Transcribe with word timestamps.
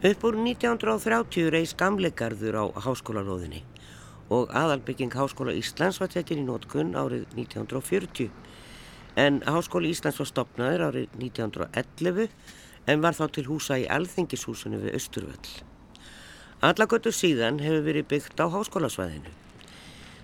Upp 0.00 0.22
úr 0.24 0.36
1930 0.40 1.50
reys 1.52 1.74
gamleikarður 1.76 2.56
á 2.56 2.64
háskólaróðinni 2.86 3.58
og 4.32 4.48
aðalbygging 4.56 5.12
Háskóla 5.12 5.52
Íslands 5.52 5.98
var 6.00 6.08
tekin 6.08 6.40
í 6.40 6.44
nótkunn 6.46 6.94
árið 6.96 7.26
1940 7.36 8.30
en 9.20 9.42
Háskóli 9.44 9.90
Íslands 9.92 10.22
var 10.22 10.30
stopnaður 10.30 10.86
árið 10.86 11.18
1911 11.20 12.32
en 12.88 13.04
var 13.04 13.18
þá 13.20 13.26
til 13.36 13.46
húsa 13.50 13.76
í 13.76 13.84
Alþingishúsinu 13.92 14.80
við 14.86 14.96
Östurvöll. 15.02 15.52
Allagötu 16.64 17.12
síðan 17.12 17.60
hefur 17.60 17.84
verið 17.90 18.08
byggt 18.16 18.40
á 18.40 18.48
háskólasvæðinu. 18.56 19.36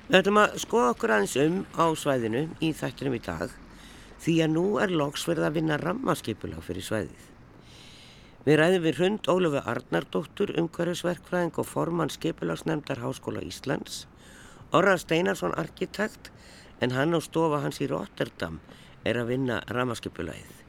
Við 0.08 0.20
ætlum 0.22 0.40
að 0.40 0.60
skoða 0.64 0.96
okkur 0.96 1.16
aðeins 1.18 1.36
um 1.44 1.62
á 1.76 1.84
svæðinu 1.92 2.46
í 2.64 2.72
þættinum 2.72 3.20
í 3.20 3.24
dag 3.28 3.52
því 4.24 4.40
að 4.40 4.52
nú 4.56 4.68
er 4.80 5.00
loks 5.04 5.28
verið 5.28 5.50
að 5.50 5.58
vinna 5.60 5.82
rammaskipulag 5.84 6.64
fyrir 6.64 6.92
svæðið. 6.94 7.35
Við 8.46 8.60
ræðum 8.60 8.84
við 8.84 8.98
Hrund 9.00 9.24
Ólufi 9.26 9.60
Arnardóttur, 9.66 10.52
umhverfisverkfræðing 10.60 11.56
og 11.58 11.66
formann 11.66 12.12
skipulagsnefndar 12.14 13.00
Háskóla 13.02 13.40
Íslands, 13.42 14.04
Orra 14.70 14.94
Steinarsson 15.02 15.56
arkitekt 15.58 16.30
en 16.78 16.94
hann 16.94 17.18
á 17.18 17.20
stofa 17.26 17.58
hans 17.64 17.80
í 17.82 17.88
Rotterdam 17.90 18.60
er 19.02 19.18
að 19.18 19.32
vinna 19.32 19.56
ramaskipulagið. 19.66 20.62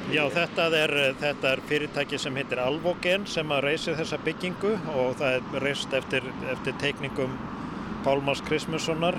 Já, 0.09 0.23
þetta 0.33 0.71
er, 0.73 0.93
þetta 1.21 1.51
er 1.53 1.61
fyrirtæki 1.69 2.17
sem 2.17 2.33
heitir 2.41 2.57
Alvogen 2.63 3.27
sem 3.29 3.51
að 3.53 3.67
reysi 3.67 3.93
þessa 3.93 4.17
byggingu 4.25 4.71
og 4.95 5.19
það 5.21 5.35
er 5.37 5.43
reist 5.61 5.93
eftir, 5.93 6.25
eftir 6.49 6.73
teikningum 6.81 7.35
Pálmars 8.07 8.41
Krismussonar, 8.47 9.19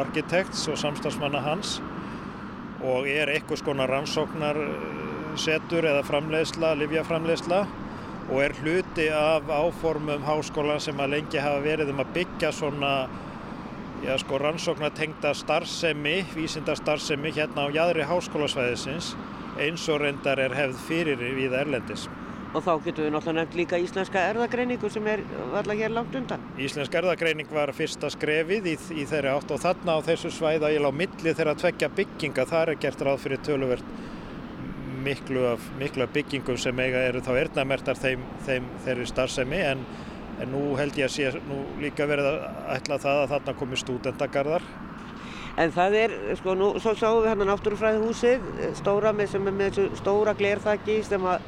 arkitekts 0.00 0.62
og 0.72 0.78
samstagsmanna 0.80 1.42
hans 1.44 1.82
og 2.80 3.04
er 3.12 3.28
eitthvað 3.34 3.60
skona 3.60 3.84
rannsóknarsetur 3.90 5.84
eða 5.90 6.00
framleiðsla, 6.08 6.72
livjaframleiðsla 6.80 7.60
og 8.30 8.40
er 8.40 8.56
hluti 8.62 9.10
af 9.12 9.52
áformum 9.52 10.24
háskólan 10.24 10.80
sem 10.80 10.96
að 10.96 11.12
lengi 11.18 11.44
hafa 11.44 11.60
verið 11.68 11.92
um 11.92 12.00
að 12.00 12.16
byggja 12.16 12.56
svona 12.56 12.94
já, 14.00 14.16
sko, 14.24 14.40
rannsóknartengda 14.40 15.36
starfsemi, 15.36 16.24
vísinda 16.32 16.72
starfsemi 16.80 17.36
hérna 17.36 17.68
á 17.68 17.76
jæðri 17.76 18.08
háskólasvæðisins 18.08 19.12
eins 19.60 19.88
og 19.92 20.02
reyndar 20.02 20.40
er 20.42 20.54
hefð 20.56 20.80
fyrir 20.88 21.20
við 21.36 21.56
Erlendis. 21.58 22.08
Og 22.54 22.62
þá 22.62 22.72
getum 22.84 23.02
við 23.02 23.12
náttúrulega 23.16 23.40
nefnt 23.40 23.56
líka 23.58 23.78
íslenska 23.82 24.20
erðagreiningu 24.30 24.88
sem 24.92 25.06
er 25.10 25.24
alltaf 25.42 25.74
hér 25.74 25.90
langt 25.90 26.14
undan. 26.14 26.42
Íslenska 26.62 27.00
erðagreining 27.00 27.50
var 27.50 27.72
fyrsta 27.74 28.10
skrefið 28.14 28.68
í, 28.70 28.74
í 28.94 29.06
þeirri 29.10 29.32
átt 29.32 29.50
og 29.50 29.62
þarna 29.64 29.96
á 29.98 30.06
þessu 30.06 30.30
svæða 30.36 30.70
ég 30.70 30.84
lág 30.84 30.94
milli 30.94 31.34
þeirra 31.34 31.56
tvekja 31.58 31.90
bygginga. 31.98 32.46
Það 32.52 32.74
er 32.76 32.80
gert 32.86 33.02
ráð 33.08 33.24
fyrir 33.24 33.42
töluvert 33.42 33.90
miklu 35.04 35.44
af, 35.50 35.66
miklu 35.78 36.06
af 36.06 36.14
byggingum 36.14 36.56
sem 36.60 36.78
eiga 36.80 37.02
eru 37.08 37.20
þá 37.24 37.32
erðnamertar 37.42 37.98
þeim, 38.00 38.22
þeim 38.46 38.70
þeirri 38.86 39.08
starfsemi 39.10 39.60
en, 39.72 39.84
en 40.40 40.52
nú 40.54 40.62
held 40.78 40.96
ég 40.98 41.10
að 41.10 41.14
sé 41.16 41.44
nú 41.48 41.60
líka 41.82 42.06
verið 42.08 42.30
að 42.30 42.46
ætla 42.78 43.00
það 43.02 43.22
að 43.24 43.34
þarna 43.34 43.56
komi 43.60 43.80
stúdendagarðar 43.82 44.68
En 45.54 45.70
það 45.70 45.96
er, 46.00 46.12
sko, 46.40 46.56
nú, 46.58 46.72
svo 46.82 46.96
sáum 46.98 47.20
við 47.22 47.30
hérna 47.30 47.46
náttúrufræðihúsið, 47.52 48.46
stóra 48.80 49.12
með, 49.14 49.28
sem 49.34 49.46
er 49.46 49.54
með 49.54 49.76
þessu 49.76 50.00
stóra 50.00 50.34
glerþakki 50.34 50.96
sem 51.06 51.26
að, 51.30 51.44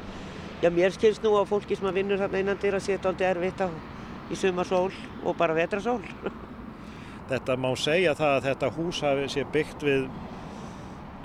já, 0.63 0.69
mér 0.71 0.95
skilst 0.95 1.25
nú 1.25 1.33
á 1.35 1.43
fólki 1.49 1.75
sem 1.75 1.89
að 1.89 1.99
vinnur 1.99 2.23
hérna 2.23 2.39
innan 2.39 2.61
dyr 2.61 2.77
að 2.79 2.85
setja 2.85 3.11
aldrei 3.11 3.27
erfitt 3.33 3.65
á 3.65 3.67
í 4.31 4.39
sumarsól 4.39 4.93
og 5.23 5.35
bara 5.39 5.57
vetrasól. 5.57 5.99
Þetta 7.31 7.57
má 7.59 7.67
segja 7.75 8.15
það 8.15 8.33
að 8.37 8.45
þetta 8.47 8.71
hús 8.77 9.03
hafi 9.03 9.27
sé 9.33 9.43
byggt 9.51 9.81
við, 9.83 10.05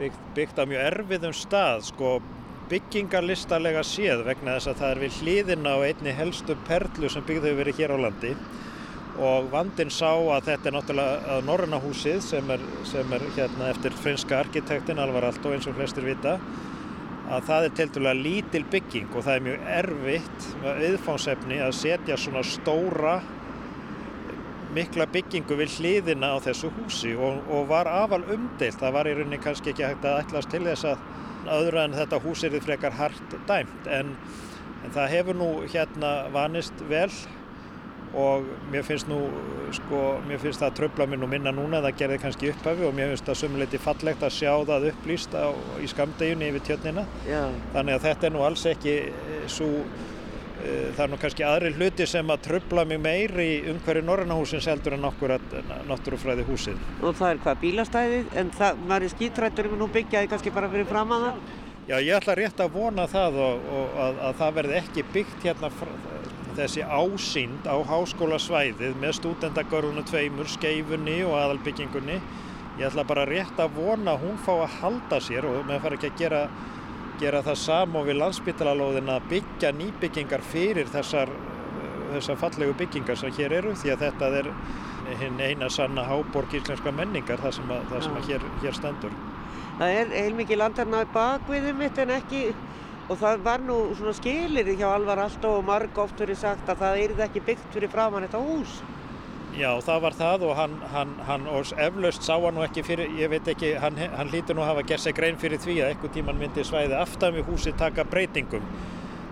byggt, 0.00 0.25
byggt 0.34 0.59
á 0.59 0.64
mjög 0.66 0.87
erfiðum 0.88 1.37
stað, 1.38 1.84
sko, 1.93 2.16
byggingarlistarlega 2.72 3.84
séð 3.87 4.25
vegna 4.26 4.56
þess 4.56 4.72
að 4.72 4.81
það 4.81 4.91
er 4.91 5.00
við 5.04 5.20
hlýðina 5.20 5.76
á 5.76 5.87
einni 5.87 6.16
helstu 6.19 6.59
perlu 6.66 7.10
sem 7.12 7.22
byggð 7.28 7.47
hefur 7.47 7.60
verið 7.62 7.78
hér 7.78 7.94
á 7.94 7.99
landi 8.09 8.34
og 9.20 9.50
vandin 9.52 9.90
sá 9.92 10.10
að 10.14 10.46
þetta 10.48 10.68
er 10.68 10.76
náttúrulega 10.76 11.40
Norranna 11.44 11.80
húsið 11.82 12.22
sem 12.24 12.52
er, 12.54 12.62
sem 12.88 13.12
er 13.12 13.24
hérna 13.36 13.68
eftir 13.72 13.96
franska 13.96 14.38
arkitektin 14.40 15.02
Alvar 15.02 15.28
Aalto 15.28 15.52
eins 15.52 15.68
og 15.68 15.76
flestir 15.76 16.06
vita 16.06 16.38
að 17.32 17.46
það 17.48 17.66
er 17.66 17.76
til 17.76 17.88
dæla 17.96 18.14
lítil 18.18 18.64
bygging 18.72 19.12
og 19.12 19.26
það 19.26 19.34
er 19.34 19.46
mjög 19.46 19.68
erfitt 19.76 20.48
viðfánsefni 20.64 21.60
að 21.64 21.76
setja 21.78 22.18
svona 22.20 22.42
stóra 22.46 23.20
mikla 24.72 25.06
byggingu 25.12 25.56
við 25.60 25.76
hliðina 25.78 26.32
á 26.32 26.36
þessu 26.44 26.70
húsi 26.72 27.12
og, 27.12 27.42
og 27.52 27.66
var 27.68 27.90
afal 27.90 28.22
umdeilt. 28.24 28.78
Það 28.80 28.94
var 28.96 29.08
í 29.08 29.12
rauninni 29.19 29.40
kannski 29.42 29.72
ekki 29.72 29.84
hægt 29.84 30.06
að 30.08 30.22
ætlast 30.22 30.52
til 30.52 30.62
þess 30.64 30.88
að 30.88 31.52
öðru 31.58 31.82
en 31.82 31.96
þetta 31.98 32.20
hús 32.25 32.44
er 32.44 32.54
því 32.54 32.62
frekar 32.64 32.96
hart 32.96 33.37
dæmt 33.48 33.88
en, 33.90 34.14
en 34.87 34.94
það 34.94 35.12
hefur 35.16 35.38
nú 35.38 35.50
hérna 35.66 36.12
vanist 36.32 36.84
vel 36.88 37.10
og 38.19 38.49
mér 38.73 38.85
finnst 38.85 39.09
nú 39.09 39.19
sko, 39.73 40.00
mér 40.29 40.41
finnst 40.43 40.61
það 40.61 40.69
að 40.69 40.79
tröfla 40.81 41.09
mér 41.09 41.23
nú 41.23 41.29
minna 41.32 41.53
núna 41.55 41.81
það 41.85 41.99
gerði 42.03 42.19
kannski 42.26 42.50
upphafi 42.53 42.87
og 42.88 42.97
mér 42.97 43.12
finnst 43.12 43.29
það 43.31 43.41
sumuleiti 43.41 43.81
fallegt 43.82 44.25
að 44.26 44.35
sjá 44.37 44.53
það 44.69 44.88
upplýst 44.93 45.37
á, 45.37 45.49
í 45.81 45.88
skamdeginni 45.88 46.50
yfir 46.53 46.67
tjörnina 46.69 47.06
Já. 47.25 47.44
þannig 47.73 47.97
að 47.97 48.09
þetta 48.09 48.29
er 48.29 48.35
nú 48.37 48.44
alls 48.49 48.67
ekki 48.73 48.97
svo 49.50 49.70
það 50.62 51.03
er 51.05 51.11
nú 51.11 51.19
kannski 51.20 51.44
aðri 51.47 51.73
hluti 51.76 52.06
sem 52.06 52.31
að 52.31 52.44
tröfla 52.47 52.85
mig 52.88 53.00
meiri 53.03 53.49
umhverju 53.73 54.05
Norrannahúsins 54.06 54.69
heldur 54.70 54.97
en 54.97 55.09
okkur 55.09 55.35
að 55.37 55.56
náttúrufræði 55.88 56.47
húsið. 56.47 56.85
Og 57.03 57.17
það 57.19 57.32
er 57.32 57.43
hvað 57.47 57.61
bílastæðið 57.64 58.37
en 58.43 58.53
það, 58.59 58.85
maður 58.87 59.09
er 59.09 59.14
skítrættur 59.17 59.69
um 59.70 59.76
að 59.76 59.82
nú 59.82 59.91
byggja 59.97 60.23
þið 60.23 60.31
kannski 60.35 60.55
bara 60.55 60.70
fyrir 60.73 60.88
fram 60.91 61.17
að 61.17 61.26
það? 61.26 61.43
Já, 61.88 61.97
ég 61.99 62.14
ætla 62.14 62.38
rétt 62.38 62.62
að 62.62 62.76
vona 62.76 63.09
það 63.11 63.41
og, 63.43 63.67
og 63.79 64.00
að, 64.05 64.20
að 64.29 64.37
það 64.43 64.56
verði 64.61 64.79
ekki 64.79 65.06
byggt 65.17 65.47
hérna 65.49 65.73
þessi 66.56 66.84
ásýnd 66.87 67.69
á 67.69 67.76
háskólasvæðið 67.88 68.99
með 69.02 69.16
stúdendagörðunum 69.20 70.06
tveimur, 70.08 70.50
skeifunni 70.50 71.20
og 71.26 71.38
aðalbyggingunni. 71.40 72.19
Ég 72.81 72.88
ætla 72.88 73.04
bara 73.06 73.28
rétt 73.28 73.60
að 73.60 73.76
vona 73.76 74.14
að 74.14 74.26
hún 74.26 74.38
fá 74.43 74.52
að 74.54 74.76
halda 74.81 75.20
sér 75.20 75.49
og 75.49 75.64
með 75.69 75.82
fara 75.84 75.99
ekki 75.99 76.12
að 76.12 76.20
gera, 76.22 76.43
gera 77.20 77.43
það 77.46 77.58
sam 77.62 77.96
og 78.00 78.06
við 78.08 78.20
landsbytalalóðin 78.22 79.12
að 79.12 79.26
byggja 79.32 79.72
nýbyggingar 79.76 80.46
fyrir 80.52 80.93
þessar 80.93 81.32
þessar 82.12 82.40
fallegu 82.40 82.75
byggingar 82.76 83.19
sem 83.19 83.32
hér 83.37 83.54
eru 83.60 83.75
því 83.78 83.93
að 83.94 84.04
þetta 84.06 84.31
er 84.40 84.50
eina 85.43 85.69
sanna 85.72 86.04
háborg 86.06 86.54
íslenska 86.58 86.93
menningar 86.94 87.40
það 87.43 87.56
sem, 87.58 87.72
að, 87.72 87.87
það 87.90 88.04
sem 88.06 88.19
hér, 88.28 88.46
hér 88.62 88.78
stendur. 88.78 89.16
Það 89.78 89.96
er 90.00 90.12
heilmikið 90.14 90.60
landarna 90.60 91.02
bakviðum 91.14 91.81
mitt 91.81 91.99
en 92.02 92.14
ekki 92.19 92.43
og 93.08 93.19
það 93.19 93.44
var 93.44 93.62
nú 93.66 93.76
svona 93.99 94.14
skilir 94.16 94.72
hjá 94.78 94.88
Alvar 94.93 95.25
alltaf 95.25 95.58
og 95.58 95.66
marg 95.66 95.99
oft 95.99 96.20
verið 96.22 96.43
sagt 96.43 96.70
að 96.70 96.82
það 96.84 97.04
er 97.04 97.22
ekki 97.26 97.44
byggt 97.49 97.75
fyrir 97.75 97.93
framann 97.93 98.26
þetta 98.26 98.43
hús. 98.46 98.81
Já, 99.52 99.69
það 99.84 99.99
var 100.00 100.14
það 100.16 100.44
og 100.49 100.54
hann, 100.56 100.75
hann, 100.94 101.10
hann 101.28 101.43
og 101.52 101.72
eflaust 101.76 102.25
sá 102.25 102.32
hann 102.38 102.56
nú 102.56 102.62
ekki 102.64 102.84
fyrir, 102.87 103.10
ég 103.20 103.28
veit 103.28 103.50
ekki, 103.52 103.75
hann, 103.82 103.99
hann 104.00 104.32
lítur 104.32 104.56
nú 104.56 104.64
að 104.64 104.70
hafa 104.70 104.84
gert 104.88 105.04
sig 105.04 105.16
grein 105.19 105.37
fyrir 105.40 105.60
því 105.60 105.76
að 105.82 105.93
eitthvað 105.93 106.14
tíman 106.14 106.40
myndi 106.40 106.64
svæði 106.64 106.96
aftan 106.96 107.37
við 107.37 107.50
húsi 107.50 107.75
taka 107.76 108.06
breytingum 108.08 108.64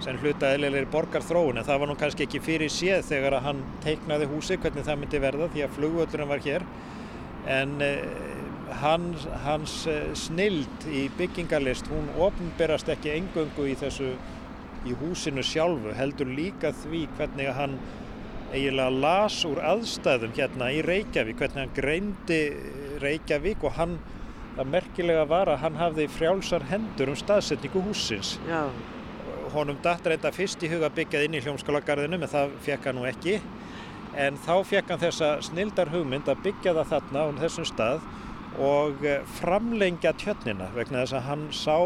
sem 0.04 0.18
hluta 0.20 0.52
eðlilegir 0.54 0.88
borgar 0.92 1.24
þróun 1.24 1.60
en 1.60 1.64
það 1.64 1.80
var 1.80 1.90
nú 1.90 1.96
kannski 2.00 2.26
ekki 2.26 2.40
fyrir 2.44 2.72
séð 2.72 3.02
þegar 3.08 3.38
að 3.38 3.46
hann 3.48 3.64
teiknaði 3.84 4.28
húsi 4.28 4.56
hvernig 4.60 4.84
það 4.86 5.00
myndi 5.00 5.22
verða 5.24 5.48
því 5.54 5.64
að 5.64 5.74
flugvöldurinn 5.76 6.30
var 6.30 6.44
hér 6.44 6.64
en 7.56 7.74
eh, 7.84 8.04
hans, 8.80 9.26
hans 9.44 9.74
eh, 9.90 10.12
snild 10.18 10.86
í 10.90 11.06
byggingarlist 11.18 11.88
hún 11.90 12.10
ofnberast 12.20 12.90
ekki 12.92 13.14
engöngu 13.16 13.66
í 13.70 13.76
þessu 13.78 14.12
í 14.88 14.94
húsinu 14.96 15.42
sjálfu 15.44 15.92
heldur 15.96 16.30
líka 16.30 16.72
því 16.82 17.02
hvernig 17.18 17.50
hann 17.56 17.76
eiginlega 18.50 18.90
las 18.90 19.42
úr 19.46 19.60
aðstæðum 19.62 20.32
hérna 20.36 20.70
í 20.74 20.80
Reykjavík 20.86 21.38
hvernig 21.38 21.60
hann 21.64 21.74
greindi 21.76 22.40
Reykjavík 23.02 23.66
og 23.66 23.76
hann 23.76 23.98
það 24.56 24.72
merkilega 24.74 25.26
var 25.30 25.50
að 25.52 25.62
hann 25.64 25.78
hafði 25.78 26.08
frjálsar 26.10 26.66
hendur 26.70 27.12
um 27.12 27.18
staðsetningu 27.18 27.84
húsins 27.86 28.36
Já. 28.48 28.64
Honum 29.54 29.78
datt 29.82 30.06
reynda 30.06 30.30
fyrst 30.34 30.62
í 30.62 30.70
huga 30.70 30.90
byggjað 30.94 31.26
inn 31.26 31.36
í 31.38 31.42
hljómskólagarðinu 31.42 32.20
en 32.20 32.30
það 32.30 32.52
fekk 32.62 32.84
hann 32.86 33.00
nú 33.00 33.06
ekki. 33.08 33.40
En 34.14 34.36
þá 34.38 34.52
fekk 34.62 34.92
hann 34.92 35.00
þessa 35.02 35.30
snildar 35.42 35.90
hugmynd 35.90 36.30
að 36.30 36.44
byggja 36.44 36.74
það 36.76 36.92
þarna 36.92 37.24
á 37.26 37.28
þessum 37.40 37.66
stað 37.66 38.04
og 38.60 39.04
eh, 39.06 39.22
framlengja 39.40 40.12
tjörnina 40.20 40.70
vegna 40.74 41.04
þess 41.04 41.16
að 41.18 41.28
hann 41.28 41.44
sá 41.54 41.76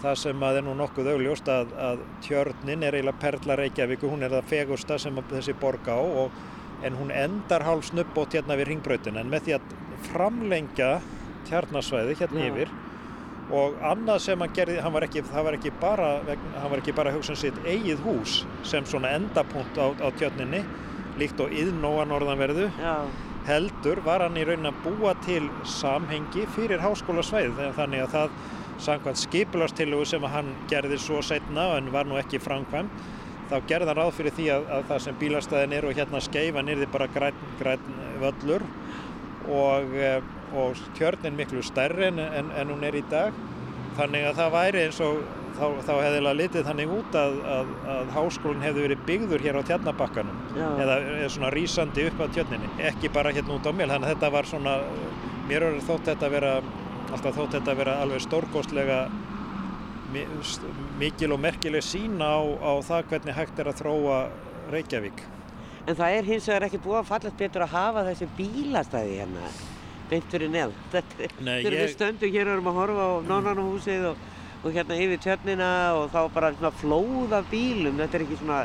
það 0.00 0.16
sem 0.22 0.44
að 0.46 0.60
er 0.60 0.64
nú 0.64 0.74
nokkuð 0.78 1.10
augljóst 1.14 1.48
að, 1.52 1.72
að 1.76 2.04
tjörnin 2.24 2.84
er 2.86 2.96
eiginlega 2.96 3.20
perla 3.20 3.56
Reykjavík 3.60 4.04
hún 4.08 4.24
er 4.24 4.32
það 4.32 4.50
fegusta 4.54 4.98
sem 5.02 5.18
þessi 5.32 5.54
borg 5.60 5.90
á 5.90 5.98
og, 5.98 6.36
en 6.86 6.96
hún 6.96 7.10
endar 7.12 7.66
hálf 7.66 7.90
snubbót 7.90 8.38
hérna 8.38 8.56
við 8.56 8.70
ringbrautin 8.70 9.18
en 9.20 9.28
með 9.28 9.48
því 9.48 9.56
að 9.58 9.74
framlengja 10.06 10.92
tjarnasvæði 11.50 12.16
hérna 12.22 12.46
Já. 12.46 12.52
yfir 12.52 12.72
og 13.50 13.80
annað 13.84 14.22
sem 14.24 14.40
hann 14.40 14.54
gerði, 14.54 14.78
hann 14.80 14.94
var 14.94 15.04
ekki, 15.04 15.24
var 15.26 15.56
ekki 15.58 15.72
bara, 15.82 16.10
hann 16.24 16.70
var 16.70 16.80
ekki 16.80 16.94
bara 16.96 17.12
hugsun 17.12 17.34
um 17.34 17.40
sitt 17.40 17.58
eigið 17.66 18.04
hús 18.06 18.36
sem 18.64 18.86
svona 18.86 19.10
endapunkt 19.18 19.76
á, 19.76 19.90
á 19.98 20.08
tjötninni, 20.16 20.62
líkt 21.18 21.42
og 21.42 21.50
yðnóa 21.52 22.06
norðanverðu, 22.08 22.70
Já. 22.78 22.94
Heldur 23.46 24.02
var 24.04 24.24
hann 24.24 24.38
í 24.38 24.44
raunin 24.46 24.70
að 24.70 24.82
búa 24.84 25.14
til 25.24 25.46
samhengi 25.68 26.46
fyrir 26.54 26.82
háskólasvæð 26.84 27.60
þannig 27.78 28.04
að 28.04 28.16
það 28.16 28.34
samkvæmt 28.80 29.20
skipilarstillugu 29.20 30.08
sem 30.08 30.26
hann 30.32 30.52
gerði 30.70 30.98
svo 31.00 31.20
setna 31.24 31.70
en 31.76 31.92
var 31.92 32.08
nú 32.08 32.18
ekki 32.20 32.40
framkvæmt 32.40 33.06
þá 33.50 33.56
gerði 33.68 33.90
hann 33.90 34.00
ráð 34.00 34.12
fyrir 34.18 34.36
því 34.36 34.50
að, 34.54 34.68
að 34.76 34.84
það 34.90 35.06
sem 35.06 35.22
bílastæðin 35.22 35.78
er 35.78 35.88
og 35.88 35.96
hérna 35.98 36.20
skeifan 36.24 36.70
er 36.70 36.82
þið 36.84 36.92
bara 36.94 37.08
græn, 37.16 37.40
græn 37.60 37.96
völlur 38.22 38.68
og 39.50 39.96
eh, 39.98 40.20
og 40.54 40.76
tjörnin 40.98 41.36
miklu 41.36 41.62
stærri 41.62 42.08
en, 42.08 42.18
en, 42.18 42.50
en 42.50 42.72
hún 42.72 42.84
er 42.84 42.96
í 42.98 43.02
dag. 43.10 43.34
Þannig 43.98 44.26
að 44.30 44.38
það 44.40 44.54
væri 44.54 44.82
eins 44.86 45.00
og 45.04 45.20
þá, 45.56 45.64
þá 45.86 45.92
hefði 46.04 46.34
litið 46.40 46.68
þannig 46.68 46.92
út 46.96 47.16
að, 47.20 47.38
að, 47.54 47.72
að 47.94 48.12
háskólinn 48.16 48.64
hefði 48.64 48.84
verið 48.86 49.02
byggður 49.08 49.44
hér 49.46 49.58
á 49.58 49.62
tjarnabakkanum 49.70 50.38
eða, 50.56 50.98
eða 51.16 51.32
svona 51.34 51.50
rýsandi 51.54 52.06
upp 52.10 52.22
á 52.22 52.26
tjörninni 52.36 52.70
ekki 52.90 53.10
bara 53.14 53.32
hérna 53.34 53.56
út 53.56 53.66
á 53.66 53.72
mjöl. 53.72 53.90
Þannig 53.90 54.06
að 54.06 54.14
þetta 54.14 54.32
var 54.36 54.50
svona 54.50 54.76
mér 55.50 55.66
er 55.66 55.82
þótt 55.86 56.12
þetta 56.12 56.28
að 56.28 56.36
vera 56.36 56.54
alltaf 57.10 57.36
þótt 57.36 57.58
þetta 57.58 57.74
að 57.74 57.82
vera 57.82 57.98
alveg 58.04 58.24
stórgóðslega 58.26 59.00
mikil 60.98 61.32
og 61.34 61.42
merkileg 61.42 61.84
sína 61.86 62.32
á, 62.34 62.40
á 62.42 62.72
það 62.86 63.12
hvernig 63.12 63.36
hægt 63.36 63.60
er 63.62 63.70
að 63.70 63.82
þróa 63.82 64.22
Reykjavík. 64.70 65.22
En 65.88 65.96
það 65.98 66.16
er 66.16 66.26
hins 66.28 66.48
vegar 66.50 66.66
ekki 66.66 66.80
búið 66.82 66.98
að 67.00 67.10
fallast 67.10 67.38
betur 67.38 67.64
að 67.66 67.74
hafa 67.74 68.02
þessi 68.10 68.28
bílastæði 68.38 69.20
hérna 69.22 69.52
beint 70.10 70.26
fyrir 70.30 70.50
neð. 70.50 70.74
Þetta 70.92 71.28
er 71.54 71.76
við 71.76 71.92
stöndum 71.94 72.34
hér 72.34 72.48
og 72.50 72.56
erum 72.56 72.70
að 72.70 72.78
horfa 72.80 73.06
á 73.06 73.12
Nonnanahúsið 73.30 74.06
og, 74.10 74.24
og 74.60 74.72
hérna 74.74 74.98
yfir 75.00 75.20
tjörnina 75.24 75.72
og 75.96 76.10
þá 76.12 76.20
bara 76.34 76.52
svona 76.54 76.72
flóð 76.82 77.34
af 77.38 77.50
bílum. 77.52 77.98
Þetta 78.00 78.18
er 78.18 78.24
ekki 78.26 78.40
svona, 78.40 78.60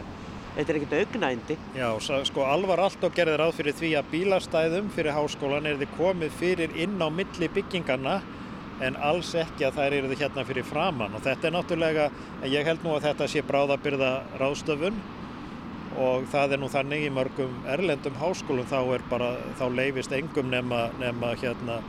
þetta 0.58 0.74
er 0.74 0.80
ekkert 0.80 0.96
augnændi. 1.00 1.58
Já, 1.78 1.90
sko 2.30 2.48
alvar 2.48 2.84
allt 2.86 3.04
og 3.08 3.16
gerði 3.16 3.38
ráð 3.42 3.58
fyrir 3.60 3.78
því 3.80 3.92
að 4.00 4.10
bílastæðum 4.14 4.90
fyrir 4.96 5.16
háskólan 5.16 5.70
er 5.70 5.80
þið 5.84 6.00
komið 6.00 6.40
fyrir 6.42 6.80
inn 6.86 6.98
á 7.00 7.08
milli 7.08 7.52
byggingarna 7.56 8.20
en 8.84 8.98
alls 9.00 9.32
ekki 9.40 9.64
að 9.68 9.78
þær 9.80 9.94
eru 10.00 10.10
þið 10.12 10.24
hérna 10.26 10.44
fyrir 10.48 10.66
framann 10.68 11.14
og 11.16 11.24
þetta 11.24 11.48
er 11.48 11.54
náttúrulega, 11.56 12.08
ég 12.52 12.68
held 12.68 12.84
nú 12.84 12.96
að 12.96 13.06
þetta 13.08 13.28
sé 13.32 13.44
bráðabyrða 13.48 14.10
ráðstöfun 14.42 14.98
og 15.96 16.26
það 16.32 16.56
er 16.56 16.60
nú 16.60 16.70
þannig 16.72 17.06
í 17.08 17.12
mörgum 17.14 17.54
erlendum 17.72 18.18
háskólum 18.20 18.68
þá 18.68 18.80
er 18.98 19.06
bara, 19.10 19.30
þá 19.56 19.66
leifist 19.72 20.16
engum 20.16 20.52
nema, 20.52 20.90
nema 21.00 21.32
hérna 21.40 21.80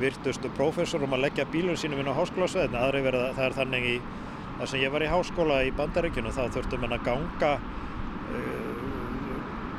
virtustu 0.00 0.50
prófessorum 0.56 1.14
að 1.16 1.26
leggja 1.26 1.46
bílun 1.52 1.78
sínum 1.78 2.00
inn 2.02 2.10
á 2.10 2.18
háskólasveðin, 2.18 2.78
aðri 2.78 3.02
verða 3.04 3.32
það 3.36 3.46
er 3.46 3.56
þannig 3.58 3.88
í 3.88 3.96
þar 4.58 4.70
sem 4.70 4.82
ég 4.82 4.94
var 4.94 5.04
í 5.04 5.10
háskóla 5.10 5.60
í 5.66 5.72
Bandaríkinu 5.74 6.32
þá 6.34 6.42
þurftum 6.54 6.84
við 6.84 6.96
að 6.96 7.04
ganga 7.08 7.52
uh, 7.58 8.74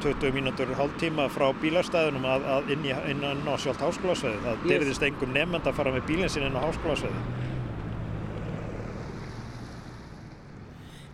20 0.04 0.36
mínútur 0.36 0.74
hálf 0.78 0.96
tíma 1.02 1.28
frá 1.32 1.48
bílastæðunum 1.62 2.28
að, 2.30 2.48
að 2.58 2.72
inn, 2.76 2.86
í, 2.86 2.94
inn 3.12 3.24
á 3.24 3.56
sjálft 3.56 3.84
háskólasveði 3.84 4.44
það 4.44 4.68
dyrðist 4.70 5.08
engum 5.08 5.34
nefnend 5.36 5.70
að 5.70 5.78
fara 5.80 5.96
með 5.96 6.08
bílinn 6.12 6.32
sín 6.32 6.48
inn 6.50 6.60
á 6.60 6.66
háskólasveði 6.68 7.44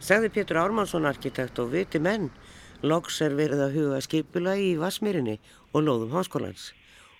Segði 0.02 0.32
Pétur 0.34 0.58
Ármannsson 0.58 1.06
arkitekt 1.06 1.60
og 1.62 1.70
viti 1.76 2.00
menn. 2.02 2.32
Loks 2.82 3.20
er 3.22 3.36
verið 3.38 3.62
að 3.68 3.76
huga 3.78 4.00
skipula 4.02 4.56
í 4.58 4.74
Vasmýrinni 4.82 5.38
og 5.78 5.86
lóðum 5.86 6.16
háskólans 6.18 6.72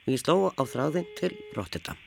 og 0.06 0.14
ég 0.14 0.22
sló 0.22 0.38
á 0.50 0.64
þráðinn 0.64 1.10
til 1.20 1.36
Rotterdam. 1.58 2.00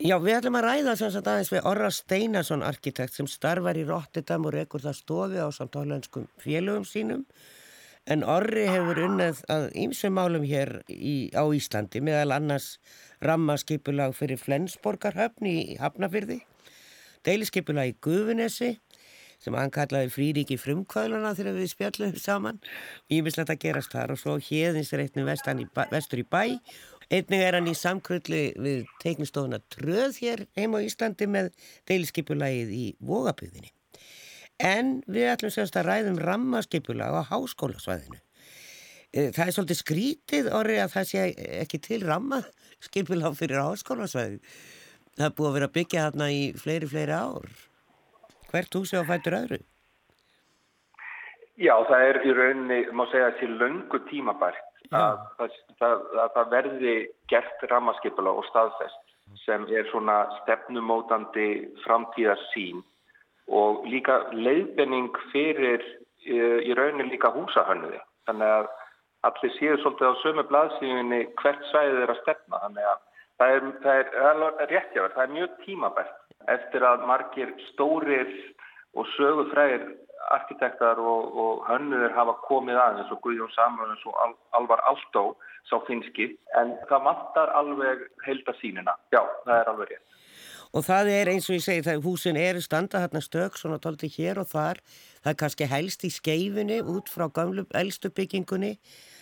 Já, 0.00 0.14
við 0.16 0.38
ætlum 0.38 0.56
að 0.56 0.64
ræða 0.64 0.92
sem 0.96 1.10
sagt 1.12 1.26
aðeins 1.28 1.50
við 1.52 1.66
Orra 1.68 1.88
Steinarsson 1.92 2.62
arkitekt 2.64 3.12
sem 3.12 3.26
starfar 3.28 3.76
í 3.76 3.82
Rotterdam 3.84 4.46
og 4.48 4.54
rekur 4.54 4.80
það 4.80 4.96
stofi 4.96 5.42
á 5.44 5.52
samt 5.52 5.76
hollenskum 5.76 6.24
félögum 6.40 6.86
sínum 6.88 7.26
en 8.08 8.24
Orri 8.24 8.64
hefur 8.64 9.02
unnað 9.04 9.42
að 9.52 9.66
ýmsum 9.82 10.16
málum 10.16 10.46
hér 10.48 10.72
í, 10.88 11.28
á 11.36 11.44
Íslandi 11.44 12.00
meðal 12.00 12.32
annars 12.38 12.78
rammaskipulag 13.20 14.16
fyrir 14.16 14.40
Flensborgarhöfn 14.40 15.50
í 15.52 15.56
Hafnafyrði, 15.82 16.40
deilisskipulag 17.26 17.92
í 17.92 17.96
Guðunesi 18.04 18.76
sem 19.40 19.56
hann 19.56 19.72
kallaði 19.72 20.12
fríríki 20.12 20.58
frumkvæðluna 20.60 21.32
þegar 21.38 21.56
við 21.56 21.72
spjallum 21.72 22.14
saman. 22.20 22.60
Ímislegt 23.08 23.54
að 23.54 23.62
gerast 23.64 23.94
þar 23.94 24.14
og 24.14 24.20
svo 24.20 24.36
hérðins 24.36 24.92
reitnum 24.92 25.28
vestur 25.30 26.20
í 26.20 26.28
bæ. 26.28 26.44
Einnig 27.10 27.42
er 27.42 27.56
hann 27.56 27.66
í 27.66 27.74
samkrulli 27.74 28.44
við 28.60 28.86
teiknistofuna 29.02 29.58
Tröð 29.72 30.20
hér 30.20 30.46
heim 30.58 30.76
á 30.76 30.84
Íslandi 30.84 31.26
með 31.26 31.50
deilisskipulagið 31.90 32.74
í 32.76 32.86
Vógaböðinni 33.02 33.72
en 34.60 34.98
við 35.08 35.30
ætlum 35.32 35.52
semst 35.54 35.76
að 35.80 35.88
ræðum 35.88 36.18
rammaskipulag 36.20 37.16
á 37.16 37.22
háskólasvæðinu. 37.30 38.20
Eh, 39.10 39.30
það 39.34 39.46
er 39.46 39.54
svolítið 39.56 39.80
skrítið 39.80 40.50
orðið 40.54 40.82
að 40.84 40.92
það 40.94 41.08
sé 41.08 41.22
ekki 41.64 41.80
til 41.82 42.00
ramma 42.04 42.42
skipiláð 42.84 43.38
fyrir 43.40 43.64
háskólasvæði. 43.64 44.38
Það 45.20 45.26
er 45.26 45.32
búið 45.36 45.48
að 45.48 45.56
vera 45.58 45.66
að 45.68 45.72
byggja 45.74 46.02
þarna 46.06 46.26
í 46.32 46.44
fleiri, 46.56 46.86
fleiri 46.88 47.12
ár. 47.12 47.48
Hvert 48.48 48.76
húsi 48.78 48.96
á 48.96 49.04
fættur 49.04 49.34
öðru? 49.36 49.58
Já, 51.60 51.74
það 51.90 52.04
er 52.06 52.18
í 52.24 52.32
rauninni, 52.38 52.78
má 52.96 53.02
segja, 53.10 53.34
til 53.36 53.50
löngu 53.60 54.00
tímabært 54.06 54.86
að, 54.96 55.18
að, 55.44 55.58
að, 55.84 56.06
að 56.22 56.30
það 56.38 56.54
verði 56.54 56.94
gert 57.28 57.66
rammaskipula 57.68 58.32
og 58.32 58.48
staðfest 58.48 59.12
sem 59.42 59.68
er 59.68 59.84
svona 59.90 60.22
stefnumótandi 60.38 61.50
framtíðarsín 61.84 62.80
og 63.52 63.84
líka 63.92 64.22
leiðbenning 64.32 65.12
fyrir 65.34 65.84
í 66.24 66.72
rauninni 66.80 67.12
líka 67.12 67.28
húsahönnuði. 67.36 68.00
Þannig 68.24 68.56
að 68.56 68.72
allir 69.28 69.56
séu 69.58 69.76
svolítið 69.84 70.16
á 70.16 70.22
sömu 70.24 70.48
blaðsíðunni 70.48 71.22
hvert 71.44 71.70
svæðið 71.74 72.04
er 72.06 72.16
að 72.16 72.22
stefna 72.24 72.64
þannig 72.64 72.90
að 72.94 73.06
það 73.40 73.56
er, 73.56 73.68
það 73.84 74.02
er, 74.02 74.10
það 74.14 74.46
er 74.48 74.72
réttjáður, 74.74 75.14
það 75.16 75.24
er 75.24 75.34
mjög 75.38 75.56
tímabært 75.64 76.16
eftir 76.54 76.86
að 76.86 77.06
margir 77.08 77.52
stórir 77.70 78.30
og 78.98 79.08
sögufræðir 79.16 79.86
arkitektar 80.34 81.00
og, 81.00 81.36
og 81.42 81.64
hönnuður 81.68 82.12
hafa 82.14 82.36
komið 82.44 82.80
aðeins 82.80 83.12
og 83.14 83.22
Guðjón 83.24 83.52
Samuels 83.54 84.02
og 84.06 84.18
Al, 84.24 84.34
Alvar 84.58 84.82
Aldó 84.90 85.24
sá 85.68 85.78
finski 85.86 86.30
en 86.60 86.74
það 86.90 87.06
vantar 87.08 87.52
alveg 87.56 88.04
heldasínina. 88.26 88.94
Já, 89.14 89.22
það 89.46 89.56
er 89.56 89.72
alveg 89.72 89.92
rétt. 89.92 90.06
Og 90.70 90.84
það 90.86 91.08
er 91.10 91.28
eins 91.32 91.48
og 91.50 91.56
ég 91.56 91.64
segi 91.64 91.82
það 91.82 92.04
húsin 92.04 92.36
eru 92.38 92.60
standa 92.62 93.00
hérna 93.02 93.22
stök 93.24 93.56
svona 93.58 93.80
tólti 93.82 94.10
hér 94.12 94.38
og 94.38 94.52
þar. 94.52 94.78
Það 95.24 95.32
er 95.32 95.38
kannski 95.42 95.66
helst 95.70 96.04
í 96.06 96.10
skeifinni 96.14 96.78
út 96.86 97.10
frá 97.10 97.26
gamlu 97.26 97.64
eldstu 97.74 98.12
byggingunni. 98.14 98.76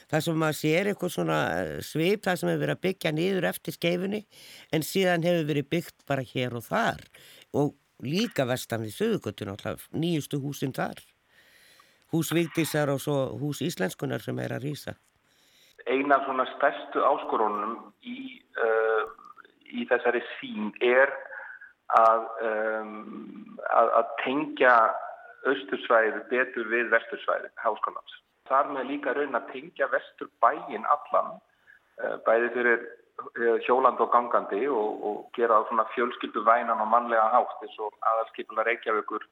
Það 0.08 0.24
sem 0.24 0.38
maður 0.40 0.58
sér 0.58 0.88
eitthvað 0.88 1.12
svona 1.12 1.38
eh, 1.58 1.74
svip 1.84 2.24
það 2.24 2.40
sem 2.40 2.48
hefur 2.48 2.62
verið 2.62 2.76
að 2.76 2.84
byggja 2.86 3.12
niður 3.12 3.48
eftir 3.50 3.76
skeifinni 3.76 4.22
en 4.72 4.86
síðan 4.86 5.26
hefur 5.26 5.50
verið 5.50 5.68
byggt 5.74 6.06
bara 6.08 6.24
hér 6.24 6.56
og 6.56 6.64
þar 6.68 7.04
og 7.58 7.74
líka 8.04 8.46
vestan 8.48 8.86
við 8.86 8.96
sögugötun 8.96 9.52
nýjustu 9.92 10.40
húsin 10.40 10.72
þar. 10.72 11.02
Hús 12.12 12.32
Vigdísar 12.32 12.88
og 12.88 13.02
svo 13.04 13.36
hús 13.36 13.60
Íslenskunar 13.60 14.22
sem 14.24 14.38
er 14.40 14.54
að 14.56 14.64
rýsa. 14.64 14.94
Eina 15.88 16.16
svona 16.24 16.46
stærstu 16.54 17.02
áskorunum 17.04 17.74
í, 18.00 18.40
uh, 18.56 19.04
í 19.76 19.84
þessari 19.90 20.22
sín 20.38 20.72
er 20.84 21.12
að, 21.98 22.24
um, 22.48 23.58
að, 23.68 23.92
að 24.00 24.16
tengja 24.24 24.74
austursvæði 25.48 26.24
betur 26.32 26.72
við 26.72 26.88
vestursvæði 26.92 27.52
háskólans. 27.60 28.16
Þar 28.48 28.72
með 28.74 28.90
líka 28.92 29.14
raun 29.16 29.36
að 29.38 29.50
tengja 29.52 29.90
vestur 29.92 30.30
bæin 30.42 30.86
allan, 30.94 31.36
uh, 32.02 32.16
bæði 32.26 32.54
fyrir 32.56 32.88
hjóland 33.66 33.98
og 33.98 34.12
gangandi 34.12 34.68
og, 34.70 35.04
og 35.06 35.16
gera 35.34 35.64
svona 35.68 35.88
fjölskyldu 35.94 36.44
vænan 36.46 36.80
og 36.80 36.90
mannlega 36.92 37.24
hátt 37.32 37.64
eins 37.66 37.78
og 37.82 37.94
aðalskipula 38.12 38.64
Reykjavíkur, 38.68 39.24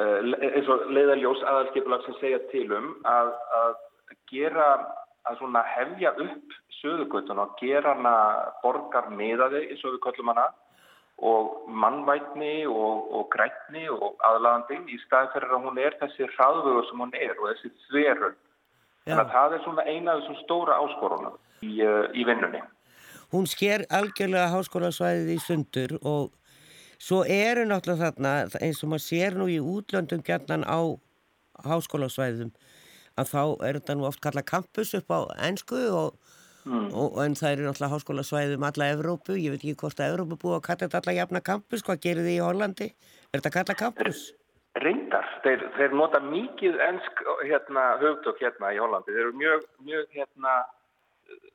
uh, 0.00 0.18
eins 0.40 0.70
og 0.72 0.86
leiðaljós 0.96 1.44
aðalskipula 1.44 2.00
sem 2.04 2.16
segja 2.20 2.40
til 2.52 2.70
um 2.72 2.94
að, 3.04 3.34
að 3.60 3.74
gera 4.32 4.70
að 5.26 5.40
svona 5.40 5.62
hefja 5.66 6.14
upp 6.22 6.56
söðugötun 6.80 7.42
og 7.42 7.56
gera 7.60 7.96
hana 7.96 8.16
borgar 8.62 9.10
miðaði 9.10 9.66
eins 9.66 9.84
og 9.84 9.96
við 9.96 10.02
kollum 10.06 10.32
hana 10.32 10.46
og 11.18 11.68
mannvætni 11.68 12.66
og, 12.68 13.06
og 13.16 13.28
grætni 13.32 13.86
og 13.88 14.18
aðlagandi 14.28 14.82
í 14.92 14.98
staði 15.06 15.32
fyrir 15.32 15.54
að 15.56 15.68
hún 15.68 15.80
er 15.80 15.96
þessi 16.00 16.28
hraðvögur 16.34 16.88
sem 16.90 17.00
hún 17.00 17.14
er 17.16 17.34
og 17.38 17.48
þessi 17.50 17.72
þverun. 17.86 18.36
Þannig 19.06 19.22
að 19.22 19.32
það 19.32 19.54
er 19.54 19.62
svona 19.64 19.84
eina 19.86 20.12
af 20.12 20.20
þessum 20.20 20.38
stóra 20.42 20.78
áskorunum 20.82 21.38
í, 21.62 21.72
uh, 21.86 22.04
í 22.12 22.26
vinnunni. 22.28 22.60
Hún 23.32 23.48
sker 23.50 23.86
algjörlega 23.90 24.52
háskólasvæðið 24.52 25.32
í 25.32 25.38
sundur 25.42 25.96
og 26.02 26.34
svo 27.02 27.22
eru 27.24 27.64
náttúrulega 27.66 28.10
þarna 28.10 28.34
eins 28.60 28.82
og 28.84 28.92
maður 28.92 29.06
sér 29.06 29.38
nú 29.38 29.48
í 29.50 29.58
útlöndum 29.62 30.24
gætnan 30.26 30.66
á 30.68 30.80
háskólasvæðum 31.64 32.52
að 33.16 33.30
þá 33.32 33.42
er 33.64 33.78
þetta 33.78 33.96
nú 33.96 34.06
oft 34.08 34.20
kallað 34.24 34.50
campus 34.52 34.92
upp 34.98 35.08
á 35.08 35.20
ennsku 35.48 35.80
og 35.96 36.34
Mm. 36.66 36.88
Og, 36.98 37.18
en 37.22 37.36
það 37.38 37.52
eru 37.54 37.66
náttúrulega 37.68 37.92
háskóla 37.94 38.24
svæðum 38.26 38.64
alla 38.66 38.88
Evrópu, 38.90 39.36
ég 39.38 39.54
veit 39.54 39.62
ekki 39.62 39.76
hvort 39.78 40.00
að 40.02 40.12
Evrópu 40.12 40.38
búið 40.42 40.56
að 40.56 40.64
kalla 40.66 40.86
þetta 40.86 41.00
alla 41.02 41.14
jafna 41.20 41.42
campus, 41.46 41.84
hvað 41.86 42.00
gerir 42.02 42.26
þið 42.26 42.32
í 42.32 42.42
Hollandi? 42.42 42.88
Er 43.30 43.38
þetta 43.38 43.52
kallað 43.54 43.80
campus? 43.82 44.22
Reyndar, 44.82 45.28
þeir, 45.44 45.62
þeir 45.78 45.94
nota 45.96 46.20
mikið 46.26 46.80
ennsk 46.88 47.22
hérna, 47.46 47.84
höfdokk 48.02 48.42
hérna 48.42 48.72
í 48.74 48.80
Hollandi, 48.82 49.14
þeir 49.14 49.22
eru 49.28 49.36
mjög, 49.44 49.68
mjög 49.86 50.18
hérna, 50.18 50.56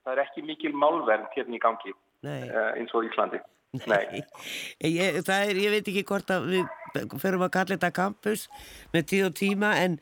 það 0.05 0.13
er 0.13 0.23
ekki 0.23 0.45
mikil 0.47 0.71
málverð 0.79 1.27
hérna 1.35 1.59
í 1.59 1.61
gangi 1.67 1.93
uh, 1.93 2.71
eins 2.79 2.95
og 2.95 3.11
Íslandi. 3.11 3.43
Nei. 3.87 4.23
Ég, 4.83 5.21
er, 5.21 5.55
ég 5.55 5.71
veit 5.71 5.85
ekki 5.87 6.07
hvort 6.07 6.31
að 6.33 6.49
við 6.51 7.13
ferum 7.21 7.45
að 7.45 7.53
kalla 7.53 7.75
þetta 7.77 7.91
campus 7.95 8.47
með 8.91 9.05
tíð 9.11 9.27
og 9.29 9.37
tíma 9.39 9.69
en 9.79 9.95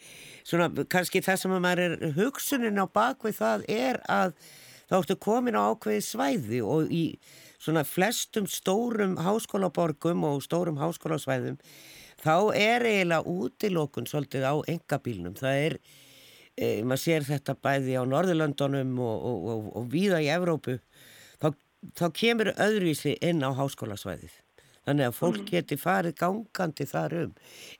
svona 0.47 0.71
kannski 0.89 1.21
það 1.21 1.43
sem 1.43 1.53
að 1.53 1.61
maður 1.65 1.83
er 1.85 2.15
hugsunin 2.17 2.81
á 2.81 2.85
bakvið 2.89 3.37
það 3.37 3.67
er 3.69 4.01
að 4.09 4.33
þá 4.89 4.97
ertu 4.99 5.15
komin 5.21 5.57
á 5.57 5.69
ákveði 5.69 6.01
svæði 6.05 6.59
og 6.65 6.91
í 6.91 7.03
svona 7.61 7.85
flestum 7.85 8.47
stórum 8.49 9.17
háskólaborgum 9.21 10.25
og 10.27 10.43
stórum 10.45 10.79
háskólasvæðum 10.81 11.59
þá 12.23 12.35
er 12.57 12.85
eiginlega 12.87 13.23
útilokun 13.27 14.07
svolítið 14.09 14.47
á 14.47 14.53
engabílnum. 14.73 15.35
Það 15.39 15.61
er, 15.67 15.77
e, 16.57 16.67
maður 16.83 17.03
sér 17.03 17.27
þetta 17.27 17.55
bæði 17.55 17.95
á 17.99 18.03
Norðurlöndunum 18.03 18.97
og, 18.99 19.25
og, 19.29 19.47
og, 19.53 19.71
og 19.79 19.89
víða 19.93 20.21
í 20.23 20.29
Evrópu, 20.33 20.79
þá, 21.39 21.51
þá 21.95 22.05
kemur 22.21 22.53
öðruvísi 22.55 23.15
inn 23.25 23.43
á 23.45 23.51
háskólasvæðið. 23.55 24.35
Þannig 24.87 25.09
að 25.09 25.17
fólk 25.19 25.39
mm. 25.43 25.47
geti 25.51 25.77
farið 25.77 26.17
gangandi 26.17 26.87
þar 26.89 27.15
um. 27.25 27.33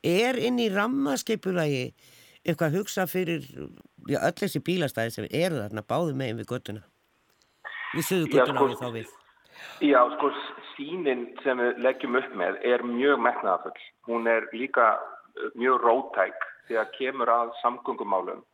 Er 0.06 0.38
inn 0.38 0.60
í 0.62 0.68
rammaskipulagi 0.72 1.84
eitthvað 2.44 2.76
hugsa 2.78 3.06
fyrir 3.10 3.44
já, 4.08 4.20
öll 4.20 4.36
þessi 4.38 4.62
bílastæði 4.64 5.16
sem 5.16 5.28
eru 5.28 5.60
þarna 5.60 5.84
báðu 5.84 6.14
megin 6.16 6.40
við 6.40 6.52
göttuna? 6.54 6.84
Við 7.94 8.06
sögum 8.06 8.28
guttuna 8.32 8.58
sko, 8.58 8.68
því 8.68 8.78
þá 8.80 8.90
við. 8.96 9.14
Já, 9.84 10.00
sko, 10.16 10.30
sínin 10.74 11.24
sem 11.44 11.62
við 11.62 11.80
leggjum 11.86 12.20
upp 12.20 12.36
með 12.42 12.60
er 12.72 12.84
mjög 12.86 13.24
metnaðafull. 13.26 13.88
Hún 14.08 14.30
er 14.30 14.46
líka 14.54 14.92
uh, 14.98 15.48
mjög 15.58 15.82
rótæk 15.86 16.46
þegar 16.68 16.92
kemur 16.98 17.32
að 17.34 17.56
samgöngumálum 17.64 18.44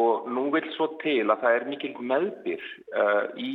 og 0.00 0.26
nú 0.30 0.48
vil 0.54 0.66
svo 0.76 0.86
til 1.02 1.24
að 1.26 1.40
það 1.42 1.56
er 1.56 1.64
mikil 1.66 1.94
meðbyr 1.98 2.66
uh, 2.94 3.24
í 3.34 3.52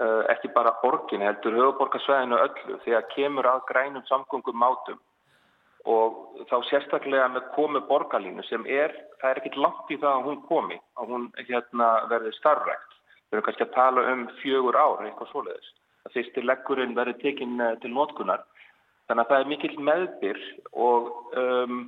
uh, 0.00 0.22
ekki 0.32 0.52
bara 0.54 0.72
borginni, 0.82 1.26
heldur 1.28 1.58
höfuborgarsvæðinu 1.58 2.38
öllu 2.40 2.78
þegar 2.86 3.08
kemur 3.12 3.48
að 3.50 3.66
grænum 3.68 4.06
samgöngumátum 4.08 5.00
og 5.84 6.44
þá 6.48 6.56
sérstaklega 6.70 7.28
með 7.34 7.50
komu 7.56 7.82
borgarlínu 7.88 8.44
sem 8.48 8.64
er, 8.64 8.94
það 9.20 9.30
er 9.30 9.40
ekkit 9.42 9.58
langt 9.60 9.92
í 9.92 9.98
það 10.00 10.12
að 10.14 10.28
hún 10.28 10.38
komi, 10.48 10.78
að 10.96 11.12
hún 11.12 11.26
hérna, 11.36 11.88
verði 12.08 12.32
starfrækt. 12.38 12.94
Við 13.30 13.38
erum 13.38 13.46
kannski 13.46 13.66
að 13.66 13.76
tala 13.76 14.04
um 14.12 14.26
fjögur 14.40 14.76
ár, 14.78 15.00
eitthvað 15.04 15.30
svoleiðis. 15.32 15.70
Það 16.04 16.16
fyrst 16.18 16.34
til 16.36 16.44
leggurinn 16.48 16.98
verður 16.98 17.20
tekinn 17.22 17.62
eh, 17.64 17.78
til 17.82 17.92
nótkunar. 17.94 18.44
Þannig 19.08 19.24
að 19.24 19.30
það 19.32 19.42
er 19.42 19.50
mikill 19.50 19.80
meðbyr 19.88 20.38
og, 20.84 21.08
um, 21.40 21.80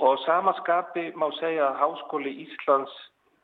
og 0.00 0.14
samaskapi 0.24 1.10
má 1.20 1.26
segja 1.40 1.66
að 1.68 1.80
Háskóli 1.82 2.32
Íslands 2.46 2.94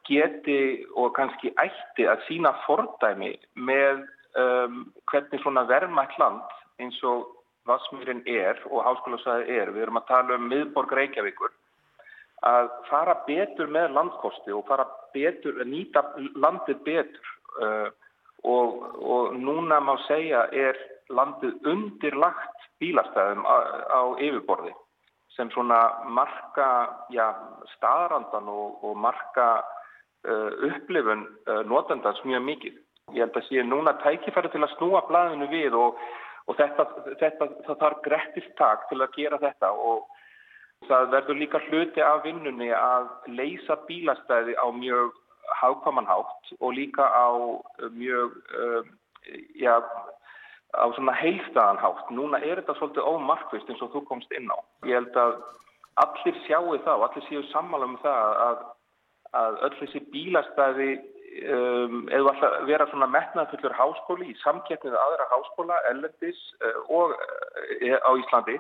geti 0.09 0.87
og 0.97 1.13
kannski 1.19 1.53
ætti 1.61 2.07
að 2.09 2.25
sína 2.29 2.55
fordæmi 2.65 3.35
með 3.69 4.07
um, 4.41 4.87
hvernig 5.13 5.43
svona 5.43 5.67
verðmætt 5.69 6.17
land 6.23 6.57
eins 6.81 6.97
og 7.05 7.29
Vasmýrin 7.69 8.23
er 8.25 8.57
og 8.71 8.81
Háskólasæði 8.87 9.59
er. 9.61 9.75
Við 9.77 9.85
erum 9.85 10.01
að 10.01 10.09
tala 10.09 10.39
um 10.41 10.49
miðborg 10.49 10.97
Reykjavíkur 10.97 11.53
að 12.47 12.71
fara 12.89 13.17
betur 13.27 13.69
með 13.69 13.93
landkosti 13.97 14.53
og 14.57 14.67
fara 14.69 14.87
betur, 15.15 15.61
nýta 15.67 16.03
landið 16.41 16.79
betur 16.87 17.33
uh, 17.61 17.89
og, 18.49 18.79
og 19.01 19.35
núna 19.37 19.81
má 19.85 19.97
segja 20.07 20.47
er 20.53 20.79
landið 21.13 21.67
undirlagt 21.69 22.69
bílastæðum 22.81 23.45
á, 23.45 23.57
á 23.93 24.01
yfirborði 24.23 24.73
sem 25.37 25.51
svona 25.53 25.81
marka 26.09 26.69
já, 27.13 27.29
staðrandan 27.77 28.49
og, 28.51 28.81
og 28.85 28.97
marka 28.97 29.51
uh, 29.61 30.51
upplifun 30.71 31.27
uh, 31.47 31.61
notendans 31.69 32.23
mjög 32.25 32.43
mikið. 32.49 32.81
Ég 33.15 33.25
held 33.25 33.37
að 33.39 33.47
sé 33.49 33.63
núna 33.67 33.95
tækifæri 34.03 34.51
til 34.53 34.63
að 34.65 34.75
snúa 34.77 35.05
blæðinu 35.09 35.49
við 35.51 35.77
og, 35.79 36.01
og 36.47 36.59
þetta, 36.59 36.87
þetta, 37.21 37.49
það 37.67 37.81
þarf 37.85 38.03
grettist 38.07 38.53
tak 38.59 38.89
til 38.91 39.01
að 39.01 39.15
gera 39.17 39.41
þetta 39.43 39.71
og 39.75 40.09
Það 40.89 41.11
verður 41.13 41.37
líka 41.37 41.61
hluti 41.69 42.03
af 42.03 42.23
vinnunni 42.25 42.71
að 42.73 43.11
leysa 43.37 43.77
bílastæði 43.89 44.57
á 44.57 44.67
mjög 44.73 45.13
hagkvamanhátt 45.61 46.55
og 46.61 46.73
líka 46.73 47.05
á 47.05 47.29
mjög, 47.93 48.39
uh, 48.57 48.83
já, 49.61 49.77
á 50.73 50.87
svona 50.97 51.15
heilstæðanhátt. 51.21 52.11
Núna 52.17 52.41
er 52.41 52.63
þetta 52.63 52.79
svolítið 52.79 53.09
ómarkvist 53.13 53.69
eins 53.69 53.83
og 53.85 53.93
þú 53.93 54.05
komst 54.09 54.33
inn 54.33 54.49
á. 54.49 54.59
Ég 54.89 54.97
held 54.97 55.21
að 55.21 55.37
allir 56.01 56.43
sjáu 56.47 56.79
það 56.81 56.97
og 56.97 57.07
allir 57.09 57.29
séu 57.29 57.45
sammála 57.53 57.91
um 57.91 57.99
það 58.01 58.37
að, 58.49 58.67
að 59.43 59.63
öll 59.69 59.75
þessi 59.83 60.05
bílastæði 60.15 60.91
um, 61.45 62.03
eða 62.09 62.33
alltaf 62.33 62.59
vera 62.71 62.89
svona 62.91 63.11
metnaðfullur 63.11 63.77
háskóli 63.77 64.31
í 64.33 64.39
samkettnið 64.43 64.97
aðra 64.97 65.29
háskóla, 65.35 65.81
ellendis 65.93 66.41
uh, 66.65 66.81
og 66.89 67.15
uh, 67.15 67.99
á 68.01 68.11
Íslandi 68.17 68.57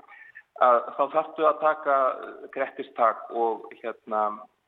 að 0.65 0.79
þá 0.97 1.03
þarftu 1.15 1.47
að 1.49 1.61
taka 1.65 1.99
grettistak 2.55 3.29
og, 3.33 3.69
hérna, 3.83 4.25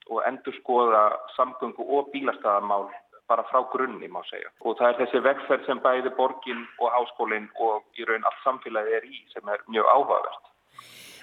og 0.09 0.23
endur 0.29 0.57
skoða 0.61 1.05
samgöngu 1.37 1.85
og 1.85 2.13
bílastæðamál 2.15 2.89
bara 3.31 3.45
frá 3.49 3.63
grunni 3.73 4.09
má 4.13 4.21
segja. 4.29 4.51
Og 4.67 4.77
það 4.79 4.89
er 4.89 4.99
þessi 5.03 5.21
vegferð 5.27 5.69
sem 5.69 5.83
bæði 5.85 6.13
borgin 6.19 6.65
og 6.81 6.91
háskólinn 6.93 7.49
og 7.65 7.85
í 7.97 8.07
raun 8.09 8.27
allt 8.29 8.41
samfélagi 8.45 8.97
er 8.99 9.07
í 9.09 9.21
sem 9.33 9.53
er 9.53 9.63
mjög 9.73 9.89
áhugavert. 9.95 10.49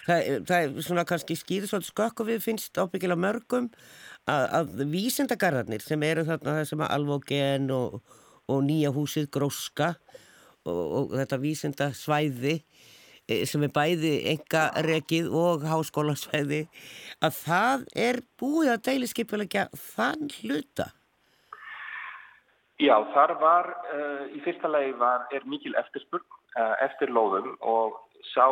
Það, 0.07 0.29
það 0.49 0.63
er 0.63 0.85
svona 0.85 1.05
kannski 1.05 1.37
skýður 1.37 1.69
svolítið 1.73 1.91
skökk 1.91 2.23
og 2.23 2.29
við 2.31 2.39
finnst 2.45 2.79
ábyggilega 2.79 3.21
mörgum 3.25 3.67
að, 4.29 4.45
að 4.57 4.71
vísindagarðarnir 4.93 5.83
sem 5.85 6.05
eru 6.07 6.25
þarna 6.29 6.55
það 6.59 6.69
sem 6.71 6.85
að 6.85 6.93
alvogen 6.95 7.69
og, 7.75 7.99
og 8.49 8.63
nýja 8.65 8.93
húsið 8.95 9.29
gróska 9.35 9.91
og, 10.65 10.79
og 10.79 11.13
þetta 11.19 11.41
vísindasvæði 11.43 12.55
e, 12.55 12.63
sem 13.49 13.65
er 13.65 13.73
bæði 13.73 14.13
enga 14.33 14.69
rekið 14.85 15.29
og 15.35 15.65
háskólasvæði 15.69 16.63
að 17.25 17.35
það 17.43 17.83
er 18.07 18.21
búið 18.39 18.71
að 18.73 18.85
deiliskypulegja 18.89 19.67
þann 19.75 20.31
hluta? 20.39 20.89
Já, 22.79 22.95
þar 23.13 23.33
var, 23.41 23.73
uh, 23.91 24.27
í 24.31 24.39
fyrsta 24.45 24.69
lagi 24.71 24.93
var, 24.99 25.25
er 25.35 25.43
mikil 25.51 25.73
eftirspurn 25.79 26.23
uh, 26.55 26.75
eftir 26.85 27.11
lóðum 27.11 27.51
og 27.59 27.97
sá, 28.31 28.47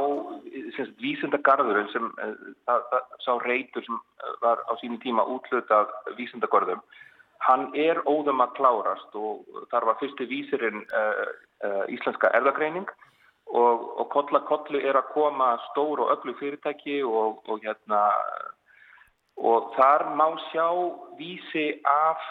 semst, 0.76 0.98
vísindagarðurinn 1.00 1.88
sem, 1.94 2.10
uh, 2.20 2.98
sá 3.24 3.38
reytur 3.46 3.86
sem 3.88 4.02
var 4.44 4.60
á 4.68 4.76
sínu 4.82 5.00
tíma 5.04 5.24
útlutað 5.32 5.94
vísindagarðum, 6.20 6.84
hann 7.48 7.70
er 7.80 8.02
óðum 8.04 8.44
að 8.44 8.58
klárast 8.60 9.16
og 9.16 9.48
þar 9.72 9.94
var 9.94 10.00
fyrsti 10.02 10.26
vísirinn 10.28 10.82
íslenska 11.94 12.32
erðagreining 12.34 12.90
og, 13.54 13.84
og 14.00 14.10
kolla 14.12 14.42
kollu 14.48 14.82
er 14.82 14.98
að 15.00 15.12
koma 15.14 15.54
stór 15.70 16.04
og 16.04 16.12
öllu 16.16 16.36
fyrirtæki 16.40 17.00
og, 17.04 17.40
og 17.48 17.64
hérna, 17.64 18.02
og 19.38 19.72
þar 19.78 20.10
má 20.20 20.28
sjá 20.50 20.68
vísi 21.20 21.68
af 21.88 22.22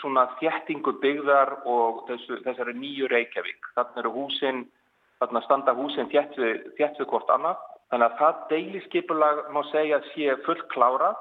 svona 0.00 0.26
þjættingu 0.40 0.96
byggðar 1.00 1.54
og 1.64 2.04
þessu, 2.08 2.40
þessari 2.44 2.74
nýju 2.76 3.08
Reykjavík. 3.08 3.72
Þannig 3.76 4.02
eru 4.02 4.12
húsin, 4.16 4.62
þannig 5.22 5.40
að 5.40 5.46
standa 5.46 5.76
húsin 5.78 6.10
þjætt 6.12 6.36
við, 6.40 6.62
þjætt 6.76 7.00
við 7.00 7.10
hvort 7.12 7.32
annað. 7.32 7.66
Þannig 7.90 8.06
að 8.06 8.18
það 8.20 8.44
deiliskypulag 8.52 9.42
má 9.54 9.60
segja 9.70 10.00
sé 10.12 10.36
fullt 10.44 10.66
klárað 10.74 11.18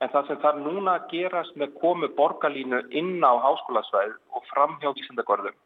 en 0.00 0.10
það 0.12 0.28
sem 0.28 0.40
þarf 0.42 0.60
núna 0.64 0.98
gerast 1.12 1.56
með 1.60 1.74
komu 1.80 2.08
borgarlínu 2.16 2.82
inn 2.96 3.20
á 3.24 3.32
háskólasvæð 3.44 4.16
og 4.36 4.46
fram 4.52 4.78
hjá 4.80 4.90
vísendagorðum 4.96 5.56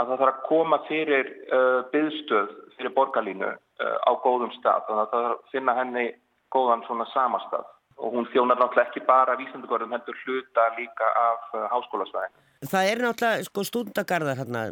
að 0.00 0.10
það 0.10 0.20
þarf 0.20 0.32
að 0.32 0.42
koma 0.48 0.80
fyrir 0.88 1.30
uh, 1.54 1.80
byggðstöð 1.92 2.54
fyrir 2.74 2.94
borgarlínu 2.96 3.50
uh, 3.50 3.96
á 4.02 4.10
góðum 4.24 4.52
stað. 4.58 4.86
Þannig 4.88 5.02
að 5.04 5.12
það 5.12 5.24
þarf 5.26 5.36
að 5.36 5.52
finna 5.54 5.76
henni 5.78 6.06
góðan 6.54 6.84
svona 6.88 7.06
samastað 7.12 7.70
og 8.02 8.16
hún 8.16 8.26
þjónar 8.32 8.58
náttúrulega 8.58 8.88
ekki 8.88 9.04
bara 9.06 9.36
vísendagörðum 9.38 9.94
heldur 9.94 10.18
hluta 10.24 10.64
líka 10.78 11.10
af 11.20 11.54
uh, 11.54 11.68
háskólasvæðin. 11.70 12.34
Það 12.64 12.90
er 12.90 13.02
náttúrulega 13.04 13.46
sko 13.46 13.64
stundagarðar 13.68 14.40
hérna, 14.40 14.64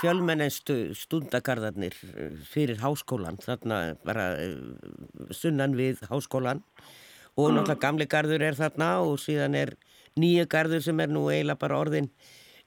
fjölmennestu 0.00 0.78
stundagarðarnir 0.96 1.98
uh, 2.08 2.40
fyrir 2.48 2.80
háskólan, 2.80 3.40
þarna 3.44 3.82
bara 4.06 4.30
uh, 4.40 5.28
sunnan 5.36 5.76
við 5.76 6.00
háskólan 6.08 6.64
og 7.36 7.52
náttúrulega 7.52 7.84
gamle 7.84 8.08
garður 8.10 8.48
er 8.48 8.58
þarna 8.58 8.92
og 9.04 9.20
síðan 9.20 9.58
er 9.60 9.76
nýja 10.18 10.48
garður 10.50 10.82
sem 10.84 11.04
er 11.04 11.12
nú 11.12 11.28
eiginlega 11.28 11.60
bara 11.60 11.82
orðin 11.84 12.08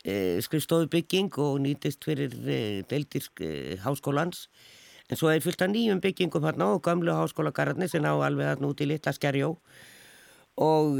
eh, 0.04 0.40
skrifstofu 0.44 0.90
bygging 0.92 1.32
og 1.42 1.60
nýtist 1.64 2.06
fyrir 2.06 2.36
eh, 2.48 2.84
deildirsk 2.90 3.42
eh, 3.42 3.78
háskólans. 3.84 4.48
En 5.10 5.20
svo 5.20 5.30
er 5.30 5.44
fullt 5.44 5.62
af 5.62 5.72
nýjum 5.72 6.02
byggingum 6.04 6.46
hérna 6.46 6.74
og 6.76 6.84
gamlu 6.84 7.12
háskólagarðarnir 7.12 7.92
sem 7.92 8.06
á 8.08 8.14
alveg 8.14 8.54
þarna 8.54 8.72
út 8.72 8.84
í 8.84 8.88
litla 8.88 9.14
skerjó. 9.14 9.56
Og 10.64 11.00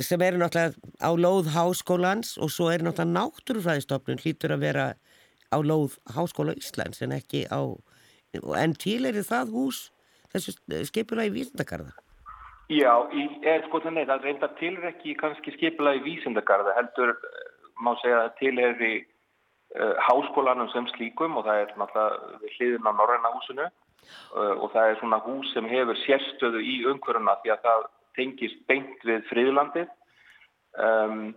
sem 0.00 0.22
eru 0.24 0.38
náttúrulega 0.40 0.72
á 1.04 1.10
lóð 1.12 1.50
háskólans 1.52 2.38
og 2.40 2.48
svo 2.50 2.70
er 2.72 2.80
náttúrulega 2.80 3.12
náttúrufræðistofnun 3.12 4.22
hlýtur 4.24 4.56
að 4.56 4.64
vera 4.64 4.86
á 5.52 5.58
lóð 5.60 5.98
háskóla 6.16 6.56
Íslands 6.56 7.02
en 7.04 7.12
ekki 7.12 7.44
á 7.52 7.60
en 8.56 8.74
til 8.74 9.04
er 9.06 9.18
það 9.24 9.52
hús 9.54 9.90
þessu 10.32 10.56
skipula 10.88 11.26
í 11.28 11.32
vísendakarða 11.34 11.94
Já, 12.66 12.90
í, 13.14 13.28
er, 13.46 13.62
sko 13.68 13.78
þannig 13.84 14.08
það 14.08 14.24
reynda 14.26 14.48
til 14.58 14.72
er 14.74 14.88
ekki 14.90 15.14
kannski 15.20 15.54
skipula 15.54 15.94
í 15.94 16.02
vísendakarða 16.02 16.74
heldur 16.74 17.14
má 17.82 17.92
segja 18.00 18.24
að 18.24 18.34
til 18.40 18.54
er 18.62 18.82
í 18.82 18.94
uh, 19.76 19.94
háskólanum 20.08 20.70
sem 20.72 20.88
slíkum 20.94 21.36
og 21.38 21.46
það 21.46 21.62
er 21.62 21.74
náttúrulega 21.80 22.54
hliðin 22.56 22.88
á 22.88 22.92
Norræna 22.92 23.32
húsinu 23.34 23.66
uh, 23.66 24.54
og 24.62 24.70
það 24.74 24.90
er 24.90 25.00
svona 25.00 25.20
hús 25.26 25.52
sem 25.54 25.68
hefur 25.70 26.00
sérstöðu 26.04 26.62
í 26.62 26.76
umhverjuna 26.90 27.38
því 27.42 27.54
að 27.54 27.64
það 27.68 27.86
tengist 28.16 28.62
beint 28.70 29.04
við 29.04 29.24
friðlandið 29.30 29.88
um, 30.80 31.32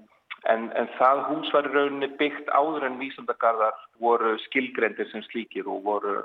en, 0.48 0.68
en 0.80 0.92
það 0.98 1.24
hús 1.30 1.54
var 1.56 1.68
í 1.68 1.74
rauninni 1.76 2.12
byggt 2.22 2.52
áður 2.56 2.88
en 2.88 3.00
vísandagarðar 3.02 3.80
voru 4.00 4.38
skilgrendir 4.48 5.10
sem 5.12 5.26
slíkir 5.28 5.68
og 5.68 5.84
voru, 5.88 6.20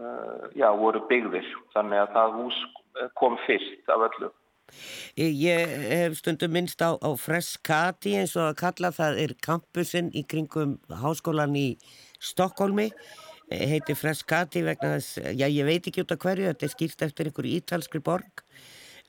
uh, 0.00 0.46
já, 0.58 0.70
voru 0.74 1.04
byggðir 1.10 1.46
þannig 1.76 2.02
að 2.02 2.16
það 2.18 2.40
hús 2.40 2.64
kom 3.18 3.38
fyrst 3.46 3.90
af 3.90 4.08
öllu. 4.08 4.34
Ég 5.16 5.74
hef 5.90 6.16
stundum 6.18 6.54
minnst 6.56 6.80
á, 6.82 6.96
á 6.98 7.10
Freskati 7.20 8.16
eins 8.18 8.34
og 8.38 8.48
að 8.48 8.58
kalla 8.62 8.90
það 8.94 9.20
er 9.24 9.34
kampusinn 9.44 10.10
í 10.16 10.24
kringum 10.26 10.78
háskólan 10.88 11.54
í 11.58 11.68
Stokkólmi 12.24 12.88
heiti 13.52 13.94
Freskati 13.94 14.62
vegna 14.64 14.94
þess, 14.96 15.18
já 15.36 15.46
ég 15.46 15.66
veit 15.68 15.86
ekki 15.86 16.04
út 16.04 16.14
af 16.14 16.22
hverju, 16.22 16.48
þetta 16.48 16.66
er 16.66 16.72
skýrt 16.72 17.04
eftir 17.06 17.28
einhverju 17.28 17.58
ítalskri 17.60 18.00
borg 18.04 18.44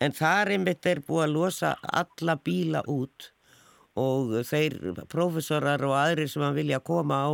en 0.03 0.15
þar 0.15 0.51
einmitt 0.55 0.85
er 0.89 1.01
búið 1.07 1.23
að 1.25 1.35
losa 1.37 1.73
alla 1.87 2.35
bíla 2.35 2.83
út 2.91 3.31
og 3.95 4.33
þeir 4.43 4.75
profesorar 5.11 5.83
og 5.87 5.95
aðrir 5.95 6.29
sem 6.31 6.43
að 6.43 6.59
vilja 6.59 6.81
koma 6.83 7.21
á 7.23 7.31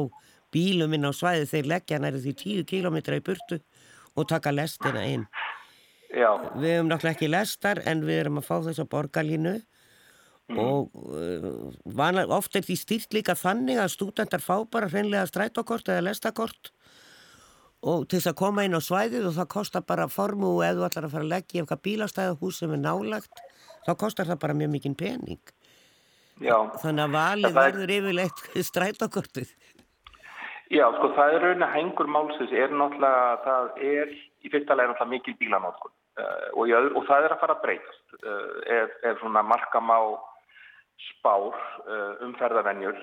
bílum 0.53 0.93
inn 0.93 1.09
á 1.09 1.11
svæði 1.15 1.47
þeir 1.49 1.71
leggja 1.73 2.01
næri 2.01 2.21
því 2.21 2.35
10 2.43 2.69
km 2.69 2.99
í 3.01 3.23
burtu 3.25 3.61
og 4.15 4.27
taka 4.29 4.53
lestina 4.53 5.05
inn 5.07 5.25
Já. 6.11 6.31
við 6.59 6.73
hefum 6.75 6.89
náttúrulega 6.89 7.15
ekki 7.15 7.29
lestar 7.31 7.81
en 7.87 8.03
við 8.03 8.25
erum 8.25 8.41
að 8.41 8.47
fá 8.49 8.55
þess 8.65 8.81
að 8.83 8.89
borgarlínu 8.91 9.53
mm. 10.51 10.59
og 10.59 10.91
uh, 10.99 12.35
ofta 12.35 12.59
er 12.59 12.67
því 12.67 12.77
stýrt 12.79 13.15
líka 13.15 13.35
þannig 13.39 13.79
að 13.79 13.93
stúdendar 13.95 14.43
fá 14.43 14.57
bara 14.71 14.89
hreinlega 14.91 15.29
strætókort 15.29 15.87
eða 15.87 16.09
lestakort 16.09 16.73
og 17.81 18.05
til 18.05 18.19
þess 18.19 18.31
að 18.33 18.39
koma 18.43 18.65
inn 18.67 18.77
á 18.77 18.81
svæðið 18.83 19.29
og 19.29 19.37
það 19.39 19.49
kostar 19.55 19.85
bara 19.87 20.09
formu 20.11 20.51
og 20.57 20.65
ef 20.67 20.77
þú 20.77 20.85
ætlar 20.89 21.07
að 21.07 21.15
fara 21.15 21.25
að 21.27 21.33
leggja 21.33 21.63
eitthvað 21.63 21.83
bílastæðahús 21.87 22.59
sem 22.61 22.75
er 22.75 22.83
nálagt 22.83 23.43
þá 23.87 23.91
kostar 24.03 24.29
það 24.29 24.41
bara 24.43 24.57
mjög 24.59 24.73
mikinn 24.75 24.97
pening 24.99 25.55
Já. 26.41 26.57
þannig 26.81 27.05
að 27.05 27.15
valið 27.15 27.57
verður 27.57 27.95
yfirleitt 27.97 28.43
strætókortið 28.71 29.55
Já, 30.71 30.85
sko 30.95 31.09
það 31.17 31.33
er 31.35 31.43
raun 31.43 31.65
að 31.65 31.73
hengur 31.75 32.07
málsins 32.07 32.53
er 32.55 32.71
náttúrulega, 32.71 33.39
það 33.43 33.81
er 33.83 34.13
í 34.15 34.51
fyrsta 34.51 34.77
leið 34.77 34.93
náttúrulega 34.93 35.11
mikil 35.15 35.35
bílanótkun 35.41 35.95
uh, 36.21 36.47
og, 36.55 36.71
og 36.95 37.07
það 37.09 37.27
er 37.27 37.35
að 37.35 37.41
fara 37.43 37.57
að 37.57 37.65
breytast. 37.65 38.15
Uh, 38.21 38.53
ef, 38.77 38.95
ef 39.09 39.19
svona 39.23 39.43
markam 39.45 39.91
á 39.91 40.01
spár 41.09 41.51
uh, 41.51 42.13
umferðarvenjur 42.27 42.97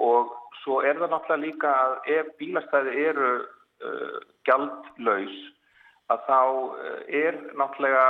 og 0.00 0.30
svo 0.62 0.80
er 0.86 0.96
það 0.96 1.12
náttúrulega 1.12 1.44
líka 1.44 1.72
að 1.76 1.96
ef 2.14 2.28
bílastæði 2.40 2.92
eru 3.10 3.32
gjaldlaus 4.48 5.34
að 6.12 6.22
þá 6.28 6.40
er 7.20 7.36
náttúrulega 7.56 8.04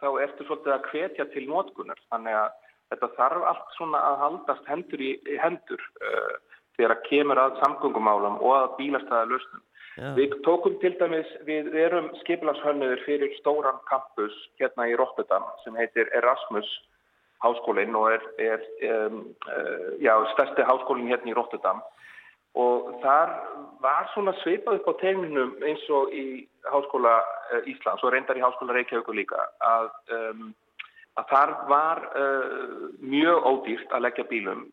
þá 0.00 0.08
ertu 0.24 0.46
svolítið 0.46 0.74
að 0.74 0.88
hvetja 0.92 1.26
til 1.32 1.44
nótkunar 1.50 2.00
þannig 2.10 2.36
að 2.38 2.54
þetta 2.92 3.12
þarf 3.18 3.46
allt 3.50 3.76
svona 3.76 4.02
að 4.10 4.18
haldast 4.22 4.68
hendur 4.70 5.02
í, 5.02 5.12
í 5.26 5.38
hendur 5.42 5.82
uh, 6.02 6.34
þegar 6.76 6.96
að 6.96 7.06
kemur 7.08 7.40
að 7.42 7.58
samgöngumálum 7.62 8.38
og 8.40 8.52
að 8.56 8.74
bílastæða 8.80 9.30
lausnum. 9.32 9.62
Já. 9.96 10.10
Við 10.12 10.34
tókum 10.44 10.74
til 10.82 10.92
dæmis, 11.00 11.28
við 11.48 11.72
erum 11.80 12.10
skipilashönnuður 12.20 13.00
fyrir 13.06 13.32
stóran 13.38 13.78
kampus 13.88 14.34
hérna 14.60 14.90
í 14.90 14.96
Rotterdam 14.98 15.46
sem 15.62 15.78
heitir 15.80 16.10
Erasmus 16.12 16.68
háskólinn 17.44 17.96
og 17.96 18.10
er, 18.12 18.26
er 18.36 18.66
um, 18.92 19.22
uh, 19.48 19.96
já, 20.00 20.12
stærsti 20.34 20.66
háskólinn 20.68 21.08
hérna 21.08 21.32
í 21.32 21.36
Rotterdam 21.36 21.80
og 22.56 22.92
þar 23.00 23.32
var 23.84 24.12
svona 24.12 24.36
svipað 24.42 24.82
upp 24.82 24.92
á 24.92 25.00
tegninum 25.00 25.56
eins 25.64 25.88
og 25.92 26.12
í 26.12 26.44
háskóla 26.68 27.16
uh, 27.22 27.64
Íslands 27.64 28.04
og 28.04 28.12
reyndar 28.12 28.36
í 28.36 28.44
háskóla 28.44 28.76
Reykjavík 28.76 29.12
líka 29.16 29.48
að, 29.64 29.90
um, 30.12 30.48
að 31.16 31.28
þar 31.32 31.54
var 31.72 32.06
uh, 32.12 32.88
mjög 33.00 33.48
ódýrt 33.48 33.96
að 33.96 34.10
leggja 34.10 34.28
bílum 34.28 34.68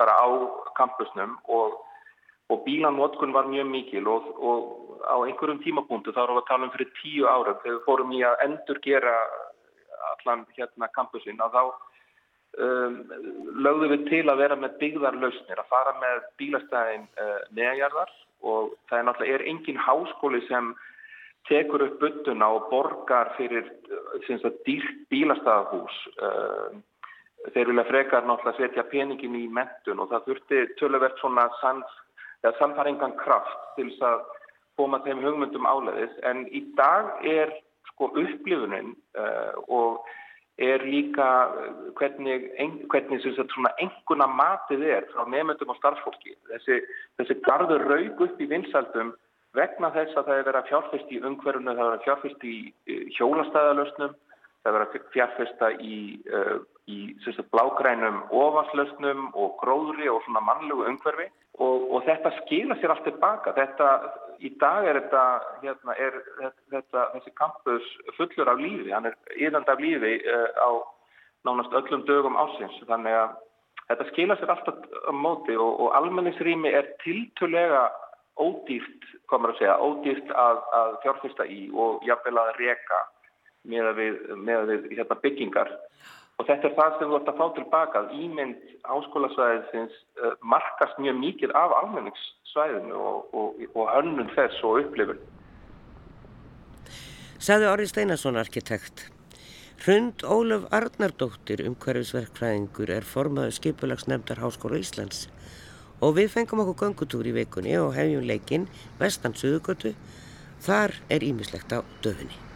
bara 0.00 0.12
á 0.12 0.28
kampusnum 0.76 1.38
og, 1.48 1.80
og 2.50 2.64
bílanvotkun 2.66 3.32
var 3.32 3.48
mjög 3.50 3.68
mikil 3.70 4.08
og, 4.10 4.26
og 4.38 4.60
á 5.06 5.16
einhverjum 5.24 5.62
tímapunktu 5.64 6.12
þá 6.14 6.24
erum 6.24 6.38
við 6.38 6.42
að 6.42 6.50
tala 6.50 6.66
um 6.66 6.74
fyrir 6.74 6.90
tíu 6.98 7.28
árum 7.28 7.60
þegar 7.62 7.76
við 7.76 7.86
fórum 7.86 8.12
í 8.16 8.24
að 8.26 8.42
endur 8.46 8.80
gera 8.84 9.14
allan 10.10 10.44
hérna 10.56 10.90
kampusinn 10.96 11.40
að 11.40 11.56
þá 11.56 11.62
um, 12.66 12.98
lögðum 13.64 13.94
við 13.94 14.04
til 14.10 14.24
að 14.28 14.42
vera 14.42 14.58
með 14.58 14.76
byggðarlausnir, 14.82 15.62
að 15.62 15.72
fara 15.72 15.96
með 16.02 16.28
bílastæðin 16.40 17.08
uh, 17.22 17.40
neðjarðar 17.56 18.14
og 18.40 18.76
það 18.90 18.98
er 18.98 19.08
náttúrulega 19.08 19.38
er 19.38 19.48
engin 19.52 19.82
háskóli 19.86 20.42
sem 20.48 20.74
tekur 21.48 21.86
upp 21.86 21.98
byttuna 22.02 22.50
og 22.56 22.68
borgar 22.72 23.34
fyrir 23.38 23.66
uh, 23.90 24.52
dýrt 24.66 25.04
bílastæðahús 25.12 25.98
uh, 26.20 26.78
þeir 27.54 27.72
vilja 27.72 27.88
frekar 27.88 28.28
náttúrulega 28.28 28.58
setja 28.60 28.86
peningin 28.92 29.38
í 29.38 29.46
mentun 29.48 30.02
og 30.02 30.10
það 30.12 30.26
þurfti 30.28 30.64
tölverkt 30.80 31.20
svona 31.22 31.48
samfæringan 32.58 33.16
kraft 33.20 33.66
til 33.76 33.88
þess 33.90 34.06
að 34.12 34.22
koma 34.80 35.02
þeim 35.04 35.20
hugmyndum 35.24 35.68
áleiðis 35.68 36.16
en 36.30 36.46
í 36.48 36.62
dag 36.78 37.10
er 37.26 37.52
sko 37.90 38.08
upplifunin 38.16 38.94
uh, 39.18 39.52
og 39.68 40.00
er 40.60 40.82
líka 40.84 41.26
eh, 41.56 41.76
hvernig, 41.96 42.50
hvernig 42.92 43.22
enguna 43.80 44.26
matið 44.28 44.82
er 44.92 45.06
frá 45.08 45.24
nefndum 45.24 45.72
og 45.72 45.78
starfsfólki. 45.78 46.34
Þessi, 46.50 46.82
þessi 47.16 47.36
garður 47.46 47.86
raug 47.88 48.20
upp 48.26 48.42
í 48.44 48.48
vinsaldum 48.50 49.14
vegna 49.56 49.88
þess 49.94 50.18
að 50.18 50.28
það 50.28 50.36
er 50.36 50.48
verið 50.50 50.60
að 50.60 50.68
fjárfyrst 50.68 51.14
í 51.14 51.22
umhverfunu, 51.30 51.72
það 51.72 51.80
er 51.80 51.88
verið 51.88 51.96
að 51.96 52.04
fjárfyrst 52.04 52.44
í 52.44 52.56
hjólastæðalösnum, 53.16 54.12
það 54.60 54.70
er 54.70 54.76
verið 54.76 54.98
að 55.00 55.08
fjárfyrsta 55.16 55.72
í, 55.80 55.98
uh, 56.28 56.58
í 56.92 56.98
blágrænum 57.54 58.20
ofanslösnum 58.42 59.30
og 59.32 59.56
gróðri 59.64 60.12
og 60.12 60.20
svona 60.26 60.44
mannlegu 60.44 60.84
umhverfi 60.92 61.30
og, 61.60 61.86
og 61.92 62.04
þetta 62.08 62.32
skila 62.40 62.76
sér 62.80 62.94
allt 62.94 63.06
tilbaka. 63.08 63.52
Þetta, 63.56 63.90
í 64.40 64.52
dag 64.62 64.88
er 64.88 65.00
þetta, 65.02 65.24
hérna, 65.64 65.96
er 66.00 66.16
þetta, 66.72 67.06
þessi 67.16 67.34
campus 67.40 67.92
fullur 68.16 68.50
af 68.52 68.60
lífi, 68.62 68.90
hann 68.94 69.10
er 69.10 69.18
yðand 69.36 69.68
af 69.68 69.82
lífi 69.82 70.16
uh, 70.24 70.48
á 70.56 70.70
nánast 71.48 71.76
öllum 71.76 72.04
dögum 72.08 72.36
ásins, 72.40 72.76
þannig 72.88 73.16
að 73.16 73.36
þetta 73.90 74.08
skila 74.10 74.36
sér 74.40 74.52
alltaf 74.54 74.80
á 75.08 75.12
móti 75.12 75.56
og, 75.56 75.72
og 75.84 75.96
almenningsrými 75.98 76.72
er 76.72 76.90
tiltölega 77.04 77.88
ódýrt, 78.40 79.08
komur 79.28 79.52
að 79.52 79.60
segja, 79.60 79.78
ódýrt 79.80 80.32
að, 80.32 80.60
að 80.76 80.92
fjárfyrsta 81.04 81.46
í 81.48 81.62
og 81.76 82.04
jafnvel 82.08 82.38
að 82.40 82.52
reka 82.60 83.00
með 83.68 83.90
við, 83.98 84.20
með 84.40 84.70
við 84.70 84.86
hérna, 84.96 85.18
byggingar. 85.24 85.72
Og 86.40 86.46
þetta 86.48 86.70
er 86.70 86.76
það 86.78 86.94
sem 86.96 87.10
þú 87.10 87.16
ætti 87.18 87.32
að 87.34 87.40
fá 87.40 87.46
tilbaka 87.56 88.00
að 88.00 88.12
ímynd 88.16 88.60
áskólasvæðisins 88.96 89.96
uh, 90.24 90.30
markast 90.40 90.96
mjög 91.04 91.18
mikið 91.20 91.52
af 91.60 91.74
almenningssvæðinu 91.82 92.96
og, 92.96 93.34
og, 93.36 93.60
og 93.74 93.90
hönnun 93.92 94.32
þess 94.32 94.64
og 94.64 94.80
upplifun. 94.80 95.20
Saði 97.36 97.68
Orri 97.68 97.88
Steinarsson 97.90 98.40
arkitekt. 98.40 99.10
Hrund 99.84 100.24
Ólaf 100.24 100.64
Arnardóttir 100.76 101.60
umhverfisverkfræðingur 101.68 102.90
er 102.96 103.04
formaður 103.04 103.56
skipulagsnefndar 103.60 104.40
Háskóla 104.40 104.80
Íslands 104.80 105.26
og 106.00 106.16
við 106.16 106.32
fengum 106.34 106.64
okkur 106.64 106.78
gangutúr 106.86 107.28
í 107.28 107.36
vikunni 107.36 107.76
og 107.80 107.94
hefjum 107.96 108.24
leikinn 108.28 108.68
vestan 109.00 109.36
Suðugötu. 109.36 109.92
Þar 110.64 110.96
er 111.12 111.24
ímislegt 111.24 111.72
á 111.76 111.84
döfinni. 112.04 112.49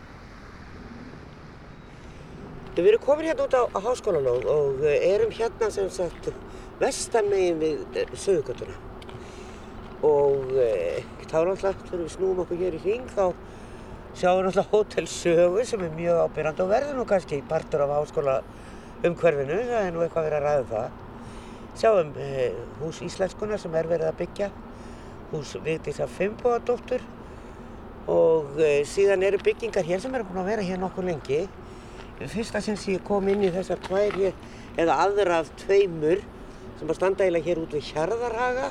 Við 2.75 2.89
erum 2.91 3.03
komin 3.05 3.29
hérna 3.29 3.45
út 3.47 3.55
á, 3.55 3.63
á 3.71 3.79
háskólanóð 3.87 4.49
og 4.51 4.81
eh, 4.83 4.99
erum 5.13 5.31
hérna 5.31 5.69
sem 5.71 5.87
sagt 5.95 6.33
vestan 6.81 7.29
megin 7.31 7.61
við 7.61 8.01
eh, 8.01 8.11
Suðugötuna 8.19 8.75
og 10.05 10.51
e, 10.59 11.05
þá 11.31 11.39
náttúrulega 11.47 11.87
þegar 11.87 12.03
við 12.03 12.11
snúum 12.17 12.43
okkur 12.43 12.59
hér 12.61 12.75
í 12.77 12.81
hring 12.83 13.07
þá 13.15 13.31
sjáum 14.19 14.41
við 14.41 14.49
náttúrulega 14.49 14.67
Hotel 14.73 15.07
Sögu 15.09 15.65
sem 15.71 15.87
er 15.87 15.95
mjög 15.95 16.21
ábyrgand 16.25 16.63
og 16.65 16.71
verður 16.75 16.99
nú 16.99 17.07
kannski 17.09 17.41
partur 17.49 17.87
af 17.87 17.95
háskóla 17.95 18.37
umhverfinu, 19.07 19.63
það 19.71 19.87
er 19.87 19.95
nú 19.95 20.03
eitthvað 20.05 20.29
verið 20.29 20.39
að 20.39 20.47
ræða 20.49 20.61
um 20.61 20.71
það. 20.75 21.01
Sjáum 21.79 22.15
e, 22.21 22.29
hús 22.83 23.03
Íslenskunar 23.07 23.63
sem 23.63 23.75
er 23.79 23.91
verið 23.91 24.11
að 24.11 24.19
byggja, 24.23 24.51
hús 25.33 25.55
Vigdísa 25.65 26.11
Fimboðadóttur 26.11 27.07
og 28.11 28.59
e, 28.59 28.81
síðan 28.89 29.25
eru 29.31 29.41
byggingar 29.47 29.87
hér 29.87 30.03
sem 30.03 30.15
eru 30.15 30.27
búin 30.29 30.43
að 30.43 30.51
vera 30.53 30.67
hér 30.67 30.83
nokkuð 30.83 31.13
lengi 31.13 31.45
fyrsta 32.21 32.63
sem 32.63 32.79
ég 32.93 33.03
kom 33.07 33.29
inn 33.29 33.43
í 33.45 33.51
þessar 33.55 33.81
tvær 33.85 34.15
hér, 34.19 34.35
eða 34.79 34.99
aðra 35.05 35.41
af 35.43 35.51
tveimur 35.65 36.23
sem 36.79 36.89
að 36.89 36.99
standa 36.99 37.25
eiginlega 37.25 37.51
hér 37.51 37.61
út 37.63 37.75
við 37.75 37.91
Hjarðarhaga. 37.93 38.71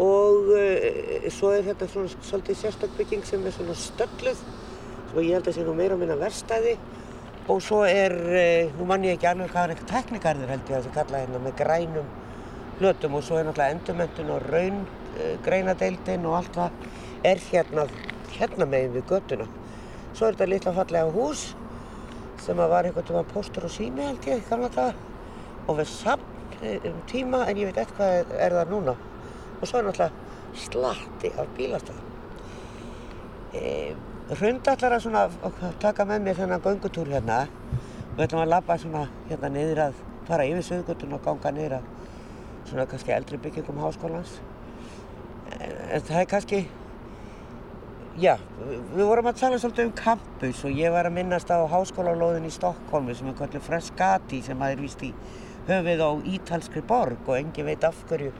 Og 0.00 0.50
uh, 0.56 1.28
svo 1.30 1.52
er 1.54 1.68
þetta 1.68 1.88
svona 1.90 2.10
svolítið 2.16 2.60
sérstakbygging 2.64 3.22
sem 3.28 3.44
er 3.46 3.54
svona 3.54 3.76
stölluð 3.78 4.40
sem 4.40 5.20
ég 5.22 5.36
held 5.36 5.46
að 5.46 5.54
sé 5.54 5.66
nú 5.66 5.76
meira 5.78 5.94
á 5.94 6.00
minna 6.00 6.18
verstaði 6.18 6.74
og 7.46 7.60
svo 7.62 7.84
er, 7.86 8.14
uh, 8.16 8.74
nú 8.74 8.88
mann 8.90 9.06
ég 9.06 9.14
ekki 9.14 9.30
alveg 9.30 9.52
hvað 9.52 9.68
er 9.68 9.74
eitthvað 9.74 9.92
teknikarður 9.92 10.52
held 10.54 10.72
ég 10.72 10.78
að 10.80 10.88
það 10.88 10.98
kalla 10.98 11.22
hérna 11.22 11.42
með 11.44 11.56
grænum 11.60 12.12
hlutum 12.80 13.14
og 13.14 13.22
svo 13.22 13.38
er 13.38 13.46
náttúrulega 13.46 13.76
endurmöntun 13.76 14.32
og 14.34 14.48
raun 14.50 14.80
uh, 14.82 15.34
greinadeildin 15.46 16.26
og 16.26 16.40
allt 16.40 16.58
það 16.58 16.80
er 17.30 17.44
hérna, 17.52 17.86
hérna 18.34 18.66
megin 18.68 18.96
við 18.98 19.06
göttuna. 19.12 19.46
Svo 20.14 20.26
er 20.26 20.34
þetta 20.34 20.50
litla 20.50 20.74
fallega 20.74 21.14
hús 21.14 21.52
sem 22.44 22.60
að 22.60 22.72
var 22.74 22.86
einhvern 22.88 23.08
veginn 23.08 23.32
póstur 23.32 23.66
og 23.68 23.72
sími 23.72 24.04
held 24.04 24.28
ég, 24.28 24.44
gamla 24.50 24.70
daga. 24.74 24.94
Og 25.64 25.78
við 25.78 25.90
samt 25.90 26.32
um 26.90 26.98
tíma 27.08 27.44
en 27.48 27.60
ég 27.60 27.70
veit 27.70 27.80
eitthvað 27.82 28.18
er, 28.20 28.32
er 28.46 28.56
það 28.58 28.72
núna. 28.72 28.94
Og 29.60 29.68
svo 29.68 29.80
er 29.80 29.86
náttúrulega 29.88 30.58
slatti 30.64 31.30
af 31.40 31.48
bílastæðum. 31.56 32.10
E, 33.54 33.94
Hrundallar 34.34 34.96
að 34.96 35.04
svona 35.04 35.24
taka 35.82 36.06
með 36.08 36.24
mér 36.24 36.38
þennan 36.40 36.64
göngutúr 36.64 37.10
hérna. 37.12 37.44
Við 38.14 38.26
ætlum 38.26 38.44
að 38.44 38.52
labba 38.52 38.78
svona 38.80 39.04
hérna 39.28 39.50
niður 39.52 39.82
að 39.88 40.00
fara 40.28 40.46
yfir 40.48 40.68
söðgötun 40.68 41.16
og 41.16 41.24
ganga 41.24 41.52
niður 41.52 41.78
að 41.80 41.90
svona 42.70 42.86
kannski 42.88 43.12
eldri 43.16 43.40
byggingum 43.44 43.82
háskólans. 43.82 44.38
En, 45.58 45.74
en 45.96 46.04
það 46.06 46.20
er 46.22 46.30
kannski 46.30 46.64
Já, 48.14 48.36
við 48.94 49.08
vorum 49.08 49.26
að 49.26 49.40
tala 49.40 49.56
svolítið 49.58 49.88
um 49.88 49.94
campus 49.98 50.60
og 50.62 50.76
ég 50.78 50.92
var 50.94 51.08
að 51.08 51.16
minnast 51.16 51.48
á 51.50 51.58
háskólalóðin 51.66 52.44
í 52.46 52.52
Stokkólmi 52.54 53.16
sem 53.18 53.26
er 53.26 53.34
kallið 53.40 53.64
Frascati 53.66 54.38
sem 54.46 54.62
að 54.62 54.76
er 54.76 54.82
vist 54.84 55.02
í 55.02 55.08
höfið 55.66 56.02
á 56.06 56.10
Ítalskri 56.36 56.84
borg 56.86 57.26
og 57.26 57.34
engi 57.40 57.64
veit 57.66 57.82
af 57.82 57.98
hverju 58.06 58.30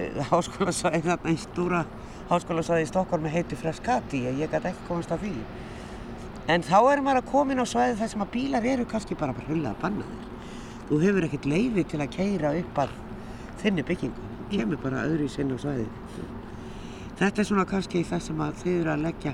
eh, 0.00 0.16
háskólasvæði 0.30 1.02
þarna 1.10 1.36
í 1.36 1.36
stúra 1.44 1.82
háskólasvæði 2.32 2.88
í 2.88 2.90
Stokkólmi 2.94 3.34
heiti 3.36 3.60
Frascati 3.60 4.24
ég 4.30 4.48
gæti 4.48 4.72
ekki 4.72 4.88
komast 4.88 5.12
af 5.12 5.20
því. 5.26 5.36
En 6.48 6.64
þá 6.64 6.78
er 6.80 7.04
maður 7.04 7.20
að 7.20 7.30
koma 7.36 7.52
inn 7.52 7.60
á 7.60 7.68
svæði 7.68 8.00
þar 8.00 8.14
sem 8.16 8.24
að 8.24 8.34
bílar 8.38 8.72
eru 8.72 8.88
kannski 8.88 9.20
bara 9.20 9.36
hrjulega 9.44 9.76
bannaðir. 9.84 10.28
Þú 10.88 11.04
hefur 11.04 11.28
ekkert 11.28 11.52
leiði 11.52 11.84
til 11.84 12.00
að 12.00 12.14
keira 12.16 12.56
upp 12.64 12.86
að 12.86 13.00
þinni 13.60 13.90
byggingu, 13.92 14.28
kemur 14.56 14.86
bara 14.88 15.04
öðru 15.04 15.28
í 15.28 15.34
sinna 15.36 15.60
svæði. 15.60 15.90
Þetta 17.20 17.42
er 17.42 17.46
svona 17.50 17.66
kannski 17.68 18.00
það 18.08 18.22
sem 18.24 18.38
að 18.40 18.60
þið 18.62 18.76
eru 18.78 18.90
að 18.94 19.02
leggja 19.04 19.32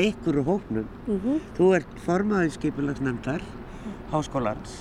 ykkur 0.00 0.38
úr 0.40 0.46
hóknum. 0.46 0.86
Mm 1.06 1.18
-hmm. 1.20 1.40
Þú 1.58 1.66
ert 1.76 1.98
formaðið 2.06 2.54
skipulagsnefndar 2.56 3.42
háskólans 4.12 4.72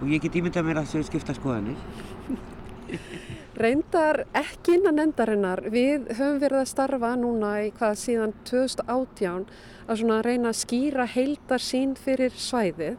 og 0.00 0.08
ég 0.08 0.22
get 0.22 0.36
ímyndað 0.38 0.64
mér 0.64 0.78
að 0.78 0.92
þau 0.92 1.02
skipta 1.02 1.34
skoðanir. 1.34 1.76
Reyndar 3.60 4.24
ekki 4.32 4.74
innan 4.78 4.94
nefndarinnar. 4.94 5.60
Við 5.68 6.06
höfum 6.14 6.38
verið 6.40 6.60
að 6.60 6.70
starfa 6.70 7.16
núna 7.16 7.50
í 7.66 7.72
hvað 7.76 7.94
síðan 7.98 8.32
2018 8.44 9.46
að 9.88 9.98
svona 9.98 10.22
reyna 10.22 10.48
að 10.48 10.60
skýra 10.62 11.06
heildar 11.06 11.60
sín 11.60 11.96
fyrir 11.98 12.30
svæðið 12.30 12.96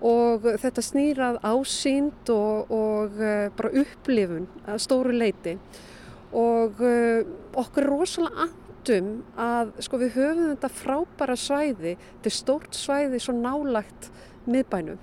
og 0.00 0.42
þetta 0.58 0.82
snýrað 0.82 1.38
ásýnd 1.44 2.28
og, 2.34 2.70
og 2.70 3.20
eh, 3.20 3.50
bara 3.56 3.70
upplifun 3.70 4.48
að 4.66 4.78
stóru 4.80 5.12
leiti 5.12 5.58
og 6.36 6.82
uh, 6.84 7.26
okkur 7.58 7.84
er 7.84 7.90
rosalega 7.90 8.46
andum 8.46 9.08
að 9.40 9.72
sko 9.84 9.98
við 10.00 10.14
höfum 10.16 10.52
þetta 10.54 10.70
frábæra 10.72 11.36
svæði, 11.38 11.96
þetta 11.96 12.30
er 12.30 12.36
stórt 12.36 12.76
svæði 12.78 13.20
svo 13.20 13.34
nálagt 13.36 14.10
miðbænum. 14.46 15.00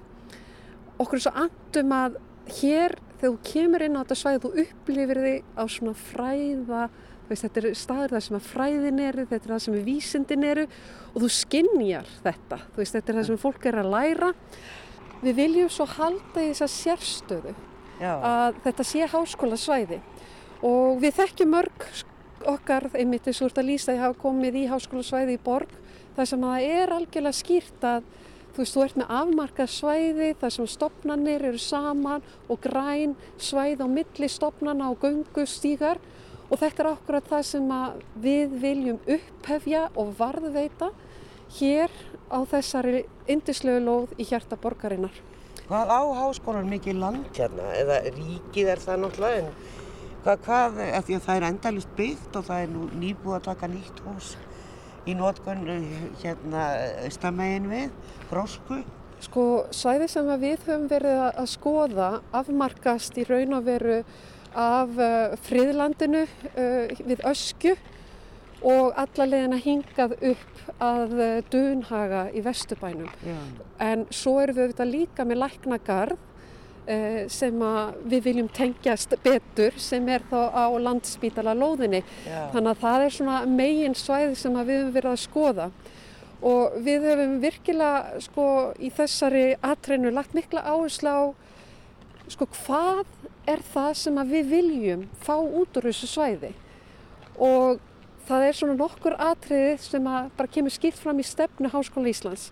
Okkur 0.97 1.19
er 1.19 1.25
svo 1.27 1.35
andum 1.37 1.93
að 1.93 2.17
hér 2.57 2.97
þegar 3.19 3.35
þú 3.35 3.51
kemur 3.51 3.85
inn 3.85 3.99
á 3.99 4.01
þetta 4.01 4.19
svæði 4.21 4.41
þú 4.45 4.63
upplifir 4.63 5.21
þig 5.25 5.45
á 5.57 5.63
svona 5.67 5.93
fræða, 6.07 6.87
veist, 7.27 7.45
þetta 7.45 7.61
er 7.61 7.77
staður 7.77 8.15
það 8.15 8.25
sem 8.27 8.39
að 8.39 8.49
fræðin 8.53 9.03
eru, 9.03 9.27
þetta 9.27 9.49
er 9.49 9.53
það 9.53 9.63
sem 9.67 9.79
vísindin 9.85 10.47
eru 10.47 10.67
og 11.13 11.21
þú 11.23 11.31
skinnjar 11.37 12.11
þetta, 12.25 12.61
veist, 12.77 12.97
þetta 12.97 13.13
er 13.13 13.19
það 13.19 13.29
sem 13.29 13.41
fólk 13.41 13.65
er 13.67 13.81
að 13.81 13.93
læra. 13.93 14.33
Við 15.17 15.39
viljum 15.41 15.71
svo 15.73 15.87
halda 15.89 16.43
í 16.45 16.51
þessa 16.51 16.67
sérstöðu 16.69 17.55
Já. 17.97 18.11
að 18.13 18.59
þetta 18.67 18.85
sé 18.85 19.07
háskóla 19.09 19.57
svæði 19.57 19.97
og 20.65 21.02
við 21.02 21.17
þekkjum 21.20 21.52
mörg 21.54 21.88
okkar, 22.48 22.89
einmitt 22.96 23.28
eins 23.28 23.41
og 23.41 23.50
úr 23.50 23.60
að 23.60 23.70
lýsa 23.72 23.91
því 23.91 24.02
hafa 24.02 24.22
komið 24.22 24.60
í 24.62 24.67
háskólasvæði 24.72 25.38
í 25.38 25.43
borg 25.43 25.74
þar 26.15 26.30
sem 26.30 26.46
það 26.48 26.67
er 26.78 26.93
algjörlega 26.96 27.38
skýrt 27.38 27.88
að 27.88 28.08
þú 28.56 28.63
veist, 28.63 28.74
þú 28.74 28.84
ert 28.84 28.98
með 28.98 29.12
afmarkað 29.20 29.74
svæði 29.74 30.30
þar 30.41 30.54
sem 30.56 30.70
stopnarnir 30.74 31.48
eru 31.52 31.62
saman 31.62 32.24
og 32.50 32.62
græn 32.63 33.15
svæði 33.38 33.86
á 33.86 33.88
milli 33.91 34.30
stopnarna 34.34 34.89
og 34.93 35.04
göngustígar 35.04 36.02
og 36.48 36.62
þetta 36.62 36.84
er 36.84 36.91
akkurat 36.93 37.30
það 37.30 37.48
sem 37.52 37.74
við 38.24 38.56
viljum 38.62 39.00
upphefja 39.17 39.88
og 40.00 40.13
varðveita 40.17 40.89
hér 41.60 41.93
á 42.34 42.39
þessari 42.50 43.06
indislegu 43.30 43.84
lóð 43.84 44.15
í 44.20 44.26
hjarta 44.28 44.58
borgarinnar. 44.60 45.13
Hvað 45.67 45.91
á 45.91 46.02
háskólan 46.24 46.70
mikið 46.72 47.02
land 47.02 47.28
hérna? 47.36 47.67
Eða 47.76 48.00
ríkið 48.15 48.72
er 48.72 48.82
það 48.84 49.02
náttúrulega 49.04 49.43
en 49.43 49.52
Hvað, 50.27 50.41
hvað, 50.43 50.79
af 50.91 51.05
því 51.07 51.13
að 51.15 51.21
það 51.23 51.37
er 51.37 51.43
endalist 51.47 51.91
byggt 51.95 52.33
og 52.35 52.41
það 52.43 52.57
er 52.59 52.71
nú 52.73 52.81
nýbúið 52.99 53.35
að 53.37 53.45
taka 53.45 53.67
nýtt 53.71 53.99
hús 54.03 54.31
í 55.07 55.13
nótgunn 55.15 55.61
hérna 56.19 56.63
stamægin 57.15 57.69
við, 57.71 57.93
grósku. 58.27 58.81
Sko, 59.23 59.45
svæði 59.71 60.09
sem 60.11 60.27
við 60.41 60.65
höfum 60.65 60.89
verið 60.91 61.21
að 61.29 61.47
skoða 61.53 62.09
afmarkast 62.35 63.15
í 63.15 63.23
raun 63.29 63.55
og 63.55 63.63
veru 63.69 64.01
af 64.51 64.99
uh, 64.99 65.39
friðlandinu 65.47 66.25
uh, 66.27 66.99
við 67.07 67.23
ösku 67.31 67.77
og 68.67 68.99
alla 68.99 69.31
leðina 69.31 69.63
hingað 69.63 70.19
upp 70.33 70.63
að 70.83 71.19
uh, 71.21 71.27
Dunhaga 71.47 72.27
í 72.35 72.43
Vesturbænum. 72.43 73.07
Já. 73.23 73.39
En 73.79 74.03
svo 74.11 74.41
eru 74.43 74.59
við 74.59 74.67
auðvitað 74.67 74.91
líka 74.91 75.23
með 75.23 75.45
læknagarð 75.45 76.26
sem 77.34 77.63
við 78.08 78.21
viljum 78.30 78.50
tengjast 78.56 79.15
betur 79.23 79.76
sem 79.82 80.08
er 80.08 80.23
þá 80.30 80.39
á 80.56 80.65
landspítala 80.80 81.56
lóðinni. 81.58 82.04
Já. 82.23 82.47
Þannig 82.54 82.71
að 82.71 82.84
það 82.84 83.06
er 83.06 83.15
svona 83.17 83.39
megin 83.52 83.97
svæði 83.97 84.38
sem 84.39 84.60
við 84.62 84.78
höfum 84.78 84.93
verið 84.95 85.12
að 85.12 85.23
skoða 85.26 85.69
og 86.47 86.78
við 86.86 87.10
höfum 87.10 87.36
virkilega 87.41 88.21
sko 88.21 88.47
í 88.78 88.91
þessari 88.93 89.47
atreinu 89.65 90.13
lagt 90.13 90.38
mikla 90.38 90.63
áherslu 90.69 91.10
á 91.10 91.23
sko 92.30 92.47
hvað 92.62 93.06
er 93.47 93.63
það 93.73 93.91
sem 93.97 94.23
við 94.30 94.50
viljum 94.52 95.06
fá 95.23 95.36
út 95.39 95.80
úr 95.80 95.89
þessu 95.89 96.10
svæði 96.12 96.54
og 97.41 97.82
það 98.28 98.45
er 98.47 98.58
svona 98.60 98.78
nokkur 98.78 99.15
atriði 99.23 99.76
sem 99.82 100.04
bara 100.04 100.52
kemur 100.52 100.73
skilt 100.73 100.97
fram 101.00 101.19
í 101.21 101.26
stefnu 101.26 101.71
Háskóla 101.71 102.12
Íslands. 102.12 102.50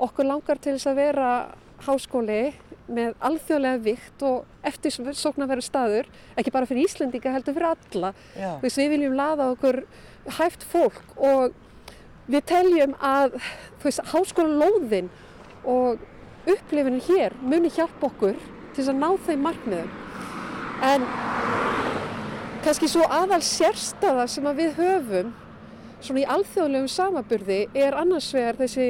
Okkur 0.00 0.26
langar 0.26 0.58
til 0.58 0.74
þess 0.74 0.88
að 0.90 0.98
vera 0.98 1.30
háskóli 1.84 2.40
með 2.90 3.14
alþjóðlega 3.28 3.82
vikt 3.84 4.22
og 4.26 4.66
eftir 4.66 4.94
sókn 5.16 5.44
að 5.44 5.52
vera 5.54 5.64
staður, 5.64 6.10
ekki 6.38 6.52
bara 6.54 6.68
fyrir 6.68 6.88
Íslendinga 6.88 7.34
heldur 7.34 7.56
fyrir 7.56 7.70
alla. 7.70 8.12
Við 8.62 8.78
viljum 8.94 9.16
laða 9.18 9.50
okkur 9.54 9.82
hæft 10.38 10.66
fólk 10.68 11.16
og 11.16 11.56
við 12.30 12.46
teljum 12.50 12.94
að 13.02 13.38
veist, 13.82 14.02
háskóla 14.12 14.60
lóðin 14.60 15.10
og 15.68 16.00
upplifinu 16.50 17.00
hér 17.08 17.34
muni 17.42 17.70
hjálpa 17.72 18.08
okkur 18.10 18.38
til 18.76 18.86
að 18.86 19.00
ná 19.00 19.08
þeim 19.26 19.46
markmiðum. 19.46 19.90
En 20.80 21.06
kannski 22.64 22.88
svo 22.90 23.06
aðal 23.12 23.42
sérstaða 23.44 24.26
sem 24.30 24.46
að 24.48 24.62
við 24.62 24.76
höfum 24.80 25.32
svona 26.00 26.22
í 26.22 26.28
alþjóðlegum 26.36 26.88
samaburði 26.88 27.60
er 27.76 27.96
annars 27.98 28.30
vegar 28.34 28.58
þessi 28.62 28.86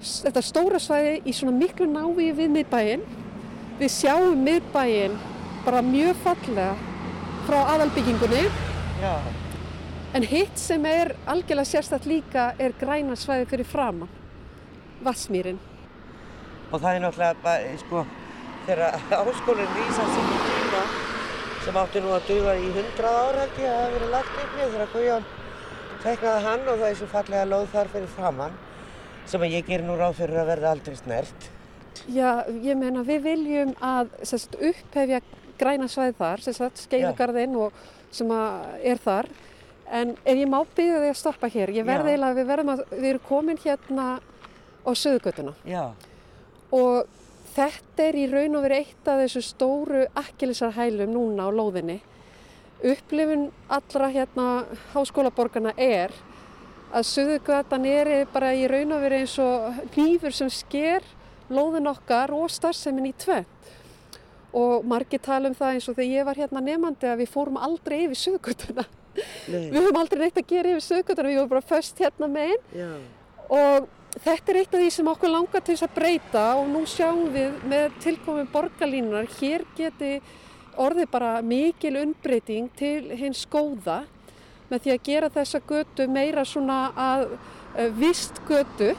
þetta 0.00 0.42
stóra 0.44 0.80
svæði 0.80 1.18
í 1.28 1.34
svona 1.36 1.56
miklu 1.56 1.88
návi 1.90 2.30
við 2.36 2.54
miðbæinn. 2.56 3.02
Við 3.80 3.92
sjáum 3.94 4.40
miðbæinn 4.44 5.18
bara 5.64 5.82
mjög 5.84 6.16
fallega 6.24 6.72
frá 7.46 7.58
aðalbyggingunni. 7.74 8.46
Já. 9.00 9.14
En 10.16 10.26
hitt 10.26 10.58
sem 10.58 10.84
er 10.90 11.14
algjörlega 11.30 11.68
sérstatt 11.68 12.08
líka 12.08 12.50
er 12.58 12.74
græna 12.80 13.14
svæði 13.18 13.46
fyrir 13.52 13.68
framann, 13.68 14.10
Vassmýrin. 15.04 15.60
Og 16.70 16.80
það 16.80 16.96
er 16.96 17.04
náttúrulega 17.04 17.44
bara, 17.44 17.76
sko, 17.84 18.02
þegar 18.66 18.98
áskólinn 19.20 19.76
vísa 19.76 20.08
sem 20.14 20.34
tíma 20.48 20.82
sem 21.64 21.76
átti 21.76 22.00
nú 22.00 22.12
að 22.16 22.26
duga 22.30 22.56
í 22.56 22.68
hundrað 22.72 23.16
ára 23.20 23.44
held 23.44 23.58
ég 23.60 23.68
að 23.68 23.76
það 23.76 23.84
hefði 23.84 23.94
verið 23.98 24.12
lagt 24.14 24.36
upp 24.42 24.52
með 24.56 24.74
þegar 24.74 24.92
Guðjón 24.94 25.26
teiknaði 26.00 26.44
hann 26.46 26.62
og 26.64 26.78
það 26.80 26.86
er 26.88 26.98
svo 27.00 27.08
fallega 27.10 27.48
loð 27.50 27.66
þar 27.74 27.90
fyrir 27.94 28.12
framann 28.14 28.54
sem 29.30 29.46
að 29.46 29.56
ég 29.56 29.68
ger 29.68 29.84
nú 29.86 29.96
ráð 29.98 30.18
fyrir 30.20 30.42
að 30.42 30.50
verða 30.54 30.72
aldrei 30.74 30.96
snert. 30.98 31.46
Já, 32.10 32.46
ég 32.64 32.78
meina 32.78 33.04
við 33.06 33.22
viljum 33.28 33.74
að 33.84 34.10
sérst, 34.26 34.56
upphefja 34.56 35.20
græna 35.60 35.88
svæð 35.90 36.16
þar, 36.18 36.44
skeiðugarðinn 36.80 37.56
sem 38.10 38.30
er 38.32 39.00
þar 39.02 39.28
en 39.90 40.14
ef 40.24 40.38
ég 40.38 40.48
má 40.50 40.60
byggja 40.64 41.00
þig 41.02 41.12
að 41.12 41.18
stoppa 41.18 41.50
hér, 41.50 41.72
ég 41.74 41.86
verði 41.86 42.14
eiginlega 42.14 42.32
að 42.32 42.38
við 42.40 42.50
verðum 42.50 42.72
að, 42.72 42.82
við 42.94 43.08
erum 43.10 43.24
komin 43.26 43.60
hérna 43.60 44.06
á 44.86 44.90
söðugötuna 44.96 45.54
og 46.74 47.18
Þetta 47.50 48.04
er 48.06 48.16
í 48.16 48.26
raun 48.30 48.56
og 48.56 48.62
verið 48.62 48.84
eitt 48.84 49.08
af 49.10 49.20
þessu 49.24 49.40
stóru 49.42 50.04
akkilisarhælum 50.20 51.10
núna 51.10 51.48
á 51.48 51.50
lóðinni. 51.50 51.98
Upplifun 52.86 53.48
allra 53.68 54.10
hérna 54.14 54.44
háskólaborgarna 54.92 55.72
er 55.74 56.14
að 56.90 57.06
Suðugatan 57.06 57.86
er 57.86 58.10
bara 58.32 58.52
í 58.56 58.66
raun 58.70 58.96
og 58.96 59.04
verið 59.04 59.24
eins 59.24 59.36
og 59.42 59.80
nýfur 59.96 60.34
sem 60.34 60.50
sker 60.52 61.06
lóðin 61.50 61.90
okkar 61.90 62.32
og 62.34 62.50
starfsemin 62.50 63.10
í 63.10 63.14
tveit. 63.18 63.70
Og 64.56 64.86
margir 64.86 65.22
tala 65.22 65.50
um 65.50 65.54
það 65.54 65.76
eins 65.76 65.86
og 65.90 65.96
þegar 65.98 66.16
ég 66.16 66.26
var 66.26 66.40
hérna 66.42 66.64
nefandi 66.64 67.10
að 67.10 67.22
við 67.22 67.30
fórum 67.30 67.60
aldrei 67.60 68.00
yfir 68.06 68.18
Suðugutuna. 68.24 68.86
Við 69.46 69.78
höfum 69.78 70.00
aldrei 70.00 70.24
neitt 70.24 70.42
að 70.42 70.50
gera 70.50 70.74
yfir 70.74 70.86
Suðugutuna, 70.88 71.30
við 71.30 71.40
vorum 71.40 71.54
bara 71.54 71.70
först 71.70 72.02
hérna 72.02 72.30
meginn 72.30 73.00
og 73.50 73.88
Þetta 74.10 74.50
er 74.50 74.56
eitt 74.58 74.72
af 74.74 74.80
því 74.82 74.90
sem 74.90 75.08
okkur 75.10 75.30
langar 75.30 75.62
til 75.62 75.76
þess 75.76 75.86
að 75.86 75.92
breyta 75.94 76.44
og 76.58 76.70
nú 76.72 76.80
sjáum 76.90 77.28
við 77.30 77.60
með 77.70 77.92
tilkominn 78.02 78.48
borgarlínunar 78.50 79.28
hér 79.36 79.62
geti 79.78 80.16
orðið 80.82 81.10
bara 81.12 81.28
mikil 81.46 81.94
unnbreyting 82.00 82.72
til 82.78 83.12
hins 83.20 83.44
góða 83.50 84.00
með 84.70 84.84
því 84.84 84.94
að 84.94 85.02
gera 85.10 85.32
þessa 85.34 85.60
götu 85.68 86.06
meira 86.10 86.44
svona 86.46 86.80
að 86.96 87.26
uh, 87.34 87.88
vist 87.98 88.40
götu. 88.48 88.94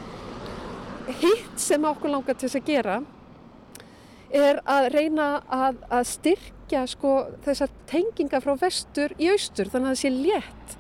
Hitt 1.22 1.58
sem 1.60 1.84
okkur 1.88 2.14
langar 2.14 2.38
til 2.38 2.48
þess 2.48 2.62
að 2.62 2.70
gera 2.70 3.02
er 4.32 4.62
að 4.70 4.90
reyna 4.94 5.28
að, 5.52 5.80
að 5.92 6.06
styrkja 6.08 6.86
sko, 6.88 7.16
þessar 7.44 7.72
tenginga 7.90 8.40
frá 8.44 8.54
vestur 8.62 9.12
í 9.20 9.28
austur 9.34 9.72
þannig 9.72 9.90
að 9.90 9.98
það 9.98 10.02
sé 10.02 10.12
létt 10.16 10.76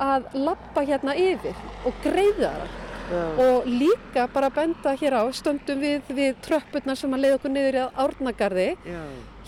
að 0.00 0.30
lappa 0.46 0.82
hérna 0.88 1.14
yfir 1.18 1.58
og 1.86 2.00
greiða 2.02 2.54
það. 2.56 2.78
Já. 3.10 3.22
og 3.42 3.66
líka 3.66 4.28
bara 4.30 4.50
benda 4.54 4.92
hér 4.94 5.16
á 5.18 5.26
stöndum 5.34 5.80
við, 5.82 6.10
við 6.14 6.36
tröppurnar 6.46 6.94
sem 6.94 7.10
að 7.10 7.24
leiða 7.24 7.38
okkur 7.40 7.52
niður 7.56 7.78
í 7.80 7.86
árnagarði 8.04 8.66
Já. 8.86 9.00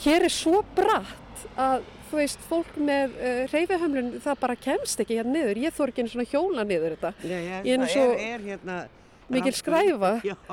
hér 0.03 0.27
er 0.27 0.35
svo 0.35 0.65
bratt 0.75 1.45
að 1.55 1.85
þú 2.13 2.21
veist, 2.21 2.43
fólk 2.51 2.75
með 2.77 3.15
uh, 3.17 3.45
reyfihömlun 3.53 4.11
það 4.23 4.41
bara 4.43 4.57
kemst 4.61 5.01
ekki 5.01 5.17
hérna 5.17 5.39
niður. 5.39 5.61
Ég 5.65 5.77
þór 5.77 5.93
ekki 5.93 6.05
einu 6.05 6.13
svona 6.13 6.29
hjóla 6.29 6.67
niður 6.69 6.97
þetta. 6.97 7.13
Já, 7.25 7.39
ég 7.65 7.73
er 7.73 7.87
er, 8.03 8.19
er 8.27 8.45
hérna 8.51 8.83
mikil 9.33 9.55
skræfa. 9.57 10.13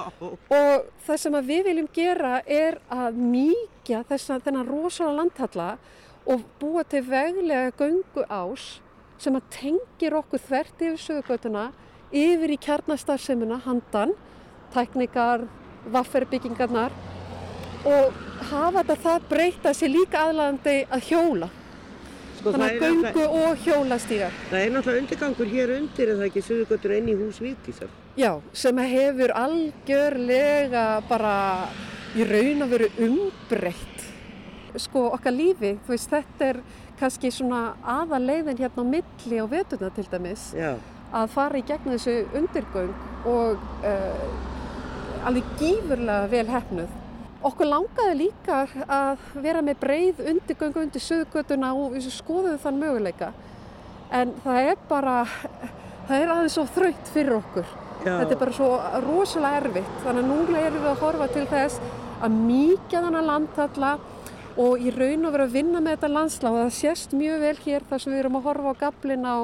Og 0.59 0.87
það 1.05 1.21
sem 1.23 1.39
við 1.49 1.63
viljum 1.67 1.89
gera 1.95 2.39
er 2.47 2.79
að 2.93 3.19
mýkja 3.19 4.03
þennan 4.07 4.67
rosalega 4.67 5.17
landhalla 5.17 5.69
og 6.29 6.45
búa 6.61 6.85
til 6.87 7.03
veglega 7.07 7.73
göngu 7.79 8.25
ás 8.29 8.79
sem 9.19 9.35
að 9.35 9.47
tengir 9.51 10.15
okkur 10.15 10.41
þvert 10.45 10.83
yfir 10.85 11.01
sögugötuna 11.03 11.69
yfir 12.15 12.53
í 12.53 12.57
kjarnastarfsemina 12.61 13.59
handan, 13.65 14.13
tæknikar, 14.73 15.47
vafferbyggingarnar 15.91 16.93
og 17.87 18.19
hafa 18.49 18.81
þetta 18.81 18.97
það 19.03 19.29
breyta 19.29 19.73
sér 19.75 19.93
líka 19.93 20.25
aðlægandi 20.27 20.75
að 20.89 21.07
hjóla. 21.09 21.49
Sko, 22.39 22.53
Þannig 22.55 22.69
að 22.69 22.83
göngu 22.85 23.23
og 23.35 23.63
hjólastígar. 23.65 24.35
Það 24.49 24.61
er 24.63 24.73
náttúrulega 24.73 25.03
undirgangur 25.03 25.49
hér 25.53 25.73
undir 25.75 26.11
en 26.11 26.21
það 26.21 26.27
ekki 26.29 26.43
suðugötur 26.47 26.93
inn 26.95 27.09
í 27.11 27.15
hús 27.19 27.39
Víkísar. 27.43 27.89
Já, 28.19 28.31
sem 28.53 28.83
hefur 28.93 29.33
algjörlega 29.35 30.85
bara 31.09 31.33
í 32.15 32.27
raun 32.27 32.63
að 32.63 32.77
veru 32.77 32.91
umbreytt. 33.07 34.05
Sko 34.79 35.09
okkar 35.17 35.35
lífi, 35.35 35.73
þú 35.83 35.95
veist, 35.95 36.13
þetta 36.13 36.53
er 36.53 36.61
kannski 36.99 37.31
svona 37.33 37.73
aðaleiðin 37.83 38.59
hérna 38.59 38.85
á 38.85 38.91
milli 38.95 39.41
á 39.41 39.45
vetuna 39.49 39.91
til 39.95 40.07
dæmis. 40.11 40.51
Já 40.55 40.77
að 41.15 41.31
fara 41.33 41.57
í 41.59 41.65
gegn 41.65 41.93
þessu 41.95 42.15
undirgöng 42.37 42.91
og 43.29 43.61
uh, 43.87 45.27
alveg 45.27 45.53
gífurlega 45.61 46.29
vel 46.31 46.47
hefnuð. 46.49 46.97
Okkur 47.39 47.69
langaði 47.69 48.15
líka 48.19 48.63
að 48.91 49.21
vera 49.39 49.61
með 49.63 49.77
breið 49.79 50.17
undirgöngu 50.33 50.81
undir 50.83 51.03
söðugötuna 51.03 51.69
og 51.71 51.95
skoðum 52.03 52.57
þann 52.59 52.81
möguleika. 52.81 53.29
En 54.11 54.33
það 54.43 54.71
er 54.73 54.81
bara, 54.89 55.13
það 56.09 56.15
er 56.17 56.33
aðeins 56.33 56.57
svo 56.57 56.65
þraugt 56.75 57.11
fyrir 57.13 57.37
okkur. 57.37 57.71
Já. 58.03 58.11
Þetta 58.11 58.35
er 58.35 58.41
bara 58.41 58.55
svo 58.57 58.69
rosalega 59.05 59.61
erfitt. 59.61 59.95
Þannig 60.03 60.25
að 60.25 60.29
núlega 60.33 60.67
erum 60.67 60.83
við 60.83 60.91
að 60.91 61.03
horfa 61.05 61.29
til 61.31 61.45
þess 61.53 61.95
að 62.19 62.37
mýkja 62.49 63.03
þannig 63.05 63.27
landtalla 63.29 63.93
og 64.59 64.83
í 64.83 64.91
raun 64.91 65.27
og 65.29 65.35
vera 65.35 65.47
að 65.47 65.55
vinna 65.55 65.79
með 65.83 65.95
þetta 65.95 66.11
landslá. 66.17 66.49
Það 66.57 66.75
sést 66.75 67.15
mjög 67.15 67.43
vel 67.45 67.55
hér 67.63 67.87
þar 67.89 68.03
sem 68.03 68.13
við 68.13 68.23
erum 68.23 68.39
að 68.39 68.47
horfa 68.49 68.75
á 68.75 68.81
gablin 68.83 69.27
á 69.27 69.37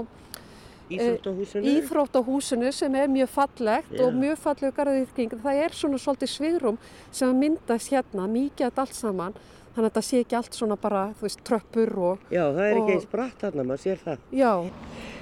Íþróttahúsinu. 0.90 1.66
Íþróttahúsinu 1.72 2.72
sem 2.76 2.96
er 3.00 3.10
mjög 3.10 3.32
fallegt 3.34 3.92
yeah. 3.94 4.06
og 4.06 4.18
mjög 4.20 4.40
fallegu 4.44 4.72
garðiðkring. 4.78 5.36
Það 5.42 5.62
er 5.66 5.76
svona 5.80 6.00
svolítið 6.02 6.32
svigrum 6.32 6.80
sem 7.10 7.36
myndast 7.42 7.92
hérna, 7.94 8.28
mikið 8.30 8.82
allt 8.84 8.98
saman. 8.98 9.38
Þannig 9.76 9.90
að 9.90 9.96
það 9.98 10.06
sé 10.08 10.20
ekki 10.24 10.38
allt 10.40 10.56
svona 10.56 10.78
bara, 10.80 11.02
þú 11.18 11.26
veist, 11.26 11.42
tröppur 11.48 11.92
og... 12.00 12.28
Já, 12.32 12.44
það 12.46 12.62
er 12.64 12.78
og... 12.78 12.82
ekki 12.82 12.94
eins 12.96 13.08
bratt 13.12 13.42
þarna, 13.42 13.66
maður 13.68 13.82
sér 13.84 14.04
það. 14.06 14.22
Já. 14.32 14.52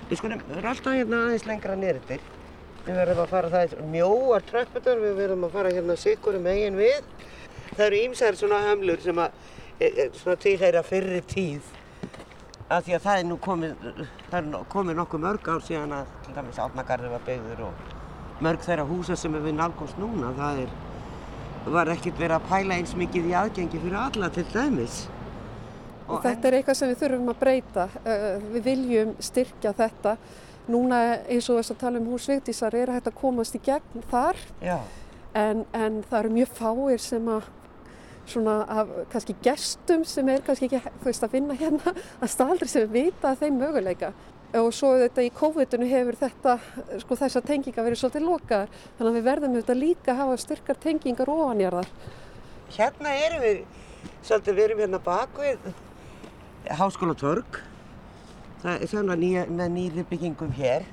Við 0.09 0.19
skulum, 0.19 0.43
við 0.49 0.59
erum 0.59 0.71
alltaf 0.73 0.97
hérna 0.99 1.21
aðeins 1.27 1.45
lengra 1.49 1.77
nýrðir. 1.79 2.27
Við 2.83 2.99
verðum 2.99 3.23
að 3.23 3.31
fara 3.31 3.53
það 3.53 3.77
mjóar 3.89 4.45
tröpputur, 4.51 5.01
við 5.01 5.15
verðum 5.23 5.47
að 5.47 5.55
fara 5.55 5.71
hérna 5.73 5.95
sikurum 5.97 6.49
eigin 6.51 6.77
við. 6.77 6.99
Það 7.71 7.85
eru 7.87 8.01
ímsæðir 8.09 8.39
svona 8.43 8.59
hömlur 8.67 9.01
sem 9.01 9.23
að, 9.23 9.39
e, 9.79 9.87
e, 9.87 10.07
svona 10.19 10.37
tilhæra 10.43 10.83
fyrri 10.85 11.23
tíð 11.33 11.71
að 12.71 12.85
því 12.85 12.95
að 12.95 13.03
það 13.03 13.19
er 13.19 13.27
nú 13.27 13.37
komið, 13.43 13.73
það 14.29 14.37
er 14.39 14.69
komið 14.71 14.97
nokkuð 14.99 15.23
mörg 15.25 15.49
ár 15.51 15.65
síðan 15.65 15.95
að 15.97 16.13
til 16.25 16.35
dæmis 16.37 16.61
átnagarður 16.63 17.13
var 17.13 17.25
byggður 17.27 17.65
og 17.67 18.43
mörg 18.43 18.63
þeirra 18.65 18.85
húsa 18.87 19.17
sem 19.19 19.35
við 19.35 19.57
nálgumst 19.57 19.99
núna, 20.01 20.31
það 20.37 20.63
er, 20.63 20.77
var 21.75 21.91
ekkert 21.93 22.21
verið 22.21 22.37
að 22.37 22.47
pæla 22.51 22.77
eins 22.79 22.95
mikið 22.99 23.29
í 23.29 23.35
aðgengi 23.39 23.83
fyrir 23.83 23.99
alla 23.99 24.31
til 24.33 24.45
dæmis. 24.53 25.03
Og, 26.03 26.17
og 26.17 26.23
þetta 26.25 26.49
er 26.49 26.57
eitthvað 26.59 26.79
sem 26.79 26.91
við 26.91 27.03
þurfum 27.03 27.31
að 27.31 27.39
breyta, 27.43 27.85
við 28.51 28.65
viljum 28.65 29.13
styrkja 29.23 29.75
þetta. 29.77 30.17
Núna 30.71 30.99
eins 31.27 31.47
og 31.51 31.59
þess 31.59 31.73
að 31.73 31.79
tala 31.81 31.99
um 31.99 32.11
húsveitísar 32.11 32.75
er 32.79 32.91
að 32.91 32.99
þetta 33.01 33.15
komast 33.19 33.55
í 33.55 33.59
gegn 33.63 34.05
þar, 34.11 34.39
en, 34.63 35.65
en 35.75 35.99
það 36.07 36.19
eru 36.21 36.33
mjög 36.37 36.53
fáir 36.55 37.03
sem 37.03 37.27
að 37.31 37.49
svona 38.29 38.63
af 38.69 38.91
kannski 39.11 39.35
gestum 39.43 40.05
sem 40.07 40.29
er 40.31 40.43
kannski 40.45 40.69
ekki 40.69 40.93
veist 41.03 41.25
að 41.25 41.35
vinna 41.37 41.57
hérna 41.59 41.93
að 41.93 42.31
staðaldri 42.31 42.69
sem 42.71 42.91
vita 42.91 43.33
þeim 43.39 43.59
möguleika. 43.61 44.13
Og 44.53 44.69
svo 44.75 44.91
þetta 45.01 45.23
í 45.25 45.31
COVID-19 45.33 45.89
hefur 45.89 46.17
þetta 46.19 46.57
sko 47.01 47.17
þessar 47.17 47.45
tengingar 47.47 47.87
verið 47.87 48.03
svolítið 48.03 48.27
lokaðar. 48.27 48.73
Þannig 48.97 49.09
að 49.09 49.17
við 49.17 49.27
verðum 49.27 49.55
auðvitað 49.55 49.79
líka 49.81 50.13
að 50.13 50.19
hafa 50.21 50.35
styrkar 50.43 50.79
tengingar 50.83 51.31
ofanjarðar. 51.33 51.89
Hérna 52.73 53.15
erum 53.25 53.41
við, 53.41 53.63
svolítið 54.21 54.59
við 54.59 54.67
erum 54.67 54.83
hérna 54.83 54.99
bakvið 55.07 55.71
Háskóla 56.69 57.15
Torg. 57.19 57.57
Það 58.61 58.83
er 58.85 58.91
svona 58.93 59.15
nýja, 59.19 59.47
með 59.49 59.73
nýri 59.73 60.05
byggingum 60.07 60.53
hér 60.55 60.85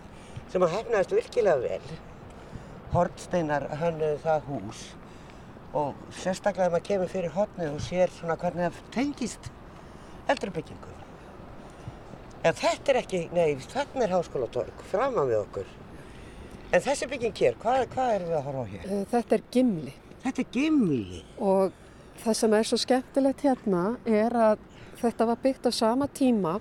sem 0.50 0.64
að 0.64 0.72
hefnaðist 0.78 1.12
virkilega 1.14 1.60
vel. 1.62 1.98
Hortsteinar 2.90 3.68
hönnuðu 3.78 4.16
það 4.24 4.48
hús 4.48 4.80
og 5.76 5.94
sérstaklega 6.10 6.66
þegar 6.66 6.72
maður 6.74 6.86
kemur 6.88 7.10
fyrir 7.12 7.34
hotnið 7.34 7.74
og 7.74 7.82
sér 7.84 8.14
svona 8.14 8.36
hvernig 8.40 8.70
það 8.70 8.88
tengist 8.96 9.50
eldri 10.30 10.50
byggingum. 10.54 10.96
En 12.44 12.56
þetta 12.56 12.92
er 12.94 12.98
ekki, 13.02 13.20
nei, 13.36 13.54
þarna 13.68 14.06
er 14.06 14.14
háskólatorg, 14.14 14.84
framan 14.90 15.28
við 15.28 15.42
okkur. 15.42 15.72
En 16.72 16.82
þessi 16.84 17.08
bygging 17.10 17.34
hér, 17.36 17.56
hvað, 17.60 17.82
hvað 17.92 18.14
erum 18.14 18.30
við 18.30 18.38
að 18.38 18.46
horfa 18.48 18.62
á 18.62 18.66
hér? 18.70 18.84
Eh, 18.86 19.04
Þetta 19.10 19.36
er 19.36 19.42
gimli 19.52 19.94
Þetta 20.22 20.42
er 20.42 20.48
gimli. 20.54 21.22
og 21.38 21.72
það 22.22 22.36
sem 22.36 22.54
er 22.54 22.68
svo 22.68 22.78
skemmtilegt 22.78 23.42
hérna 23.46 23.84
er 24.06 24.36
að 24.36 24.58
þetta 25.00 25.26
var 25.26 25.40
byggt 25.42 25.66
á 25.66 25.72
sama 25.72 26.06
tíma 26.06 26.60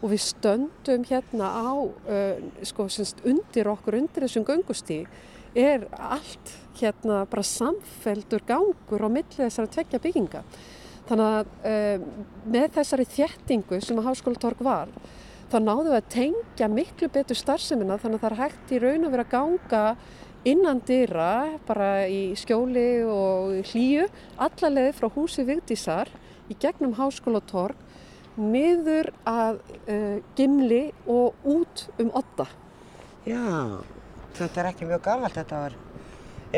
og 0.00 0.10
við 0.10 0.22
stöndum 0.24 1.04
hérna 1.08 1.48
á, 1.52 1.72
uh, 1.76 2.42
sko, 2.64 2.88
semst 2.88 3.20
undir 3.24 3.68
okkur, 3.68 3.96
undir 4.00 4.26
þessum 4.26 4.44
göngustíg 4.48 5.06
er 5.54 5.86
allt 5.92 6.52
hérna 6.80 7.24
bara 7.30 7.44
samfeldur 7.46 8.44
gangur 8.48 9.04
á 9.04 9.08
milli 9.08 9.36
þessara 9.36 9.70
tveggja 9.74 10.02
bygginga. 10.02 10.42
Þannig 11.08 11.30
að 11.30 11.70
um, 11.70 12.04
með 12.54 12.68
þessari 12.78 13.06
þjettingu 13.12 13.80
sem 13.84 13.98
að 14.00 14.08
Háskólatorg 14.08 14.62
var, 14.64 14.92
þá 15.52 15.56
náðum 15.60 15.90
við 15.90 15.98
að 15.98 16.12
tengja 16.14 16.68
miklu 16.72 17.08
betur 17.12 17.38
starfseminna 17.38 17.98
þannig 18.00 18.20
að 18.20 18.24
það 18.24 18.30
er 18.32 18.40
hægt 18.40 18.72
í 18.72 18.80
raun 18.82 19.04
að 19.04 19.14
vera 19.14 19.26
að 19.26 19.34
ganga 19.34 19.82
innan 20.44 20.80
dyra, 20.84 21.30
bara 21.68 21.90
í 22.08 22.34
skjóli 22.36 23.04
og 23.08 23.70
hlýju, 23.70 24.08
allarleið 24.44 24.92
frá 24.98 25.08
húsi 25.12 25.44
Vigdísar 25.48 26.10
í 26.52 26.56
gegnum 26.60 26.96
Háskólatorg, 26.98 27.78
niður 28.40 29.12
að 29.28 29.60
uh, 29.86 30.18
gimli 30.36 30.88
og 31.06 31.36
út 31.46 31.86
um 32.02 32.10
otta. 32.16 32.48
Já, 33.24 33.80
þetta 34.36 34.60
er 34.60 34.70
ekki 34.72 34.88
mjög 34.88 35.04
gammalt, 35.06 35.36
þetta 35.38 35.60
var 35.66 35.76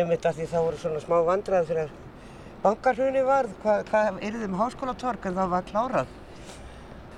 einmitt 0.00 0.28
að 0.28 0.38
því 0.40 0.46
það 0.52 0.68
voru 0.68 0.80
svona 0.82 1.02
smá 1.02 1.16
vandræði 1.26 1.68
fyrir 1.70 1.82
að 1.86 1.90
bankarhunni 2.62 3.26
var, 3.26 3.50
hvað, 3.62 3.90
er 4.20 4.38
þið 4.38 4.48
með 4.52 4.62
háskólatorg 4.62 5.28
en 5.28 5.36
það 5.40 5.52
var 5.52 5.68
klárað. 5.70 6.16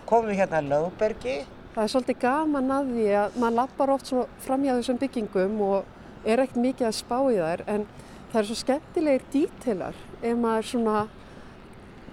Komum 0.08 0.30
við 0.30 0.40
hérna 0.42 0.60
að 0.62 0.70
Lögbergi, 0.72 1.38
Það 1.78 1.84
er 1.84 1.90
svolítið 1.92 2.16
gaman 2.24 2.70
að 2.74 2.88
því 2.90 3.02
að 3.14 3.34
maður 3.38 3.54
lappar 3.54 3.90
oft 3.92 4.08
svo 4.10 4.22
framhjá 4.42 4.72
þessum 4.80 4.96
byggingum 4.98 5.60
og 5.62 6.24
er 6.26 6.40
ekkert 6.42 6.62
mikið 6.64 6.86
að 6.88 6.96
spá 6.96 7.18
í 7.20 7.36
þær 7.36 7.60
en 7.70 7.84
það 8.32 8.38
er 8.40 8.48
svo 8.48 8.56
skemmtilegir 8.58 9.26
dítilar 9.34 10.00
ef 10.18 10.40
maður 10.42 10.66
svona 10.72 11.02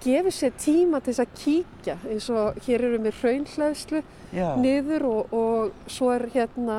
gefur 0.03 0.35
sér 0.37 0.53
tíma 0.61 0.99
til 1.01 1.15
þess 1.15 1.23
að 1.23 1.33
kíkja 1.41 1.95
eins 2.11 2.27
og 2.29 2.59
hér 2.67 2.85
eru 2.89 2.99
við 3.07 3.23
raunhleðslu 3.23 4.03
já, 4.35 4.47
niður 4.61 5.07
og, 5.09 5.33
og 5.33 5.89
svo 5.95 6.11
er 6.13 6.27
hérna 6.35 6.77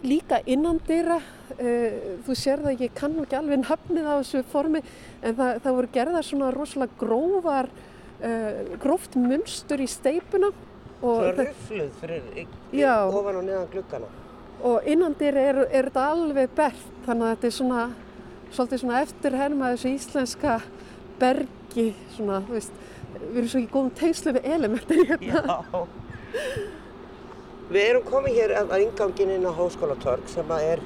líka 0.00 0.40
innandýra 0.48 1.20
þú 2.26 2.36
sér 2.38 2.62
það 2.64 2.72
ekki, 2.74 2.88
ég 2.88 2.96
kann 2.98 3.16
ekki 3.22 3.38
alveg 3.38 3.62
nafnið 3.64 4.08
á 4.08 4.14
þessu 4.20 4.42
formi 4.50 4.82
en 4.82 5.36
það, 5.38 5.52
það 5.64 5.78
voru 5.78 5.92
gerðar 5.94 6.26
svona 6.26 6.50
rosalega 6.54 6.98
grófar 7.00 7.70
uh, 7.70 8.76
gróft 8.82 9.16
munstur 9.20 9.82
í 9.82 9.88
steipuna 9.90 10.50
og, 10.50 11.16
svona 11.16 11.46
rufluð 11.48 11.90
fyrir 12.00 12.44
Já. 12.76 12.94
ofan 13.08 13.40
og 13.40 13.46
neðan 13.48 13.70
gluggana. 13.72 14.10
og 14.62 14.86
innandýra 14.88 15.46
er, 15.52 15.62
er 15.70 15.88
þetta 15.88 16.06
alveg 16.12 16.54
bert 16.56 16.86
þannig 17.06 17.26
að 17.26 17.34
þetta 17.34 17.50
er 17.50 17.56
svona 17.58 17.88
svolítið 18.50 18.82
svona 18.84 19.02
eftirherma 19.06 19.72
þessu 19.74 19.94
íslenska 19.94 20.60
bergi 21.20 21.90
svona, 22.16 22.42
þú 22.46 22.58
veist 22.58 22.86
við 23.20 23.40
erum 23.40 23.50
svo 23.52 23.60
ekki 23.62 23.72
góðum 23.74 23.96
tengslu 23.98 24.36
við 24.36 24.52
elementin 24.54 25.08
hérna 25.08 25.58
Já. 25.70 25.82
Við 27.70 27.84
erum 27.86 28.02
komið 28.02 28.34
hér 28.34 28.52
að 28.58 28.72
að 28.74 28.82
ingangin 28.82 29.30
inn 29.36 29.46
á 29.46 29.52
Háskólatorg 29.54 30.26
sem 30.30 30.48
að 30.50 30.64
er 30.72 30.80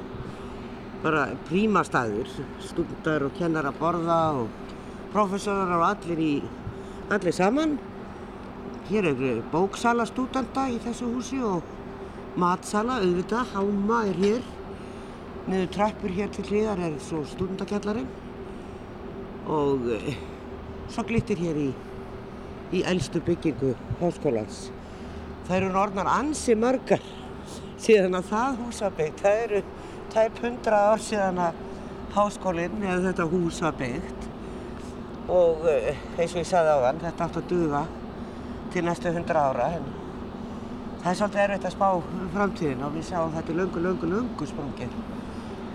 bara 1.04 1.26
prímastaður, 1.50 2.30
stúndar 2.64 3.26
og 3.26 3.34
kennar 3.36 3.66
að 3.68 3.80
borða 3.80 4.20
og 4.38 4.70
professorar 5.12 5.76
og 5.76 5.84
allir 5.90 6.22
í, 6.24 6.34
allir 7.12 7.36
saman. 7.36 7.76
Hér 8.88 9.10
er 9.12 9.24
eh, 9.28 9.42
bóksala 9.52 10.06
stúdenda 10.08 10.66
í 10.72 10.78
þessu 10.84 11.10
húsi 11.12 11.40
og 11.44 11.64
matsala, 12.40 12.98
auðvitað, 13.04 13.52
háma 13.52 14.00
er 14.08 14.20
hér. 14.22 14.46
Niður 15.44 15.72
trappur 15.76 16.12
hér 16.16 16.30
til 16.32 16.46
hliðar 16.48 16.80
er 16.86 16.96
svo 17.04 17.20
stúdendakjallarinn 17.28 18.08
og 19.52 19.84
eh, 19.92 20.14
svo 20.88 21.04
glittir 21.04 21.40
hér 21.44 21.60
í, 21.66 21.70
í 22.80 22.84
elstu 22.88 23.20
byggingu 23.24 23.74
háskólans. 24.00 24.70
Það 25.44 25.58
eru 25.58 25.80
orðnar 25.84 26.08
ansi 26.08 26.56
margar 26.56 27.04
síðan 27.76 28.16
að 28.16 28.30
það 28.32 28.62
hús 28.62 28.80
var 28.86 28.94
byggt. 28.96 29.20
Það 29.20 29.42
eru 29.44 29.66
tæp 30.14 30.36
hundra 30.44 30.78
ár 30.92 31.00
síðan 31.02 31.40
að 31.42 31.56
háskólinn 32.14 32.82
eða 32.84 33.00
þetta 33.08 33.24
hús 33.32 33.56
var 33.64 33.74
byggt. 33.80 34.26
Og 35.34 35.64
eh, 35.70 35.96
eins 36.18 36.34
og 36.36 36.38
ég 36.38 36.46
sagði 36.46 36.76
á 36.76 36.78
þann, 36.84 37.00
þetta 37.02 37.26
átt 37.26 37.38
að 37.40 37.48
duga 37.50 37.80
til 38.74 38.84
næstu 38.86 39.10
hundra 39.16 39.48
ára. 39.48 39.66
En 39.74 39.88
það 41.02 41.10
er 41.10 41.18
svolítið 41.18 41.42
erfitt 41.46 41.66
að 41.66 41.74
spá 41.74 41.88
framtíðin 42.36 42.86
og 42.86 42.94
við 42.94 43.08
sjáum 43.08 43.34
þetta 43.34 43.52
er 43.54 43.58
löngu, 43.62 43.82
löngu, 43.88 44.12
löngu 44.12 44.48
sprungið. 44.52 44.94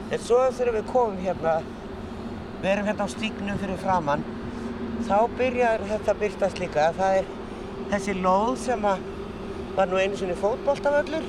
En 0.10 0.24
svo 0.24 0.40
þegar 0.48 0.78
við 0.78 0.90
komum 0.94 1.20
hérna, 1.26 1.58
við 2.62 2.72
erum 2.72 2.90
hérna 2.90 3.10
á 3.10 3.14
stígnum 3.16 3.60
fyrir 3.60 3.84
framann, 3.84 4.26
þá 5.10 5.18
byrjar 5.36 5.86
þetta 5.92 6.16
að 6.16 6.24
byrtast 6.24 6.64
líka. 6.64 6.88
Það 6.96 7.20
er 7.20 7.30
þessi 7.92 8.16
lóð 8.24 8.56
sem 8.64 8.88
að 8.88 9.04
var 9.76 9.92
nú 9.92 10.00
einu 10.00 10.16
sinni 10.18 10.40
fótboltavöllur 10.40 11.28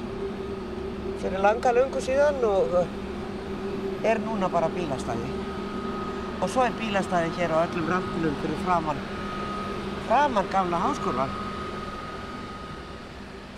fyrir 1.21 1.43
langa 1.45 1.75
löngu 1.75 2.01
síðan 2.03 2.39
og 2.47 3.00
er 4.05 4.21
núna 4.25 4.49
bara 4.49 4.69
bílastæði. 4.73 5.29
Og 6.41 6.49
svo 6.49 6.65
er 6.65 6.77
bílastæði 6.79 7.35
hér 7.37 7.53
á 7.53 7.59
öllum 7.67 7.89
rampinum 7.91 8.37
fyrir 8.41 8.61
framann, 8.65 9.01
framann 10.09 10.49
gamla 10.53 10.81
háskólan. 10.81 11.33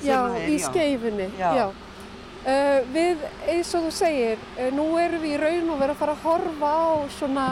Já, 0.02 0.18
er, 0.34 0.48
í 0.50 0.58
já. 0.58 0.66
skeifunni, 0.66 1.30
Já. 1.38 1.50
já. 1.56 1.66
Uh, 2.42 2.80
við, 2.90 3.20
eins 3.46 3.68
og 3.78 3.84
þú 3.86 3.90
segir, 3.94 4.40
uh, 4.58 4.70
nú 4.74 4.88
erum 4.98 5.22
við 5.22 5.36
í 5.36 5.38
raun 5.38 5.68
og 5.70 5.78
verið 5.78 5.94
að 5.94 6.00
fara 6.00 6.16
að 6.16 6.24
horfa 6.24 6.70
á 6.74 6.90
svona, 7.14 7.44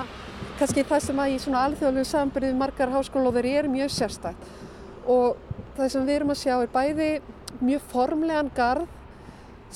kannski 0.58 0.82
það 0.82 1.04
sem 1.04 1.20
að 1.22 1.34
í 1.34 1.36
svona 1.44 1.60
alþjóðlegu 1.68 2.08
sambyrðu 2.10 2.56
margar 2.58 2.90
háskólóður 2.90 3.46
er 3.52 3.68
mjög 3.70 3.92
sérstætt. 3.94 4.48
Og 5.06 5.38
það 5.76 5.92
sem 5.94 6.08
við 6.08 6.16
erum 6.16 6.34
að 6.34 6.40
sjá 6.42 6.56
er 6.56 6.72
bæði 6.74 7.10
mjög 7.60 7.86
formlegan 7.92 8.50
garð 8.56 8.99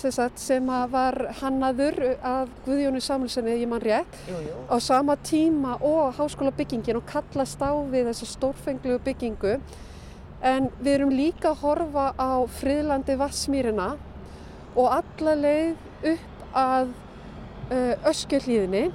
sagt, 0.01 0.39
sem 0.43 0.67
að 0.71 0.91
var 0.93 1.17
hannaður 1.41 1.97
af 2.25 2.49
Guðjónu 2.67 3.01
Samuelssoni, 3.03 3.55
ég 3.61 3.69
man 3.71 3.83
rétt, 3.83 4.17
Jú, 4.29 4.41
jú. 4.43 4.57
á 4.67 4.77
sama 4.83 5.17
tíma 5.17 5.77
og 5.81 6.15
háskólabyggingin 6.19 6.99
og 6.99 7.07
kallast 7.07 7.63
á 7.63 7.71
við 7.91 8.11
þessa 8.11 8.27
stórfenglegu 8.27 8.99
byggingu. 9.05 9.61
En 10.43 10.69
við 10.83 10.95
erum 10.99 11.15
líka 11.15 11.53
að 11.53 11.63
horfa 11.63 12.07
á 12.21 12.45
friðlandi 12.59 13.17
Vassmýrina 13.17 13.95
og 14.77 14.91
alla 14.91 15.35
leið 15.35 16.11
upp 16.11 16.59
að 16.59 16.91
uh, 17.71 18.11
Öskjöhlíðinni 18.11 18.91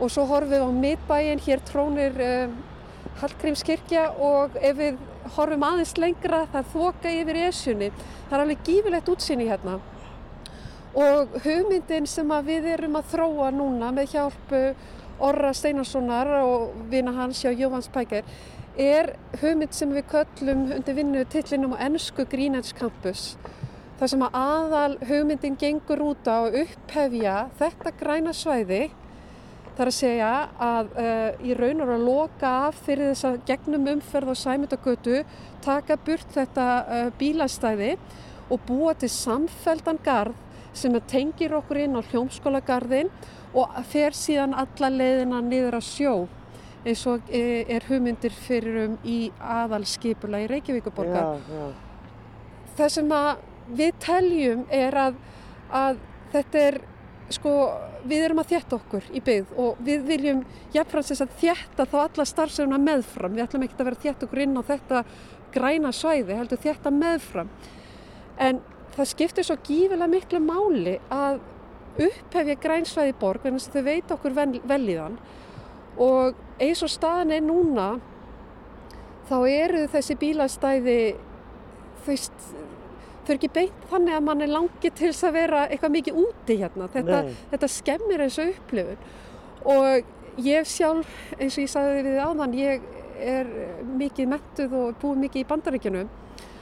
og 0.00 0.10
svo 0.10 0.24
horfum 0.26 0.50
við 0.50 0.64
á 0.64 0.70
miðbæinn, 0.72 1.44
hér 1.44 1.62
trónir 1.68 2.16
uh, 2.16 2.50
Hallgrímskirkja. 3.20 4.08
Og 4.18 4.56
ef 4.56 4.76
við 4.80 4.98
horfum 5.36 5.62
aðeins 5.68 5.94
lengra 6.00 6.46
það 6.50 6.70
þoka 6.72 7.14
yfir 7.20 7.40
Esjunni, 7.46 7.90
það 8.28 8.36
er 8.38 8.44
alveg 8.46 8.66
gífilegt 8.66 9.10
útsýni 9.12 9.46
hérna 9.50 9.78
og 10.94 11.36
hugmyndin 11.44 12.06
sem 12.10 12.32
við 12.46 12.66
erum 12.72 12.98
að 12.98 13.12
þróa 13.12 13.50
núna 13.54 13.90
með 13.94 14.16
hjálp 14.16 14.54
uh, 14.56 14.88
Orra 15.20 15.52
Steinarssonar 15.54 16.30
og 16.40 16.72
vina 16.90 17.12
hans 17.14 17.42
hjá 17.44 17.52
Jóhanns 17.52 17.90
Pækir 17.92 18.24
er 18.80 19.12
hugmynd 19.42 19.74
sem 19.76 19.90
við 19.92 20.08
köllum 20.10 20.70
undir 20.72 20.96
vinnu 20.96 21.24
tillinum 21.30 21.76
á 21.76 21.84
ennsku 21.86 22.24
Greenwich 22.24 22.72
Campus. 22.74 23.36
Þar 24.00 24.12
sem 24.12 24.24
að 24.24 24.38
aðal 24.40 24.96
hugmyndin 25.04 25.58
gengur 25.60 26.00
út 26.00 26.26
á 26.26 26.48
að 26.48 26.62
upphefja 26.62 27.36
þetta 27.60 27.94
græna 28.00 28.32
svæði. 28.34 28.88
Þar 29.76 29.90
að 29.90 29.96
segja 29.96 30.30
að 30.58 30.94
uh, 30.96 31.28
í 31.44 31.54
raun 31.56 31.84
og 31.84 31.92
að 31.94 32.06
loka 32.08 32.52
af 32.66 32.80
fyrir 32.86 33.12
þess 33.12 33.28
að 33.28 33.42
gegnum 33.50 33.90
umferð 33.94 34.32
og 34.32 34.40
sæmyndagötu 34.40 35.22
taka 35.64 35.98
burt 36.00 36.34
þetta 36.34 36.68
uh, 36.80 37.10
bílastæði 37.20 37.94
og 38.50 38.64
búa 38.66 38.96
til 38.98 39.12
samfeldan 39.12 40.00
garð 40.04 40.34
sem 40.72 40.94
tengir 41.10 41.54
okkur 41.56 41.82
inn 41.84 41.98
á 41.98 42.02
hljómskólagarðin 42.10 43.10
og 43.56 43.80
fer 43.90 44.14
síðan 44.14 44.54
alla 44.54 44.90
leiðina 44.92 45.40
niður 45.42 45.80
að 45.80 45.88
sjó 45.88 46.14
eins 46.86 47.02
og 47.10 47.26
e, 47.28 47.64
er 47.68 47.84
hugmyndir 47.88 48.32
fyrir 48.32 48.84
um 48.86 48.94
í 49.04 49.18
aðalskipula 49.36 50.40
í 50.44 50.46
Reykjavíkuborgar. 50.48 51.40
Já, 51.44 51.58
já. 51.58 51.66
Það 52.78 52.94
sem 52.94 53.10
við 53.76 53.98
teljum 54.00 54.62
er 54.72 54.96
að, 54.96 55.18
að 55.76 56.00
þetta 56.32 56.62
er 56.70 56.78
sko, 57.30 57.52
við 58.08 58.24
erum 58.26 58.40
að 58.42 58.54
þjætta 58.54 58.78
okkur 58.78 59.10
í 59.12 59.22
byggð 59.26 59.60
og 59.60 59.82
við 59.86 60.06
viljum 60.08 60.40
jafnframt 60.74 61.10
þess 61.10 61.24
að 61.26 61.36
þjætta 61.42 61.86
þá 61.90 61.98
alla 62.04 62.26
starfsefna 62.26 62.80
meðfram. 62.80 63.36
Við 63.36 63.44
ætlum 63.44 63.66
ekki 63.66 63.76
að 63.76 63.90
vera 63.90 63.98
að 63.98 64.06
þjætta 64.06 64.28
okkur 64.28 64.42
inn 64.46 64.56
á 64.56 64.62
þetta 64.70 65.04
græna 65.54 65.92
svæði, 65.94 66.38
heldur 66.38 66.62
þjætta 66.64 66.94
meðfram. 66.94 67.52
En 68.40 68.62
það 68.96 69.10
skiptir 69.12 69.46
svo 69.46 69.56
gífilega 69.66 70.10
miklu 70.10 70.40
máli 70.44 70.98
að 71.12 71.40
upphefja 72.00 72.56
grænsvæði 72.62 73.16
borg, 73.20 73.44
þannig 73.44 73.66
að 73.66 73.74
þau 73.74 73.84
veit 73.86 74.14
okkur 74.14 74.36
vel, 74.36 74.84
í 74.86 74.96
þann. 74.96 75.18
Og 76.00 76.38
eins 76.62 76.82
og 76.86 76.92
staðan 76.92 77.34
er 77.34 77.44
núna 77.44 77.88
þá 79.28 79.36
eru 79.48 79.82
þessi 79.90 80.16
bílastæði 80.20 81.00
veist 82.06 82.46
þau 82.50 83.34
eru 83.34 83.36
ekki 83.36 83.50
beint 83.54 83.82
þannig 83.90 84.16
að 84.16 84.24
mann 84.26 84.44
er 84.44 84.50
langið 84.50 84.94
til 84.96 85.10
þess 85.10 85.26
að 85.28 85.36
vera 85.36 85.66
eitthvað 85.68 85.96
mikið 85.98 86.22
úti 86.22 86.56
hérna. 86.62 86.88
Þetta, 86.94 87.20
þetta 87.52 87.70
skemmir 87.74 88.24
eins 88.24 88.38
og 88.40 88.54
upplifun. 88.54 89.04
Og 89.70 90.40
ég 90.46 90.66
sjálf 90.66 91.12
eins 91.36 91.58
og 91.58 91.66
ég 91.66 91.70
sagði 91.74 92.06
við 92.06 92.22
áðan 92.24 92.56
ég 92.56 92.88
er 93.20 93.52
mikið 94.00 94.32
mentuð 94.32 94.76
og 94.78 94.98
búið 95.02 95.22
mikið 95.26 95.42
í 95.42 95.48
bandaríkjunum. 95.50 96.10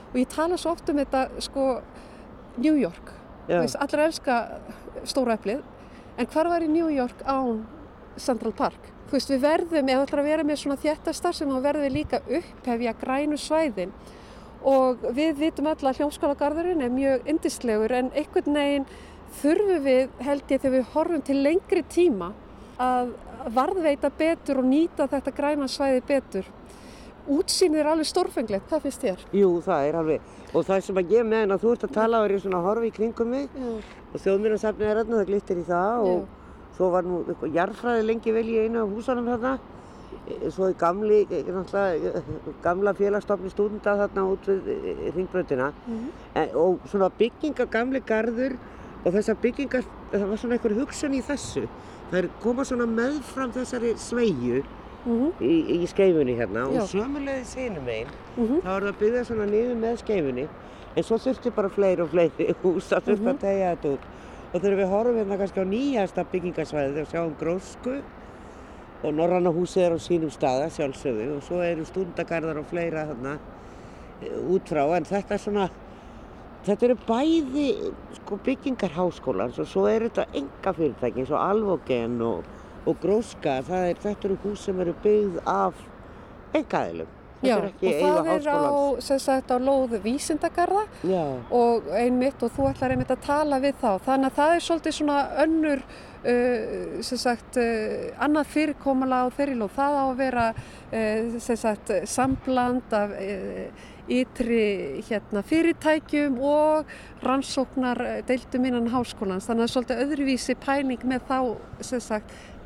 Og 0.09 0.19
ég 0.19 0.31
tala 0.33 0.59
svo 0.59 0.75
oft 0.75 0.89
um 0.91 0.99
þetta 0.99 1.29
sko 1.45 1.69
New 2.59 2.77
York. 2.79 3.15
Veist, 3.49 3.79
allir 3.81 4.05
elska 4.05 4.37
stóra 5.09 5.39
eflið 5.39 5.63
en 6.19 6.29
hvar 6.29 6.51
var 6.51 6.65
í 6.65 6.69
New 6.69 6.91
York 6.93 7.23
án 7.25 7.63
Central 8.21 8.53
Park? 8.53 8.91
Veist 9.09 9.31
við 9.33 9.45
verðum, 9.47 9.89
ef 9.89 10.03
ætlar 10.05 10.21
að 10.21 10.29
vera 10.29 10.45
með 10.45 10.61
svona 10.63 10.81
þjættastar 10.83 11.37
sem 11.37 11.49
þá 11.49 11.61
verðum 11.65 11.87
við 11.87 11.95
líka 11.95 12.21
upphefja 12.27 12.95
grænu 13.01 13.39
svæðin. 13.41 13.95
Og 14.69 15.07
við 15.17 15.39
vitum 15.39 15.71
öll 15.71 15.79
að 15.79 16.03
hljómskólagarðurinn 16.03 16.83
er 16.85 16.93
mjög 16.93 17.31
yndislegur 17.31 17.95
en 17.95 18.11
einhvern 18.13 18.59
veginn 18.59 18.89
þurfum 19.39 19.83
við 19.87 20.21
held 20.27 20.53
ég 20.53 20.61
þegar 20.61 20.77
við 20.77 20.93
horfum 20.93 21.25
til 21.25 21.39
lengri 21.47 21.85
tíma 21.89 22.33
að 22.83 23.15
varðveita 23.55 24.11
betur 24.19 24.61
og 24.61 24.69
nýta 24.69 25.07
þetta 25.09 25.35
græna 25.35 25.69
svæði 25.71 26.03
betur 26.09 26.49
útsýnið 27.29 27.81
er 27.83 27.89
alveg 27.93 28.09
stórfenglegt, 28.09 28.67
hvað 28.71 28.83
finnst 28.87 29.03
þér? 29.05 29.25
Jú, 29.37 29.49
það 29.65 29.87
er 29.89 29.97
alveg. 30.01 30.21
Og 30.55 30.65
það 30.65 30.83
sem 30.87 31.01
að 31.03 31.11
ég 31.13 31.27
meðan 31.29 31.55
að 31.57 31.63
þú 31.65 31.73
ert 31.77 31.85
að 31.89 31.95
tala 31.99 32.21
og 32.23 32.29
er 32.29 32.35
ég 32.37 32.43
svona 32.45 32.59
að 32.63 32.69
horfa 32.69 32.87
í 32.89 32.93
kringum 32.97 33.29
mig 33.35 33.49
Já, 33.53 33.73
og 34.15 34.23
þjóðmýrnarsafnið 34.25 34.89
er 34.93 35.01
þarna, 35.03 35.19
það 35.21 35.27
glittir 35.33 35.59
í 35.61 35.65
það 35.69 36.07
og 36.13 36.23
svo 36.79 36.89
var 36.95 37.03
nú 37.09 37.19
eitthvað 37.27 37.55
jarðfræði 37.59 38.07
lengi 38.09 38.33
vel 38.39 38.47
í 38.49 38.57
einu 38.65 38.81
af 38.85 38.95
húsanum 38.97 39.29
þarna. 39.33 39.59
E, 40.29 40.51
Svo 40.53 40.69
er 40.71 40.75
gamli, 40.81 41.19
e, 41.31 41.43
e, 41.43 42.23
gamla 42.65 42.95
félagstofni 42.97 43.51
stúdenda 43.53 43.97
þarna 44.01 44.25
út 44.33 44.49
við 44.49 45.13
ringbröndina 45.17 45.73
Mhm. 45.87 46.09
e, 46.35 46.47
og 46.55 46.81
svona 46.89 47.11
bygginga 47.19 47.67
gamli 47.71 48.01
garður 48.01 48.57
og 49.05 49.13
þessar 49.13 49.37
byggingar, 49.43 49.85
það 50.13 50.27
var 50.29 50.37
svona 50.37 50.57
einhver 50.59 50.75
hugsun 50.81 51.13
í 51.15 51.23
þessu. 51.23 51.69
Það 52.11 52.19
er 52.23 52.29
koma 52.43 52.63
svona 52.65 52.87
meðfram 52.87 53.53
þessari 53.53 53.93
sveigju 55.05 55.09
Mhm, 55.09 55.33
í, 55.41 55.83
í 55.83 55.87
skeifunni 55.89 56.35
hérna 56.37 56.65
Já. 56.73 56.81
og 56.83 56.89
sömulegðis 56.91 57.55
hinum 57.57 57.87
einn 57.89 58.09
mhm, 58.37 58.61
þá 58.65 58.69
er 58.77 58.83
það 58.89 58.97
byggðað 59.01 59.25
svona 59.29 59.47
niður 59.47 59.77
með 59.79 59.97
skeifunni 60.03 60.49
en 60.97 61.03
svo 61.07 61.17
þurfti 61.23 61.53
bara 61.55 61.69
fleiri 61.69 62.03
og 62.03 62.11
fleiri 62.11 62.55
hús 62.63 62.89
það 62.91 63.03
þurfti 63.07 63.23
Mhm. 63.23 63.35
að 63.35 63.41
tegja 63.41 63.71
þetta 63.77 63.93
út. 63.95 64.01
Og 64.55 64.61
þegar 64.63 64.77
við 64.81 64.89
horfum 64.91 65.17
hérna 65.21 65.37
kannski 65.39 65.61
á 65.61 65.67
nýjasta 65.69 66.25
byggingasvæði 66.33 67.01
og 67.03 67.09
sjáum 67.13 67.35
grósku 67.39 68.03
og 69.05 69.15
norranna 69.15 69.51
húsið 69.53 69.83
er 69.87 69.93
á 69.95 69.99
sínum 70.01 70.31
staða 70.33 70.71
sjálfsögðu 70.73 71.37
og 71.37 71.43
svo 71.43 71.61
eru 71.63 71.85
stundagarðar 71.85 72.59
og 72.59 72.67
fleira 72.67 73.05
þarna 73.07 73.39
e, 74.23 74.31
út 74.49 74.65
frá. 74.67 74.83
En 74.97 75.05
þetta 75.05 75.35
er 75.35 75.39
svona 75.39 75.69
þetta 76.67 76.83
eru 76.89 76.97
bæði 77.07 77.67
sko, 78.17 78.39
byggingar 78.45 78.91
háskólans 78.97 79.59
og 79.61 79.67
svo 79.69 79.87
er 79.87 80.09
þetta 80.09 80.25
enga 80.35 80.73
fyrirtæki 80.75 81.21
eins 81.23 81.31
og 81.31 81.39
Alvogen 81.45 82.21
og, 82.23 82.43
og 82.89 82.99
Gróska 83.03 83.61
er, 83.61 84.01
þetta 84.01 84.29
eru 84.31 84.41
hús 84.47 84.67
sem 84.67 84.83
eru 84.83 84.97
byggð 85.05 85.41
af 85.45 85.87
engaðilum 86.57 87.15
Já, 87.39 87.55
og 87.55 87.71
það 87.79 88.29
er 88.33 88.47
á, 88.51 88.59
sagt, 88.99 89.53
á 89.55 89.57
lóð 89.63 89.95
vísindagarða 90.03 90.81
Já, 91.07 91.23
og 91.55 91.87
einmitt 91.95 92.43
og 92.43 92.51
þú 92.57 92.67
ætlar 92.73 92.95
einmitt 92.95 93.13
að 93.15 93.21
tala 93.29 93.61
við 93.63 93.77
þá. 93.79 93.93
Þannig 94.09 94.27
að 94.33 94.39
það 94.41 94.55
er 94.55 94.65
svolítið 94.67 94.97
svona 94.97 95.19
önnur, 95.45 95.85
uh, 96.33 96.97
sagt, 97.07 97.61
uh, 97.63 98.09
annað 98.27 98.51
fyrirkomala 98.57 99.21
á 99.23 99.27
þeirri 99.39 99.55
lóð. 99.61 99.71
Það 99.79 100.01
á 100.03 100.05
að 100.09 100.19
vera, 100.25 100.49
uh, 100.91 101.39
sagt, 101.47 101.95
sambland 102.11 102.99
af 102.99 103.15
uh, 103.15 103.87
ytri 104.19 104.67
hérna, 105.07 105.45
fyrirtækjum 105.47 106.43
og 106.43 106.91
rannsóknar 107.23 108.03
deildum 108.27 108.67
innan 108.67 108.91
háskólans. 108.91 109.47
Þannig 109.47 109.63
að 109.63 109.63
það 109.63 109.69
er 109.69 109.75
svolítið 109.77 110.07
öðruvísi 110.09 110.59
pæling 110.65 111.07
með 111.07 111.29
þá, 111.31 111.39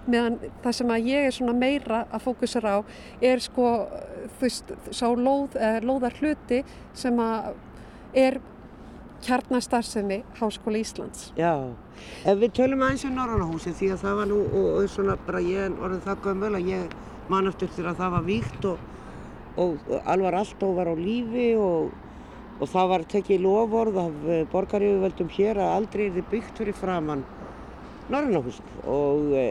meðan 0.06 0.38
það 0.62 0.78
sem 0.78 0.94
að 0.94 1.10
ég 1.10 1.26
er 1.26 1.36
svona 1.36 1.54
meira 1.56 2.04
að 2.10 2.24
fókusera 2.26 2.78
á 2.78 2.80
er 3.22 3.42
sko, 3.42 3.66
þú 4.38 4.46
veist, 4.46 4.72
sá 4.90 5.06
lóð, 5.14 5.56
eh, 5.56 5.78
lóðar 5.84 6.16
hluti 6.20 6.62
sem 6.94 7.20
að 7.22 7.52
er 8.12 8.40
kjarnastarfsemi 9.22 10.22
Háskóla 10.40 10.78
Íslands. 10.78 11.32
já. 11.36 11.74
Ef 12.26 12.38
við 12.38 12.52
tölum 12.52 12.82
aðeins 12.82 13.04
um 13.06 13.14
Norrannahúsið 13.14 13.74
því 13.78 13.90
að 13.94 14.00
það 14.02 14.16
var 14.18 14.26
nú, 14.26 14.38
og, 14.42 14.68
og 14.78 14.88
svona 14.90 15.16
bara 15.26 15.40
ég 15.40 15.76
orðið 15.78 16.06
það 16.06 16.24
gömul 16.24 16.54
að 16.56 16.70
ég 16.72 16.96
man 17.30 17.50
eftir 17.50 17.70
til 17.76 17.84
að 17.86 18.00
það 18.00 18.14
var 18.16 18.24
víkt 18.26 18.64
og, 18.64 18.78
og, 19.56 19.92
alvar 20.04 20.38
allt 20.40 20.64
og 20.66 20.74
var 20.80 20.90
á 20.90 20.94
lífi 20.98 21.52
og, 21.60 21.92
og 22.58 22.72
það 22.72 22.90
var 22.94 23.06
tekið 23.14 23.44
lofórð 23.46 24.00
af 24.02 24.26
borgaryfirvöldum 24.50 25.30
hér 25.36 25.62
að 25.62 25.76
aldrei 25.76 26.08
er 26.08 26.16
þið 26.18 26.28
byggt 26.34 26.58
fyrir 26.58 26.78
framann 26.80 27.24
Norrannahúsið 28.10 28.82
og 28.90 29.30
e, 29.38 29.46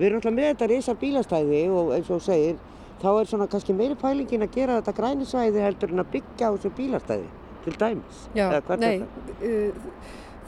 við 0.00 0.08
erum 0.08 0.20
alltaf 0.20 0.36
með 0.36 0.48
þetta 0.50 0.70
risa 0.72 0.96
bílastæði 1.00 1.62
og 1.68 1.92
eins 1.96 2.08
og 2.08 2.16
þú 2.16 2.24
segir 2.26 2.56
þá 3.00 3.10
er 3.12 3.30
svona 3.30 3.48
kannski 3.52 3.76
meiri 3.76 3.96
pælingin 4.00 4.46
að 4.46 4.56
gera 4.56 4.80
þetta 4.80 4.96
grænisvæði 4.96 5.62
heldur 5.64 5.94
en 5.94 6.02
að 6.02 6.10
byggja 6.16 6.48
á 6.48 6.52
þessu 6.56 6.72
bílastæði 6.78 7.28
til 7.60 7.76
dæmis. 7.76 8.20
Já, 8.36 8.46
nei, 8.80 9.02
uh, 9.44 9.80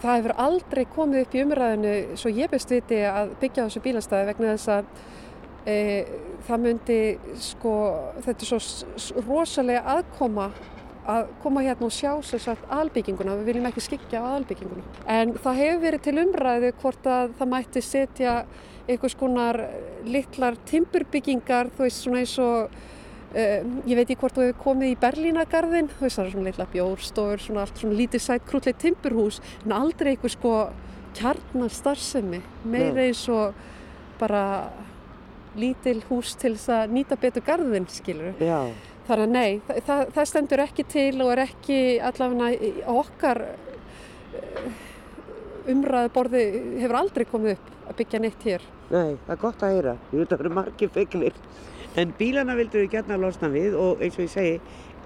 það 0.03 0.18
hefur 0.18 0.36
aldrei 0.46 0.84
komið 0.96 1.26
upp 1.26 1.36
í 1.36 1.42
umræðinu 1.44 1.94
svo 2.20 2.32
ég 2.32 2.53
best 2.53 2.72
viti 2.72 3.00
að 3.07 3.34
byggja 3.42 3.64
á 3.64 3.66
þessu 3.68 3.84
bílastæði 3.84 4.30
vegna 4.32 4.55
þess 4.57 4.72
að 4.72 4.92
e, 5.68 5.76
það 6.48 6.62
myndi 6.66 7.00
sko, 7.38 7.74
þetta 8.24 8.46
er 8.46 8.64
svo 8.64 9.24
rosalega 9.28 9.84
aðkoma 9.98 10.48
að 11.12 11.30
koma 11.42 11.62
hérna 11.66 11.88
og 11.88 11.94
sjá 11.94 12.12
sér 12.22 12.42
sagt 12.42 12.66
albygginguna, 12.70 13.34
við 13.40 13.48
viljum 13.50 13.68
ekki 13.70 13.82
skikja 13.82 14.22
á 14.22 14.38
albygginguna. 14.38 14.84
En 15.11 15.34
það 15.34 15.62
hefur 15.62 15.80
verið 15.82 16.05
til 16.07 16.18
umræðu 16.22 16.70
hvort 16.82 17.09
að 17.11 17.32
það 17.40 17.50
mætti 17.55 17.82
setja 17.82 18.34
einhvers 18.95 19.18
konar 19.18 19.59
litlar 20.09 20.59
timburbyggingar, 20.68 21.70
þú 21.76 21.86
veist 21.86 22.05
svona 22.05 22.24
eins 22.24 22.38
og 22.43 22.82
Uh, 23.32 23.62
ég 23.88 23.97
veit 23.97 24.11
ekki 24.11 24.18
hvort 24.20 24.34
þú 24.36 24.43
hefur 24.45 24.59
komið 24.61 24.90
í 24.93 24.97
Berlínagarðin, 25.01 25.86
þú 25.88 26.03
veist 26.05 26.18
það 26.18 26.26
er 26.26 26.32
svona 26.34 26.51
litla 26.51 26.66
bjórstofur, 26.68 27.40
svona 27.40 27.62
allt 27.62 27.78
svona 27.80 27.97
lítið 27.97 28.20
sætt 28.20 28.45
krútleitt 28.45 28.82
timburhús, 28.82 29.38
en 29.64 29.72
aldrei 29.72 30.11
einhver 30.11 30.34
sko 30.34 30.53
kjarnar 31.16 31.72
starfsemi, 31.72 32.43
meira 32.68 33.07
eins 33.07 33.22
og 33.32 33.57
bara 34.20 34.43
lítil 35.57 36.03
hús 36.11 36.34
til 36.36 36.59
þess 36.59 36.74
að 36.76 36.93
nýta 36.99 37.16
betur 37.24 37.47
garðin, 37.47 37.88
skilur 37.88 38.36
Já, 38.36 38.68
Þannig 39.09 39.24
að 39.24 39.32
nei, 39.34 39.61
það, 39.66 39.80
það, 39.88 40.03
það 40.14 40.28
stendur 40.30 40.62
ekki 40.62 40.84
til 40.93 41.14
og 41.24 41.32
er 41.32 41.43
ekki 41.43 41.78
allavega 42.07 42.93
okkar 42.93 43.43
umræðuborði 45.72 46.45
hefur 46.82 46.99
aldrei 47.01 47.26
komið 47.32 47.57
upp 47.57 47.72
að 47.88 47.99
byggja 47.99 48.20
neitt 48.22 48.47
hér. 48.47 48.64
Nei, 48.93 49.16
það 49.26 49.34
er 49.34 49.40
gott 49.43 49.62
að 49.62 49.74
heyra. 49.76 49.95
Að 50.12 50.26
það 50.30 50.40
eru 50.40 50.55
margir 50.57 50.93
fegnir. 50.93 51.38
En 51.99 52.12
bílana 52.16 52.57
vildur 52.57 52.84
við 52.84 52.95
gætna 52.97 53.18
losna 53.20 53.51
við 53.53 53.74
og 53.76 54.01
eins 54.05 54.16
og 54.16 54.24
ég 54.24 54.32
segi, 54.32 54.61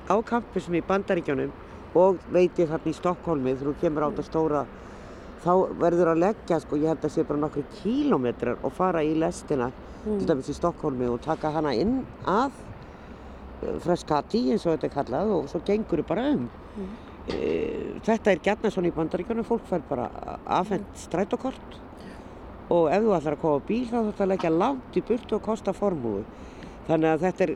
á 0.07 0.15
kampusum 0.23 0.77
í 0.79 0.85
Bandaríkjónum 0.87 1.55
og 1.99 2.21
veit 2.31 2.59
ég 2.61 2.69
þarna 2.71 2.93
í 2.93 2.97
Stokkólmi 2.97 3.55
þegar 3.57 3.73
þú 3.73 3.81
kemur 3.81 4.07
á 4.07 4.09
þetta 4.11 4.27
stóra, 4.27 4.61
þá 5.43 5.53
verður 5.81 6.13
að 6.13 6.23
leggja, 6.23 6.61
sko, 6.63 6.79
ég 6.79 6.93
held 6.93 7.07
að 7.09 7.15
sé 7.15 7.25
bara 7.27 7.43
nokkru 7.43 7.65
kílómetrar 7.81 8.61
og 8.63 8.75
fara 8.77 9.03
í 9.03 9.17
lestina, 9.19 9.71
til 10.05 10.29
dæmis 10.29 10.51
í 10.53 10.57
Stokkólmi 10.59 11.09
og 11.11 11.23
taka 11.25 11.51
hana 11.57 11.73
inn 11.75 11.97
að 12.31 12.55
eh, 13.65 13.81
Freskati 13.83 14.45
eins 14.53 14.67
og 14.67 14.77
þetta 14.77 14.91
er 14.91 14.95
kallað 14.95 15.35
og 15.41 15.51
svo 15.51 15.63
gengur 15.67 16.05
þau 16.05 16.11
bara 16.13 16.29
um. 16.35 16.47
Mm. 16.77 16.95
Eh, 17.27 17.83
Þetta 18.07 18.31
er 18.31 18.45
gætna 18.45 18.71
svona 18.71 18.93
í 18.93 18.95
Bandaríkjónum, 18.95 19.47
fólk 19.49 19.67
fær 19.67 19.83
bara 19.89 20.07
afhent 20.61 20.95
strætókort 21.01 21.81
og 22.73 22.91
ef 22.91 23.03
þú 23.03 23.17
ætlar 23.17 23.37
að 23.37 23.43
koma 23.43 23.63
á 23.63 23.69
bíl 23.69 23.83
þá 23.87 23.97
þarf 23.97 24.13
það 24.13 24.27
að 24.27 24.31
leggja 24.33 24.53
langt 24.53 24.97
í 24.99 25.03
burtu 25.09 25.39
og 25.39 25.43
kosta 25.47 25.75
formúu. 25.77 26.23
Þannig 26.87 27.11
að 27.11 27.27
þetta 27.27 27.45
er, 27.47 27.53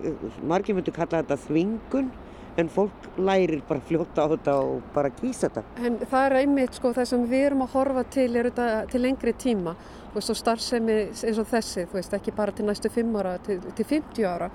margir 0.50 0.76
myndu 0.76 0.94
kalla 0.94 1.22
þetta 1.22 1.38
þvingun, 1.44 2.10
en 2.58 2.68
fólk 2.68 3.06
lærir 3.16 3.62
bara 3.68 3.82
fljóta 3.86 4.26
á 4.26 4.30
þetta 4.32 4.56
og 4.58 4.82
bara 4.94 5.12
kýsa 5.14 5.48
þetta. 5.48 5.62
En 5.86 6.00
það 6.02 6.26
er 6.26 6.36
einmitt 6.40 6.76
sko 6.76 6.92
það 6.96 7.08
sem 7.12 7.24
við 7.30 7.46
erum 7.46 7.64
að 7.64 7.76
horfa 7.76 8.04
til 8.16 8.28
er 8.34 8.50
þetta 8.50 8.68
til 8.90 9.02
lengri 9.04 9.34
tíma 9.38 9.76
og 10.10 10.26
starfsemi 10.26 10.98
eins 11.06 11.38
og 11.38 11.46
þessi, 11.50 11.86
þú 11.86 12.00
veist, 12.00 12.14
ekki 12.18 12.34
bara 12.34 12.54
til 12.54 12.66
næstu 12.66 12.90
5 12.90 13.18
ára, 13.22 13.36
til, 13.46 13.60
til 13.78 13.86
50 13.86 14.26
ára 14.26 14.50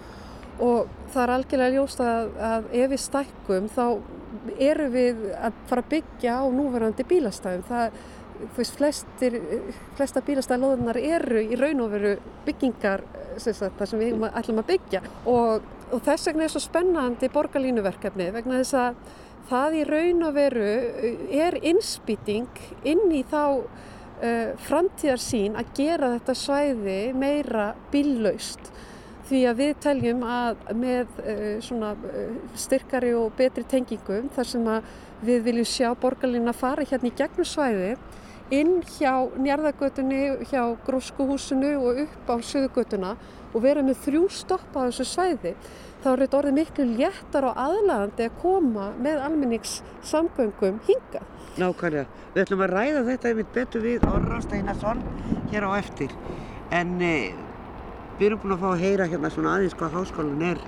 og 0.64 0.92
það 1.12 1.22
er 1.22 1.34
algjörlega 1.34 1.76
ljóst 1.76 2.04
að, 2.04 2.30
að 2.50 2.68
ef 2.80 2.92
við 2.94 3.02
stækkum 3.04 3.66
þá 3.76 3.86
eru 4.62 4.86
við 4.92 5.24
að 5.36 5.58
fara 5.70 5.84
að 5.84 5.90
byggja 5.92 6.36
á 6.40 6.44
núverandi 6.52 7.06
bílastæðum. 7.08 7.64
Það, 7.68 7.98
þú 7.98 8.15
veist, 8.56 8.76
flestir, 8.78 9.38
flesta 9.98 10.24
bílastæðalóðunar 10.26 11.00
eru 11.02 11.44
í 11.44 11.60
raun 11.60 11.84
og 11.86 11.94
veru 11.96 12.16
byggingar 12.46 13.04
sagt, 13.38 13.78
þar 13.78 13.90
sem 13.90 14.02
við 14.02 14.26
ætlum 14.32 14.62
að 14.64 14.72
byggja. 14.74 15.04
Og, 15.30 15.66
og 15.92 16.04
þess 16.06 16.30
vegna 16.30 16.48
er 16.48 16.54
svo 16.54 16.64
spennandi 16.64 17.30
borgarlínuverkefni 17.34 18.32
vegna 18.36 18.62
þess 18.62 18.78
að 18.80 19.00
það 19.50 19.78
í 19.80 19.84
raun 19.90 20.26
og 20.26 20.34
veru 20.36 20.72
er 21.46 21.60
innspýting 21.62 22.64
inn 22.88 23.06
í 23.14 23.22
þá 23.30 23.44
uh, 23.62 24.56
framtíðarsín 24.66 25.58
að 25.60 25.72
gera 25.78 26.16
þetta 26.16 26.38
svæði 26.40 27.00
meira 27.18 27.70
bíllaust. 27.94 28.72
Því 29.26 29.40
að 29.50 29.62
við 29.62 29.72
teljum 29.82 30.22
að 30.30 30.68
með 30.78 31.16
uh, 31.22 31.48
svona 31.66 31.94
uh, 31.98 32.36
styrkari 32.58 33.14
og 33.18 33.34
betri 33.38 33.66
tengingum 33.70 34.30
þar 34.36 34.52
sem 34.52 34.70
að 34.70 34.94
við 35.26 35.48
viljum 35.48 35.70
sjá 35.70 35.90
borgarlínu 35.98 36.52
að 36.52 36.62
fara 36.62 36.86
hérna 36.86 37.10
í 37.10 37.18
gegnum 37.18 37.48
svæði 37.50 37.96
inn 38.54 38.82
hjá 38.98 39.26
njarðagötunni, 39.42 40.46
hjá 40.52 40.62
gróskuhúsinu 40.86 41.72
og 41.82 42.04
upp 42.06 42.30
á 42.30 42.36
söðugötuna 42.46 43.16
og 43.56 43.64
vera 43.64 43.82
með 43.86 44.04
þrjú 44.06 44.28
stopp 44.30 44.76
á 44.78 44.86
þessu 44.86 45.08
svæði 45.10 45.56
þá 46.04 46.10
er 46.12 46.22
þetta 46.22 46.38
orðið 46.38 46.58
miklu 46.60 46.86
léttar 47.00 47.48
og 47.50 47.58
aðlagandi 47.58 48.28
að 48.28 48.36
koma 48.44 48.92
með 49.02 49.24
almenningssamgöngum 49.26 50.78
hinga. 50.86 51.24
Nákvæmlega. 51.56 52.06
Við 52.36 52.44
ætlum 52.44 52.62
að 52.66 52.74
ræða 52.76 53.02
þetta 53.08 53.32
einmitt 53.32 53.56
betur 53.56 53.86
við 53.86 54.06
Orra 54.12 54.42
Steinarsson 54.44 55.02
hér 55.50 55.66
á 55.66 55.72
eftir. 55.80 56.14
En 56.76 57.00
e, 57.02 57.32
við 58.20 58.28
erum 58.28 58.44
búin 58.44 58.58
að 58.58 58.62
fá 58.62 58.70
að 58.74 58.84
heyra 58.84 59.10
hérna 59.10 59.32
svona 59.34 59.56
aðeins 59.56 59.78
hvað 59.80 59.98
háskólan 59.98 60.46
er 60.52 60.62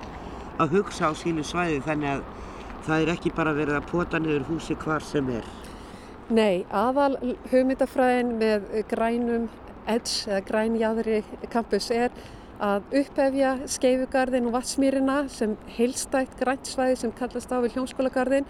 að 0.58 0.74
hugsa 0.78 1.12
á 1.12 1.14
sínu 1.14 1.46
svæði 1.46 1.84
þannig 1.86 2.16
að 2.16 2.26
það 2.88 3.04
er 3.04 3.14
ekki 3.14 3.34
bara 3.36 3.54
verið 3.54 3.78
að 3.78 3.90
pota 3.92 4.18
niður 4.22 4.48
húsi 4.48 4.74
hvar 4.82 5.04
sem 5.04 5.30
er. 5.38 5.46
Nei, 6.28 6.66
aðal 6.68 7.14
hugmyndafræðin 7.48 8.34
með 8.36 8.66
grænum 8.90 9.46
edge 9.88 10.26
eða 10.28 10.40
grænjæðri 10.44 11.20
campus 11.48 11.86
er 11.88 12.12
að 12.60 12.90
upphefja 13.00 13.54
skeifugarðin 13.70 14.50
og 14.50 14.58
vatsmýrina 14.58 15.22
sem 15.32 15.54
heilstætt 15.78 16.34
græntsvæði 16.36 16.98
sem 17.00 17.14
kallast 17.16 17.48
á 17.48 17.56
við 17.64 17.78
hljómskólagarðin 17.78 18.44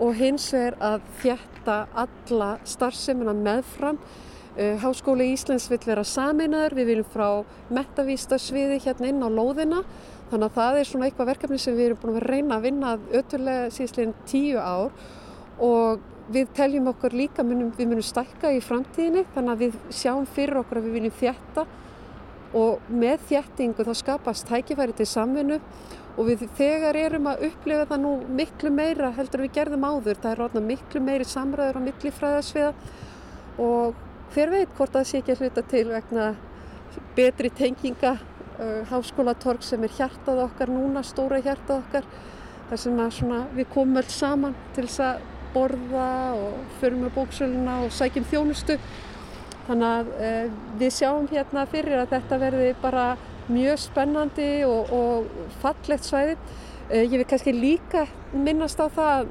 og 0.00 0.16
hins 0.16 0.46
er 0.56 0.78
að 0.80 1.04
þjætta 1.20 1.74
alla 2.04 2.48
starfsemina 2.64 3.34
meðfram. 3.36 3.98
Uh, 4.56 4.80
Háskóli 4.80 5.28
Íslands 5.34 5.68
vil 5.68 5.80
vera 5.84 6.06
saminaður, 6.08 6.78
við 6.78 6.88
viljum 6.94 7.10
frá 7.12 7.28
metavístasviði 7.68 8.78
hérna 8.86 9.10
inn 9.12 9.20
á 9.20 9.28
lóðina. 9.28 9.82
Þannig 10.30 10.46
að 10.48 10.56
það 10.56 10.78
er 10.78 10.88
svona 10.88 11.10
eitthvað 11.10 11.30
verkefni 11.34 11.60
sem 11.60 11.76
við 11.76 11.90
erum 11.90 12.00
búin 12.00 12.16
að 12.16 12.30
reyna 12.32 12.56
að 12.56 12.64
vinna 12.70 12.94
öturlega 13.12 13.68
síðastleginn 13.76 14.16
tíu 14.30 14.56
ár. 14.56 14.96
Og 15.60 16.08
við 16.30 16.50
teljum 16.54 16.90
okkur 16.92 17.14
líka, 17.16 17.44
munum, 17.46 17.70
við 17.76 17.90
munum 17.90 18.06
stækka 18.06 18.52
í 18.54 18.60
framtíðinni 18.62 19.24
þannig 19.34 19.52
að 19.54 19.62
við 19.64 19.78
sjáum 20.00 20.26
fyrir 20.30 20.60
okkur 20.62 20.80
að 20.80 20.86
við 20.86 20.98
viljum 20.98 21.16
þjætta 21.20 21.64
og 22.60 22.90
með 22.90 23.24
þjættingu 23.30 23.86
þá 23.86 23.92
skapast 23.98 24.46
tækifæri 24.50 24.94
til 24.98 25.06
samvinnu 25.06 25.58
og 26.16 26.26
við 26.26 26.44
þegar 26.58 26.98
erum 26.98 27.28
að 27.30 27.44
upplifa 27.50 27.86
það 27.90 28.02
nú 28.04 28.12
miklu 28.40 28.72
meira 28.74 29.10
heldur 29.16 29.44
við 29.44 29.54
gerðum 29.58 29.86
áður, 29.86 30.18
það 30.18 30.30
er 30.32 30.40
ráðna 30.42 30.62
miklu 30.66 31.02
meiri 31.04 31.26
samræður 31.26 31.78
á 31.78 31.86
millifræðasviða 31.86 32.72
og 33.62 34.00
hver 34.34 34.54
veit 34.54 34.74
hvort 34.76 34.94
það 34.94 35.06
sé 35.08 35.20
ekki 35.20 35.34
að 35.34 35.44
hluta 35.44 35.66
til 35.70 35.86
vegna 35.90 36.26
betri 37.16 37.50
tenginga 37.54 38.16
uh, 38.16 38.82
háskólatorg 38.90 39.62
sem 39.66 39.82
er 39.86 39.94
hjartað 39.98 40.44
okkar 40.46 40.70
núna, 40.74 41.02
stóra 41.06 41.40
hjartað 41.42 41.84
okkar 41.84 42.08
þar 42.70 42.82
sem 42.84 43.34
að 43.34 43.54
við 43.58 43.70
komum 43.74 44.02
öll 44.02 44.10
saman 44.10 44.58
til 44.74 44.86
þess 44.86 45.04
að 45.06 45.28
borða 45.54 46.10
og 46.36 46.76
förum 46.80 47.04
með 47.04 47.14
bóksöluna 47.18 47.80
og 47.84 47.92
sækjum 47.94 48.26
þjónustu. 48.30 48.78
Þannig 49.66 49.90
að 49.90 50.14
uh, 50.14 50.56
við 50.80 50.94
sjáum 50.96 51.28
hérna 51.30 51.66
fyrir 51.70 52.00
að 52.00 52.14
þetta 52.14 52.40
verði 52.40 52.70
bara 52.82 53.04
mjög 53.50 53.82
spennandi 53.82 54.48
og, 54.66 54.90
og 54.94 55.52
fallegt 55.62 56.06
svæði. 56.06 56.38
Uh, 56.90 57.04
ég 57.04 57.18
vil 57.18 57.28
kannski 57.28 57.54
líka 57.54 58.06
minnast 58.32 58.80
á 58.82 58.86
það 58.88 59.30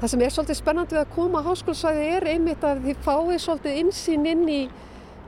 það 0.00 0.10
sem 0.12 0.22
er 0.26 0.34
svolítið 0.34 0.60
spennandi 0.60 0.96
við 0.96 1.02
að 1.04 1.14
koma 1.14 1.40
á 1.40 1.46
háskólsvæði 1.48 2.06
er 2.18 2.28
einmitt 2.34 2.64
að 2.66 2.84
þið 2.88 3.02
fáið 3.06 3.38
svolítið 3.44 3.80
insýn 3.80 4.28
inn 4.28 4.44
í 4.50 4.60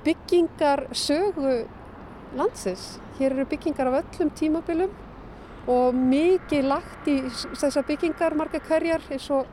byggingar 0.04 0.86
sögu 0.92 1.56
landsins. 2.36 2.96
Hér 3.16 3.32
eru 3.32 3.46
byggingar 3.48 3.88
af 3.88 4.02
öllum 4.02 4.32
tímabilum 4.36 4.92
og 5.66 5.94
mikið 5.98 6.68
lagt 6.70 7.08
í 7.10 7.20
þessar 7.30 7.86
byggingar 7.88 8.36
marga 8.38 8.62
hverjar 8.68 9.02
eins 9.10 9.30
og 9.34 9.46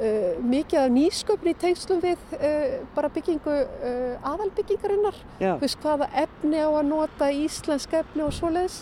Uh, 0.00 0.38
mikið 0.48 0.78
af 0.80 0.92
nýsköpni 0.94 1.52
í 1.52 1.56
tengslum 1.60 1.98
við 2.00 2.20
uh, 2.38 2.78
bara 2.94 3.10
byggingu 3.12 3.52
uh, 3.52 4.30
aðalbyggingarinnar. 4.30 5.18
Vist, 5.60 5.76
hvaða 5.82 6.08
efni 6.22 6.56
á 6.56 6.72
að 6.72 6.88
nota 6.88 7.28
íslensk 7.28 7.98
efni 7.98 8.24
og 8.24 8.32
svoleiðis. 8.32 8.78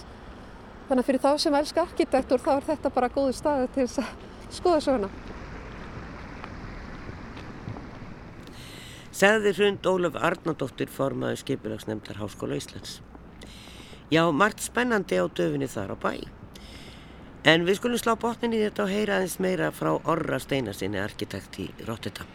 Þannig 0.86 1.02
að 1.02 1.10
fyrir 1.10 1.24
þá 1.26 1.42
sem 1.42 1.58
elska 1.58 1.84
arkitektur 1.88 2.44
þá 2.46 2.52
er 2.54 2.68
þetta 2.70 2.94
bara 2.94 3.10
góði 3.10 3.34
staði 3.34 3.66
til 3.74 3.88
þess 3.88 4.04
að 4.04 4.54
skoða 4.60 4.84
söguna. 4.86 5.12
Segði 9.10 9.58
hrund 9.58 9.90
Ólaf 9.90 10.22
Arnaldóttir 10.22 10.94
formaði 11.00 11.42
skipilagsnefndar 11.42 12.22
Háskóla 12.22 12.62
Íslands. 12.62 13.00
Já, 14.06 14.22
margt 14.30 14.62
spennandi 14.62 15.18
á 15.18 15.26
döfinni 15.26 15.66
þar 15.66 15.98
á 15.98 16.06
bæ 16.06 16.37
En 17.46 17.62
við 17.62 17.78
skulum 17.78 18.00
slá 18.00 18.16
botnin 18.18 18.56
í 18.56 18.58
þetta 18.64 18.82
og 18.82 18.90
heyra 18.90 19.18
aðeins 19.18 19.38
meira 19.38 19.70
frá 19.70 19.92
Orra 20.10 20.40
Steinarsinni, 20.42 20.98
arkitekt 20.98 21.60
í 21.62 21.68
Rotterdam. 21.86 22.26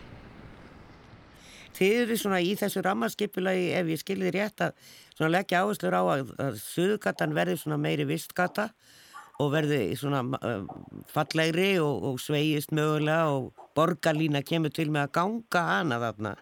Þið 1.73 1.95
eru 2.03 2.17
svona 2.21 2.39
í 2.39 2.53
þessu 2.55 2.83
rammarskipulagi, 2.85 3.71
ef 3.75 3.89
ég 3.91 3.99
skilði 3.99 4.31
rétt, 4.35 4.63
að 4.63 5.33
leggja 5.33 5.63
áherslur 5.63 5.97
á 5.97 6.03
að, 6.05 6.31
að 6.39 6.59
Suðugatan 6.61 7.33
verði 7.35 7.57
svona 7.59 7.79
meiri 7.81 8.05
vistgata 8.07 8.69
og 9.41 9.49
verði 9.51 9.81
svona 9.97 10.21
uh, 10.37 10.67
fallegri 11.11 11.73
og, 11.81 12.05
og 12.07 12.21
sveigist 12.21 12.71
mögulega 12.71 13.33
og 13.33 13.65
borgarlína 13.75 14.43
kemur 14.45 14.71
til 14.71 14.87
með 14.93 15.07
að 15.07 15.15
ganga 15.17 15.63
hana 15.71 15.97
þarna 16.05 16.35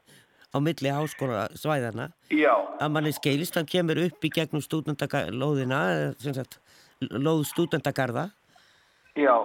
á 0.52 0.58
milli 0.60 0.92
háskóla 0.92 1.48
svæðana. 1.56 2.12
Já. 2.30 2.52
Að 2.84 2.94
manni 2.94 3.16
skilist, 3.16 3.56
hann 3.56 3.70
kemur 3.72 4.04
upp 4.04 4.28
í 4.28 4.34
gegnum 4.36 4.62
stúdendagarlóðina, 4.62 5.82
lóð 7.10 7.48
stúdendagarða 7.50 8.28
Já, 9.20 9.36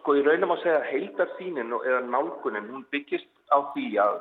sko 0.00 0.16
ég 0.18 0.26
raunum 0.26 0.50
að 0.56 0.64
segja 0.64 0.78
að 0.80 0.88
heildarsýnin 0.90 1.74
eða 1.78 2.00
nálgunin, 2.10 2.70
hún 2.74 2.86
byggist 2.90 3.28
á 3.54 3.62
því 3.70 3.86
að, 4.02 4.16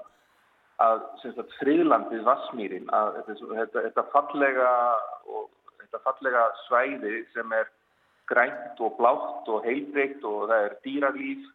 að 0.86 1.00
sagt, 1.24 1.56
friðlandið 1.58 2.22
Vassmýrin, 2.28 2.90
að 2.94 3.18
þetta, 3.26 3.86
þetta, 3.88 4.04
fallega, 4.14 4.74
og, 5.26 5.48
þetta 5.80 6.04
fallega 6.06 6.44
svæði 6.68 7.24
sem 7.34 7.56
er 7.58 7.72
grænt 8.30 8.84
og 8.86 8.94
blátt 9.00 9.50
og 9.50 9.66
heilbreykt 9.66 10.22
og 10.28 10.52
það 10.52 10.68
er 10.68 10.78
dýralíf, 10.86 11.50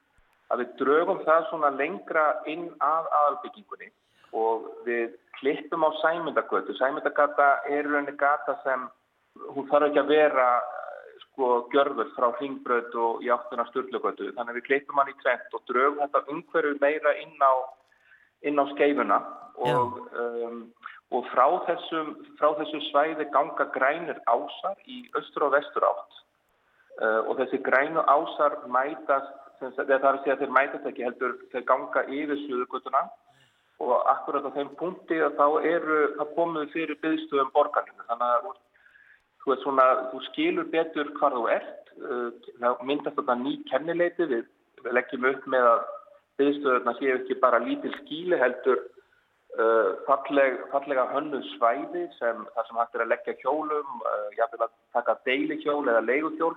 að 0.50 0.62
við 0.64 0.74
draugum 0.82 1.22
það 1.26 1.46
svona 1.50 1.70
lengra 1.78 2.26
inn 2.50 2.66
að 2.82 3.06
aðalbyggingunni 3.20 3.92
og 4.36 4.66
við 4.86 5.14
klippum 5.38 5.86
á 5.86 5.90
sæmyndagötu. 6.02 6.74
Sæmyndagata 6.74 7.48
er 7.70 7.86
rauninni 7.86 8.18
gata 8.18 8.58
sem 8.64 8.88
hún 9.54 9.70
þarf 9.70 9.92
ekki 9.92 10.02
að 10.02 10.12
vera 10.12 10.48
sko 11.36 11.68
gjörður 11.72 12.08
frá 12.16 12.30
hringbröð 12.38 12.94
og 12.96 13.24
í 13.24 13.28
áttuna 13.28 13.66
störlugötu. 13.68 14.32
Þannig 14.32 14.54
að 14.54 14.56
við 14.56 14.66
kleipum 14.70 15.00
hann 15.00 15.12
í 15.12 15.16
tvent 15.20 15.56
og 15.56 15.64
draugum 15.68 16.00
þetta 16.00 16.32
umhverju 16.32 16.78
meira 16.80 17.12
inn 17.20 17.36
á, 17.44 17.52
inn 18.48 18.56
á 18.56 18.64
skeifuna. 18.72 19.18
Og, 19.56 20.00
um, 20.16 20.62
og 21.12 21.28
frá, 21.32 21.44
þessum, 21.68 22.14
frá 22.40 22.48
þessu 22.56 22.80
svæði 22.88 23.28
ganga 23.36 23.68
grænir 23.76 24.18
ásar 24.24 24.80
í 24.88 25.04
austur 25.16 25.48
og 25.48 25.54
vestur 25.56 25.84
átt. 25.84 26.22
Uh, 26.96 27.20
og 27.28 27.36
þessi 27.42 27.60
grænu 27.60 28.00
ásar 28.08 28.56
mætast, 28.72 29.36
það 29.60 29.92
er 29.92 30.08
að 30.08 30.22
segja 30.24 30.40
þeir 30.40 30.56
mætast 30.56 30.88
ekki 30.88 31.04
heldur, 31.04 31.36
þeir 31.52 31.68
ganga 31.68 32.04
yfir 32.08 32.40
suðugötuna 32.46 33.04
og 33.84 33.92
akkurat 34.08 34.48
á 34.48 34.56
þeim 34.56 34.70
punkti 34.80 35.18
að 35.20 35.36
þá 35.36 35.46
eru, 35.68 35.98
það 36.16 36.30
komuð 36.36 36.70
fyrir 36.72 36.96
byggstuðum 37.02 37.52
borgarinu 37.52 38.06
þannig 38.08 38.30
að 38.32 38.46
þú, 39.46 39.56
svona, 39.62 39.86
þú 40.10 40.22
skilur 40.30 40.68
betur 40.72 41.12
hvað 41.20 41.38
þú 41.38 41.46
ert, 41.54 41.94
uh, 42.02 42.50
það 42.58 42.84
myndast 42.90 43.18
þetta 43.20 43.38
ný 43.40 43.54
kennileiti, 43.70 44.28
við, 44.32 44.44
við 44.82 44.98
leggjum 44.98 45.30
upp 45.30 45.48
með 45.54 45.70
að 45.70 45.80
byggðstöðurna 46.40 46.94
séu 46.98 47.16
ekki 47.16 47.40
bara 47.40 47.62
lítil 47.62 47.94
skíli 48.02 48.38
heldur 48.40 48.82
uh, 49.56 49.92
falleg, 50.08 50.58
fallega 50.72 51.06
hönnu 51.14 51.40
svæði 51.54 52.06
sem 52.18 52.42
það 52.54 52.68
sem 52.68 52.80
hægt 52.82 52.98
er 52.98 53.04
að 53.06 53.12
leggja 53.14 53.36
hjólum, 53.44 54.00
uh, 54.02 54.26
jáfnvel 54.36 54.66
að 54.66 54.74
taka 54.98 55.18
deili 55.28 55.60
hjól 55.62 55.84
eða 55.86 56.04
leiguhjól 56.04 56.54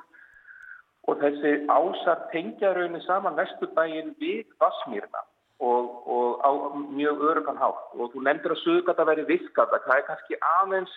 og 1.09 1.21
þessi 1.21 1.53
ásar 1.71 2.25
tengja 2.33 2.73
raunin 2.75 3.05
saman 3.05 3.37
vesturbægin 3.39 4.11
við 4.21 4.49
Vassmýrna 4.61 5.23
og, 5.59 5.87
og 6.07 6.43
á 6.43 6.51
mjög 6.95 7.23
örugan 7.31 7.59
hátt. 7.59 7.87
Og 7.97 8.11
þú 8.13 8.23
nefndir 8.23 8.53
að 8.53 8.61
sögata 8.63 9.05
veri 9.07 9.25
viskata, 9.27 9.79
það 9.85 9.95
er 9.95 10.05
kannski 10.07 10.39
aðeins 10.59 10.93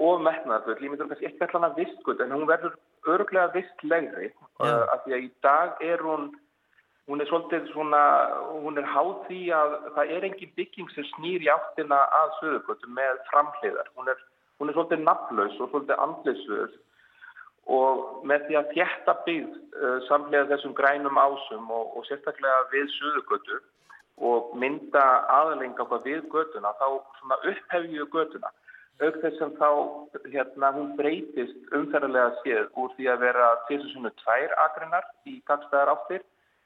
og 0.00 0.22
metnaðfull, 0.24 0.78
ég 0.80 0.92
myndur 0.92 1.10
kannski 1.10 1.28
ekki 1.28 1.44
allan 1.46 1.68
að 1.68 1.82
vistgut 1.82 2.22
en 2.24 2.32
hún 2.32 2.46
verður 2.48 2.78
öruglega 3.12 3.52
vistlegri 3.56 4.30
uh, 4.62 4.86
af 4.92 5.02
því 5.04 5.16
að 5.16 5.26
í 5.26 5.30
dag 5.44 5.82
er 5.84 6.04
hún 6.04 6.30
hún 7.10 7.20
er 7.20 7.28
svolítið 7.28 7.66
svona 7.72 8.02
hún 8.62 8.78
er 8.78 8.86
háð 8.86 9.12
því 9.26 9.40
að 9.56 9.74
það 9.96 10.14
er 10.16 10.26
engin 10.28 10.54
bygging 10.58 10.92
sem 10.94 11.06
snýr 11.16 11.44
í 11.44 11.50
áttina 11.50 11.98
að 12.20 12.36
sögugötu 12.38 12.92
með 12.94 13.18
framhliðar. 13.30 13.90
Hún 13.98 14.08
er, 14.12 14.22
hún 14.60 14.70
er 14.70 14.78
svolítið 14.78 15.04
nafnlaus 15.08 15.58
og 15.58 15.72
svolítið 15.72 16.02
andlisur 16.06 16.78
og 17.72 18.24
með 18.26 18.46
því 18.46 18.58
að 18.58 18.72
þjætta 18.76 19.16
byggð 19.26 19.58
uh, 19.58 19.98
samlega 20.08 20.48
þessum 20.54 20.74
grænum 20.78 21.20
ásum 21.20 21.68
og, 21.74 21.92
og 21.98 22.08
sérstaklega 22.08 22.64
við 22.72 22.88
suðugötu 22.96 23.60
og 24.22 24.54
mynda 24.58 25.04
aðalenga 25.32 25.86
við 26.04 26.24
götuna 26.30 26.74
þá 26.78 26.86
upphefju 27.50 28.06
götuna 28.12 28.50
auk 29.00 29.16
þess 29.22 29.38
sem 29.40 29.54
þá 29.58 29.68
hérna, 30.32 30.72
hún 30.76 30.92
breytist 30.98 31.72
umferðarlega 31.74 32.34
séð 32.42 32.68
úr 32.78 32.92
því 32.96 33.08
að 33.12 33.24
vera 33.24 33.48
tviðsinsunum 33.68 34.14
tvær 34.20 34.54
agreinar 34.66 35.08
í 35.26 35.38
takstæðar 35.48 35.94
áttir 35.94 36.22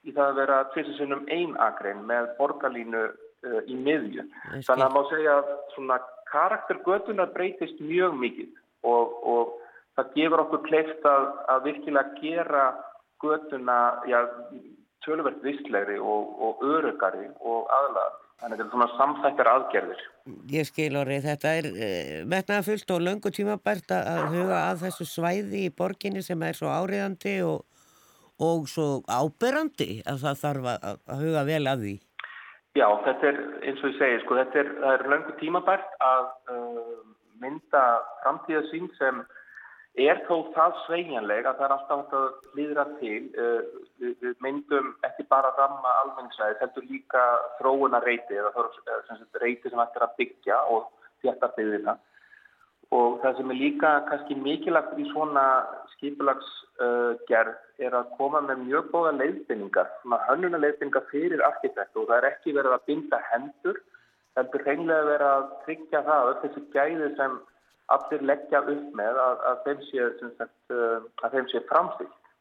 í 0.06 0.14
það 0.14 0.32
að 0.32 0.40
vera 0.40 0.58
tviðsinsunum 0.74 1.24
ein 1.32 1.54
agrein 1.62 2.02
með 2.08 2.28
borgarlínu 2.40 3.04
uh, 3.06 3.60
í 3.66 3.78
miðju. 3.78 4.26
Þannig 4.66 4.86
að 4.86 4.96
má 4.96 5.00
segja 5.10 5.38
að 5.40 5.54
svona 5.74 6.00
karaktergötunar 6.32 7.32
breytist 7.34 7.80
mjög 7.80 8.18
mikið 8.20 8.52
og, 8.86 9.16
og 9.22 9.54
það 9.96 10.12
gefur 10.18 10.44
okkur 10.44 10.64
kleift 10.66 11.08
að, 11.08 11.26
að 11.54 11.66
virkilega 11.70 12.20
gera 12.20 12.66
götuna 13.22 13.78
já, 14.10 14.20
tölverkt 15.06 15.42
vistlegri 15.46 15.98
og, 16.02 16.34
og 16.42 16.64
örugari 16.66 17.30
og 17.40 17.70
aðlæðari. 17.78 18.25
Þannig 18.36 18.52
að 18.52 18.58
þetta 18.60 18.66
er 18.66 18.72
svona 18.74 18.86
samþættar 18.98 19.48
aðgerðir. 19.52 20.00
Ég 20.52 20.66
skil 20.68 20.90
orðið, 21.00 21.28
þetta 21.30 21.52
er 21.60 21.68
eh, 21.72 22.18
metnaða 22.28 22.66
fullt 22.66 22.90
og 22.92 23.04
löngu 23.06 23.32
tímabært 23.32 23.94
að 23.96 24.26
huga 24.34 24.58
að 24.58 24.82
þessu 24.84 25.06
svæði 25.08 25.62
í 25.64 25.72
borginni 25.78 26.24
sem 26.24 26.44
er 26.44 26.58
svo 26.58 26.68
áriðandi 26.68 27.38
og, 27.46 27.64
og 28.44 28.66
svo 28.68 28.88
áberandi 29.08 30.02
að 30.04 30.20
það 30.26 30.42
þarf 30.42 30.68
að, 30.74 31.00
að 31.14 31.24
huga 31.24 31.46
vel 31.48 31.62
að 31.72 31.86
því. 31.86 31.94
Já, 32.76 32.86
þetta 33.06 33.30
er 33.30 33.40
eins 33.64 33.80
og 33.80 33.88
ég 33.88 33.98
segi, 34.02 34.20
sko, 34.26 34.36
þetta 34.42 34.60
er, 34.60 34.72
er 34.92 35.06
löngu 35.08 35.32
tímabært 35.40 35.96
að 36.04 36.26
uh, 36.52 36.96
mynda 37.40 37.84
framtíðasín 38.20 38.90
sem 38.98 39.22
er 39.96 40.20
þó 40.26 40.50
það 40.52 40.74
sveigjanleg 40.84 41.46
að 41.48 41.60
það 41.60 41.66
er 41.66 41.74
alltaf 41.76 42.16
að 42.18 42.26
hlýðra 42.52 42.84
til. 43.00 43.20
Uh, 43.40 43.62
við, 44.02 44.26
myndum 44.44 44.92
ekki 45.08 45.24
bara 45.30 45.54
ramma 45.56 45.94
almenningsæði, 46.02 46.58
heldur 46.60 46.88
líka 46.90 47.22
þróuna 47.60 48.02
reyti 48.04 48.36
eða 48.36 48.52
sagt, 49.08 49.40
reyti 49.40 49.72
sem 49.72 49.80
ættir 49.80 50.04
að 50.04 50.18
byggja 50.20 50.60
og 50.74 50.90
þjætta 51.24 51.50
byggðina. 51.56 51.96
Og 52.94 53.16
það 53.22 53.40
sem 53.40 53.50
er 53.50 53.58
líka 53.58 53.94
kannski 54.10 54.36
mikilagt 54.38 55.00
í 55.00 55.08
svona 55.08 55.46
skipulagsgerð 55.96 57.56
uh, 57.56 57.64
er 57.82 57.96
að 57.98 58.12
koma 58.20 58.44
með 58.44 58.62
mjög 58.68 58.92
góða 58.92 59.16
leiðbynningar, 59.16 59.90
svona 60.02 60.20
hönnuna 60.28 60.60
leiðbynningar 60.60 61.08
fyrir 61.10 61.42
arkitekt 61.48 61.96
og 61.96 62.06
það 62.10 62.20
er 62.20 62.30
ekki 62.30 62.54
verið 62.56 62.76
að 62.76 62.86
binda 62.90 63.20
hendur, 63.32 63.80
heldur 64.36 64.64
hreinlega 64.68 65.08
verið 65.08 65.32
að 65.32 65.52
tryggja 65.64 66.04
það 66.06 66.30
að 66.30 66.40
þessi 66.44 66.64
gæði 66.76 67.10
sem 67.16 67.38
allir 67.94 68.24
leggja 68.26 68.62
upp 68.62 68.96
með 68.98 69.20
að, 69.22 69.44
að 69.50 69.60
þeim 69.66 69.84
sé, 69.90 70.08
uh, 70.74 71.50
sé 71.52 71.62
framsýtt 71.70 72.32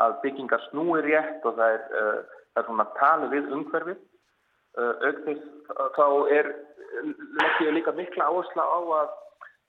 að 0.00 0.18
byggingar 0.24 0.62
snúi 0.68 1.00
rétt 1.06 1.46
og 1.48 1.56
það 1.58 1.76
er, 1.76 1.86
uh, 2.00 2.42
það 2.52 2.62
er 2.62 2.68
svona 2.68 2.88
tali 2.98 3.30
við 3.34 3.50
umhverfið. 3.56 4.04
Uh, 4.78 4.94
auknist 5.08 5.72
þá 5.96 6.06
er 6.36 6.52
leggjum 7.40 7.74
líka 7.74 7.94
mikla 7.96 8.28
áhersla 8.30 8.62
á 8.62 8.80
að 9.00 9.16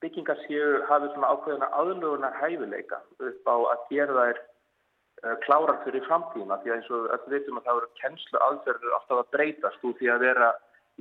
byggingar 0.02 0.40
séu 0.46 0.82
hafið 0.90 1.14
svona 1.16 1.32
ákveðina 1.34 1.70
aðlugunar 1.78 2.38
hæfileika 2.42 3.02
upp 3.22 3.50
á 3.50 3.56
að 3.74 3.84
gera 3.90 4.18
þær 4.18 4.42
uh, 4.42 5.36
klárar 5.46 5.80
fyrir 5.86 6.06
framtíma 6.08 6.60
því 6.62 6.74
að 6.74 6.78
eins 6.78 6.92
og 6.92 7.08
við 7.08 7.36
veitum 7.36 7.62
að 7.62 7.68
það 7.68 7.82
eru 7.82 7.92
kennslu 8.02 8.44
aðferður 8.48 8.98
alltaf 8.98 9.24
að 9.24 9.32
breytast 9.36 9.88
úr 9.88 9.98
því 10.00 10.12
að 10.14 10.26
vera 10.28 10.52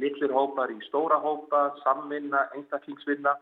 litlir 0.01 0.33
hópar 0.33 0.73
í 0.73 0.79
stóra 0.87 1.19
hópa, 1.21 1.63
samvinna, 1.85 2.47
einstaklingsvinna 2.57 3.35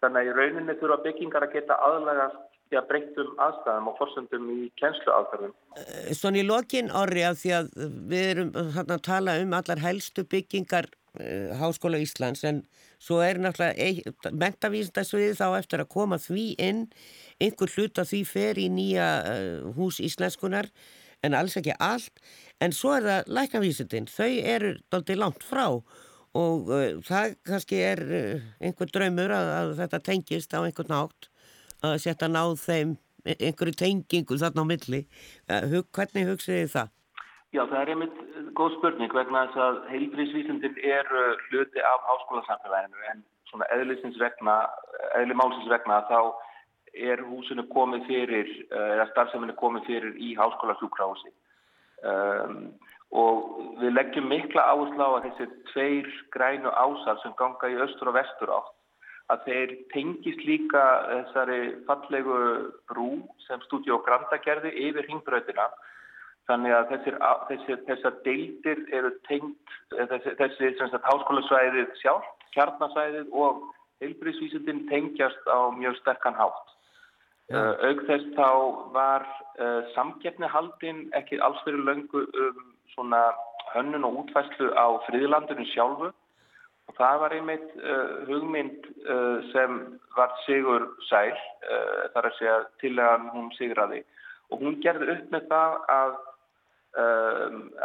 Þannig 0.00 0.20
að 0.20 0.28
í 0.30 0.36
rauninni 0.38 0.78
þurfa 0.80 1.02
byggingar 1.04 1.44
að 1.44 1.56
geta 1.58 1.76
aðlægast 1.84 2.46
í 2.70 2.78
að 2.78 2.86
breytum 2.90 3.32
aðstæðum 3.42 3.88
og 3.90 3.96
fórsöndum 3.98 4.46
í 4.52 4.58
kennsluaðferðum. 4.80 5.52
Eh, 5.76 6.12
Svona 6.16 6.40
í 6.40 6.46
lokin 6.46 6.90
orri 6.94 7.24
af 7.26 7.40
því 7.40 7.52
að 7.56 7.70
við 8.12 8.28
erum 8.30 8.52
að 8.84 8.94
tala 9.06 9.36
um 9.42 9.56
allar 9.58 9.82
helstu 9.82 10.24
byggingar 10.30 10.88
uh, 11.18 11.50
Háskóla 11.60 12.00
Íslands 12.00 12.44
en 12.46 12.62
svo 13.02 13.20
er 13.24 13.40
náttúrulega 13.42 14.30
mentavísindasviði 14.30 15.34
þá 15.40 15.46
eftir 15.58 15.82
að 15.82 15.92
koma 15.96 16.20
því 16.22 16.46
inn, 16.62 16.84
einhver 17.42 17.74
hlut 17.74 18.00
að 18.00 18.12
því 18.12 18.22
fer 18.28 18.60
í 18.62 18.68
nýja 18.72 19.08
uh, 19.24 19.72
hús 19.76 19.98
íslenskunar 20.04 20.70
en 21.26 21.36
alls 21.36 21.58
ekki 21.58 21.74
allt. 21.76 22.22
En 22.62 22.72
svo 22.76 22.94
er 22.96 23.08
það 23.08 23.34
lækavísindin, 23.36 24.08
þau 24.08 24.30
eru 24.54 24.76
doldið 24.92 25.20
langt 25.20 25.44
frá. 25.44 25.66
og 25.74 25.84
uh, 26.38 27.00
það 27.06 27.36
kannski 27.46 27.80
er 27.82 28.02
uh, 28.06 28.48
einhver 28.62 28.90
draumur 28.94 29.34
að, 29.34 29.50
að 29.56 29.72
þetta 29.80 30.02
tengist 30.10 30.54
á 30.54 30.60
einhvern 30.62 30.92
nátt 30.92 31.30
að 31.86 31.96
setja 32.04 32.28
náð 32.28 32.58
þeim 32.60 32.94
e, 33.24 33.34
einhverju 33.34 33.76
tengingu 33.80 34.38
þarna 34.38 34.62
á 34.62 34.70
milli. 34.70 35.00
Uh, 35.50 35.80
hvernig 35.96 36.28
hugsiði 36.28 36.68
það? 36.74 36.92
Já, 37.50 37.64
það 37.64 37.80
er 37.80 37.92
einmitt 37.94 38.20
góð 38.54 38.76
spurning 38.76 39.14
vegna 39.16 39.48
þess 39.48 39.64
að 39.64 39.80
heilbríðsvísindin 39.90 40.76
er 40.86 41.08
hluti 41.48 41.82
af 41.82 42.04
háskólasamfélaginu. 42.06 43.00
En 43.10 43.24
svona 43.50 43.66
eðlisins 43.74 44.20
vegna 44.22 44.60
eðli 45.18 45.34
málsins 45.34 45.66
vegna 45.72 46.04
þá 46.06 46.20
er 46.94 47.22
húsinu 47.26 47.64
komið 47.70 48.06
fyrir 48.06 48.52
eða 48.70 49.08
starfseminu 49.10 49.56
komið 49.58 49.86
fyrir 49.88 50.14
í 50.18 50.32
háskólasjúkrási 50.38 51.30
um, 52.06 52.70
og 53.10 53.78
við 53.80 53.94
leggjum 53.96 54.28
mikla 54.30 54.66
áherslu 54.70 55.02
á 55.02 55.10
að 55.10 55.24
þessi 55.28 55.46
tveir 55.72 56.10
grænu 56.34 56.70
ásar 56.70 57.18
sem 57.22 57.34
ganga 57.38 57.70
í 57.70 57.80
östur 57.86 58.12
og 58.12 58.18
vestur 58.20 58.52
átt 58.54 58.76
að 59.30 59.46
þeir 59.46 59.72
tengist 59.94 60.42
líka 60.46 60.82
þessari 61.10 61.60
fallegu 61.86 62.38
brú 62.90 63.10
sem 63.46 63.62
Studio 63.66 64.00
Granda 64.06 64.40
gerði 64.42 64.72
yfir 64.88 65.06
hingbröðina 65.10 65.68
þannig 66.50 66.74
að 66.74 66.88
þessir, 66.94 67.18
þessir, 67.50 67.82
þessar 67.86 68.16
deildir 68.24 68.80
eru 68.96 69.12
tengt 69.28 69.76
þessi, 69.94 70.34
þessi 70.80 71.02
háskólasvæðið 71.06 71.92
sjálf, 72.00 72.26
kjarnasvæðið 72.56 73.30
og 73.44 73.62
heilbríðsvísundin 74.02 74.86
tengjast 74.90 75.46
á 75.46 75.70
mjög 75.76 75.98
sterkan 76.00 76.38
hátt. 76.38 76.66
Uh, 77.50 77.74
auk 77.82 78.02
þess 78.06 78.26
þá 78.36 78.50
var 78.94 79.24
uh, 79.58 79.80
samgefni 79.94 80.46
haldinn 80.50 81.08
ekki 81.18 81.40
alls 81.42 81.58
fyrir 81.66 81.82
löngu 81.86 82.22
um 82.26 82.60
svona 82.94 83.20
hönnun 83.74 84.06
og 84.08 84.24
útfæslu 84.24 84.72
á 84.74 84.86
friðlandinu 85.06 85.66
sjálfu. 85.72 86.10
Og 86.90 86.96
það 86.98 87.20
var 87.22 87.34
einmitt 87.36 87.68
uh, 87.78 88.26
hugmynd 88.26 88.88
uh, 89.06 89.38
sem 89.52 89.76
var 90.16 90.32
Sigur 90.42 90.88
Sæl, 91.06 91.36
uh, 91.70 92.08
þar 92.14 92.26
að 92.26 92.38
segja 92.38 92.56
til 92.82 92.96
að 92.98 93.28
hún 93.34 93.52
sigraði. 93.58 94.02
Og 94.50 94.64
hún 94.64 94.80
gerði 94.82 95.12
upp 95.14 95.30
með 95.30 95.46
það 95.52 95.76
að, 95.94 96.16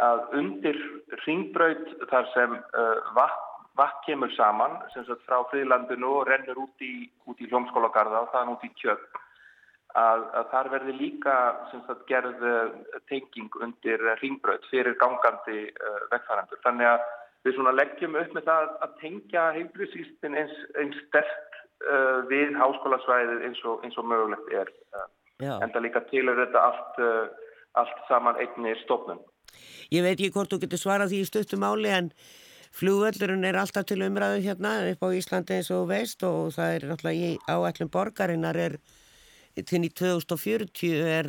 að 0.02 0.22
undir 0.34 0.78
ringbraut 1.22 1.92
þar 2.10 2.26
sem 2.32 2.56
vatn, 3.14 4.00
kemur 4.02 4.32
saman 4.34 4.74
sem 4.90 5.04
sagt 5.06 5.22
frá 5.28 5.44
friðlandinu 5.52 6.08
og 6.16 6.26
rennur 6.26 6.58
út 6.64 6.82
í, 6.82 7.06
í 7.06 7.46
hljómskólagarða 7.46 8.24
og 8.24 8.34
er 8.34 8.50
út 8.50 8.66
í 8.66 8.72
kjöpp 8.82 9.20
að, 9.96 10.24
að 10.38 10.48
þar 10.52 10.70
verði 10.74 10.94
líka 10.96 11.34
sagt, 11.72 12.04
gerð 12.10 12.42
eh, 12.44 12.72
tenging 13.10 13.60
undir 13.64 14.02
ringbröð 14.20 14.66
fyrir 14.70 14.96
gangandi 15.00 15.68
uh, 15.72 16.00
vegfærandur. 16.12 16.60
Þannig 16.64 16.90
að 16.90 17.06
við 17.46 17.60
leggjum 17.78 18.18
upp 18.20 18.34
með 18.34 18.48
það 18.48 18.72
að 18.86 18.96
tengja 19.02 19.44
heilbríðsýstin 19.56 20.36
eins, 20.40 20.56
eins 20.80 20.98
stert 21.06 21.60
uh, 21.86 22.24
við 22.30 22.56
háskólasvæðið 22.60 23.46
eins 23.48 23.62
og, 23.64 23.84
eins 23.86 23.96
og 24.00 24.08
mögulegt 24.10 24.52
er. 24.52 24.72
Uh, 24.96 25.06
en 25.46 25.72
það 25.72 25.86
líka 25.86 26.02
til 26.10 26.24
að 26.30 26.42
þetta 26.44 26.64
allt, 26.64 27.00
allt 27.76 28.04
saman 28.08 28.38
einni 28.40 28.72
stofnum. 28.84 29.20
Ég 29.92 30.04
veit 30.04 30.16
ekki 30.16 30.32
hvort 30.34 30.52
þú 30.52 30.62
getur 30.64 30.80
svarað 30.80 31.12
því 31.12 31.22
í 31.22 31.26
stöttum 31.28 31.66
áli 31.68 31.92
en 31.92 32.08
flugvöldurinn 32.76 33.44
er 33.48 33.58
alltaf 33.60 33.86
til 33.88 34.00
umræðu 34.04 34.40
hérna 34.44 34.72
upp 34.90 35.04
á 35.04 35.08
Íslandi 35.16 35.58
eins 35.58 35.68
og 35.72 35.86
veist 35.90 36.24
og 36.26 36.54
það 36.56 36.72
er 36.74 36.86
náttúrulega 36.90 37.28
í 37.28 37.36
áætlum 37.52 37.92
borgarinnar 37.92 38.58
er 38.60 38.78
til 39.64 39.80
í 39.86 39.90
2040 39.96 41.06
er, 41.08 41.28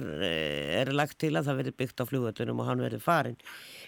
er 0.81 0.91
lagt 0.95 1.19
til 1.21 1.31
að 1.35 1.47
það 1.47 1.59
verði 1.61 1.75
byggt 1.79 2.03
á 2.03 2.09
flugvöldunum 2.09 2.59
og 2.63 2.67
hann 2.67 2.83
verði 2.83 2.99
farin. 2.99 3.37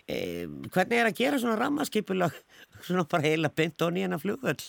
E, 0.07 0.47
hvernig 0.71 1.01
er 1.01 1.09
að 1.09 1.17
gera 1.19 1.41
svona 1.41 1.57
rammaskipulag, 1.59 2.37
svona 2.87 3.07
bara 3.09 3.27
heila 3.27 3.51
beint 3.51 3.81
og 3.83 3.91
nýjana 3.95 4.21
flugvöld? 4.21 4.63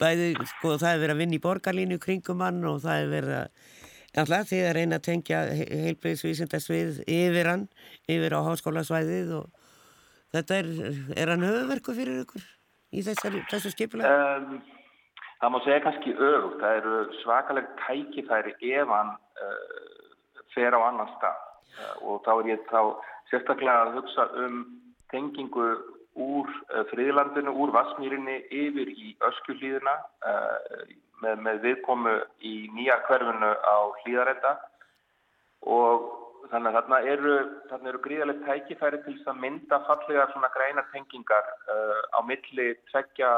Bæði, 0.00 0.32
sko, 0.56 0.76
það 0.80 0.90
er 0.92 1.02
verið 1.02 1.14
að 1.14 1.20
vinna 1.24 1.36
í 1.36 1.44
borgarlínu 1.44 2.00
kringum 2.00 2.44
hann 2.44 2.64
og 2.68 2.82
það 2.84 3.02
er 3.02 3.12
verið 3.12 3.36
að, 3.42 3.60
Alltaf 4.16 4.46
því 4.48 4.58
að 4.64 4.74
reyna 4.78 4.96
að 4.96 5.04
tengja 5.10 5.38
heilbreyðsvísindasvið 5.52 7.02
yfir 7.04 7.50
hann, 7.50 7.66
yfir 8.08 8.32
á 8.32 8.40
háskólasvæðið 8.46 9.34
og 9.36 9.66
þetta 10.32 10.60
er, 10.62 10.70
er 11.12 11.32
hann 11.34 11.44
höfuverku 11.44 11.92
fyrir 11.98 12.22
ykkur 12.22 12.46
í 12.96 13.04
þessari, 13.04 13.42
þessu 13.50 13.74
skipulega? 13.74 14.38
Um, 14.40 14.62
það 15.40 15.52
má 15.52 15.58
segja 15.64 15.82
kannski 15.84 16.14
öfugt, 16.14 16.60
það 16.62 16.78
eru 16.80 16.94
svakalega 17.22 17.74
tækifæri 17.84 18.54
ef 18.72 18.92
hann 18.92 19.12
uh, 19.44 20.06
fer 20.54 20.76
á 20.76 20.80
annan 20.80 21.12
stað. 21.16 21.42
Uh, 21.76 21.94
og 22.08 22.22
þá 22.24 22.32
er 22.36 22.50
ég 22.54 22.64
þá 22.70 22.80
sérstaklega 23.30 23.84
að 23.84 23.94
hugsa 23.98 24.28
um 24.44 24.62
tengingu 25.12 25.66
úr 26.16 26.48
uh, 26.48 26.84
friðlandinu, 26.92 27.52
úr 27.52 27.74
Vasmýrinni 27.76 28.38
yfir 28.48 28.92
í 28.92 29.16
öskullíðina 29.28 29.98
með, 31.20 31.42
með 31.44 31.60
viðkomu 31.64 32.14
í 32.40 32.54
nýja 32.76 32.96
hverfunu 33.08 33.52
á 33.52 33.76
hlýðarenda 34.02 34.54
og 35.66 36.08
þannig 36.50 36.70
að 36.70 36.76
þarna 36.78 36.98
eru, 37.12 37.36
þarna 37.68 37.90
eru 37.90 38.00
gríðarlega 38.04 38.48
tækifæri 38.48 39.00
til 39.04 39.14
þess 39.18 39.30
að 39.32 39.40
mynda 39.44 39.80
fallega 39.88 40.26
svona 40.32 40.50
græna 40.54 40.84
tengingar 40.92 41.48
á 42.14 42.20
milli 42.28 42.68
tveggja 42.92 43.30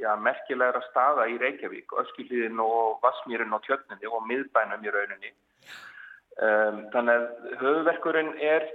já, 0.00 0.10
merkilegra 0.20 0.82
staða 0.90 1.26
í 1.32 1.36
Reykjavík, 1.40 1.92
Öskilíðin 2.02 2.60
og 2.62 2.98
Vasmýrin 3.04 3.54
og 3.56 3.64
Tjötninni 3.66 4.10
og 4.10 4.24
miðbænum 4.28 4.84
í 4.84 4.94
rauninni. 4.94 5.32
Um, 6.36 6.82
þannig 6.92 7.14
að 7.16 7.54
höfuverkurinn 7.62 8.34
er, 8.44 8.66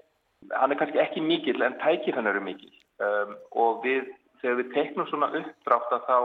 hann 0.55 0.73
er 0.73 0.79
kannski 0.79 1.01
ekki 1.03 1.21
mikil 1.21 1.61
en 1.61 1.77
tækifæn 1.83 2.29
eru 2.31 2.41
mikil 2.41 2.71
um, 3.05 3.35
og 3.53 3.83
við, 3.85 4.07
þegar 4.41 4.57
við 4.63 4.71
teknum 4.73 5.09
svona 5.11 5.29
uppdrátt 5.37 5.93
að 5.93 6.07
þá 6.07 6.17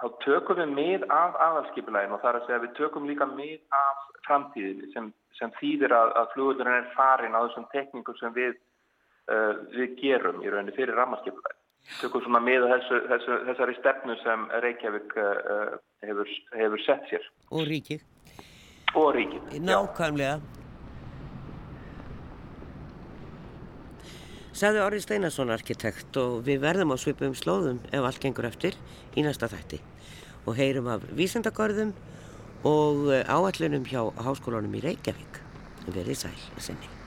þá 0.00 0.06
tökum 0.24 0.58
við 0.58 0.74
mið 0.74 1.06
af 1.14 1.36
aðalskipulægin 1.46 2.14
og 2.16 2.22
það 2.22 2.30
er 2.30 2.38
að 2.40 2.46
segja 2.48 2.62
við 2.64 2.76
tökum 2.78 3.06
líka 3.06 3.28
mið 3.30 3.58
af 3.78 4.04
framtíðinni 4.26 4.90
sem, 4.94 5.08
sem 5.38 5.52
þýðir 5.60 5.94
að, 5.94 6.12
að 6.18 6.30
flugurinn 6.34 6.78
er 6.78 6.92
farin 6.96 7.36
á 7.38 7.44
þessum 7.44 7.68
tekníkum 7.74 8.18
sem 8.18 8.34
við, 8.34 8.56
uh, 9.30 9.52
við 9.76 9.94
gerum 10.00 10.42
í 10.42 10.50
rauninni 10.50 10.74
fyrir 10.74 10.98
rammarskipulægin. 10.98 11.61
Tökum 12.00 12.22
svona 12.24 12.40
mið 12.42 12.64
af 12.66 12.72
þessu, 12.76 12.98
þessu, 13.10 13.36
þessari 13.50 13.76
stefnu 13.78 14.16
sem 14.22 14.48
Reykjavík 14.64 15.14
uh, 15.18 15.76
hefur, 16.06 16.32
hefur 16.56 16.82
sett 16.86 17.06
sér. 17.10 17.28
Og 17.50 17.66
ríkið. 17.68 18.04
Og 18.94 19.08
ríkið. 19.16 19.56
Nákvæmlega. 19.66 20.40
Saði 24.62 24.82
Orri 24.84 25.00
Steinarsson 25.02 25.50
arkitekt 25.50 26.16
og 26.20 26.42
við 26.46 26.60
verðum 26.62 26.92
á 26.94 26.96
svipum 27.00 27.34
slóðum 27.34 27.80
ef 27.88 28.04
allt 28.04 28.20
gengur 28.22 28.46
eftir 28.46 28.76
í 29.16 29.24
næsta 29.24 29.48
þætti 29.50 29.80
og 30.46 30.58
heyrum 30.58 30.90
af 30.92 31.06
vísendagörðum 31.16 31.94
og 32.68 33.08
áallunum 33.26 33.86
hjá 33.88 34.02
háskólanum 34.22 34.78
í 34.78 34.84
Reykjavík. 34.86 35.40
Verðið 35.88 36.26
sæl, 36.26 36.36
senni. 36.62 37.01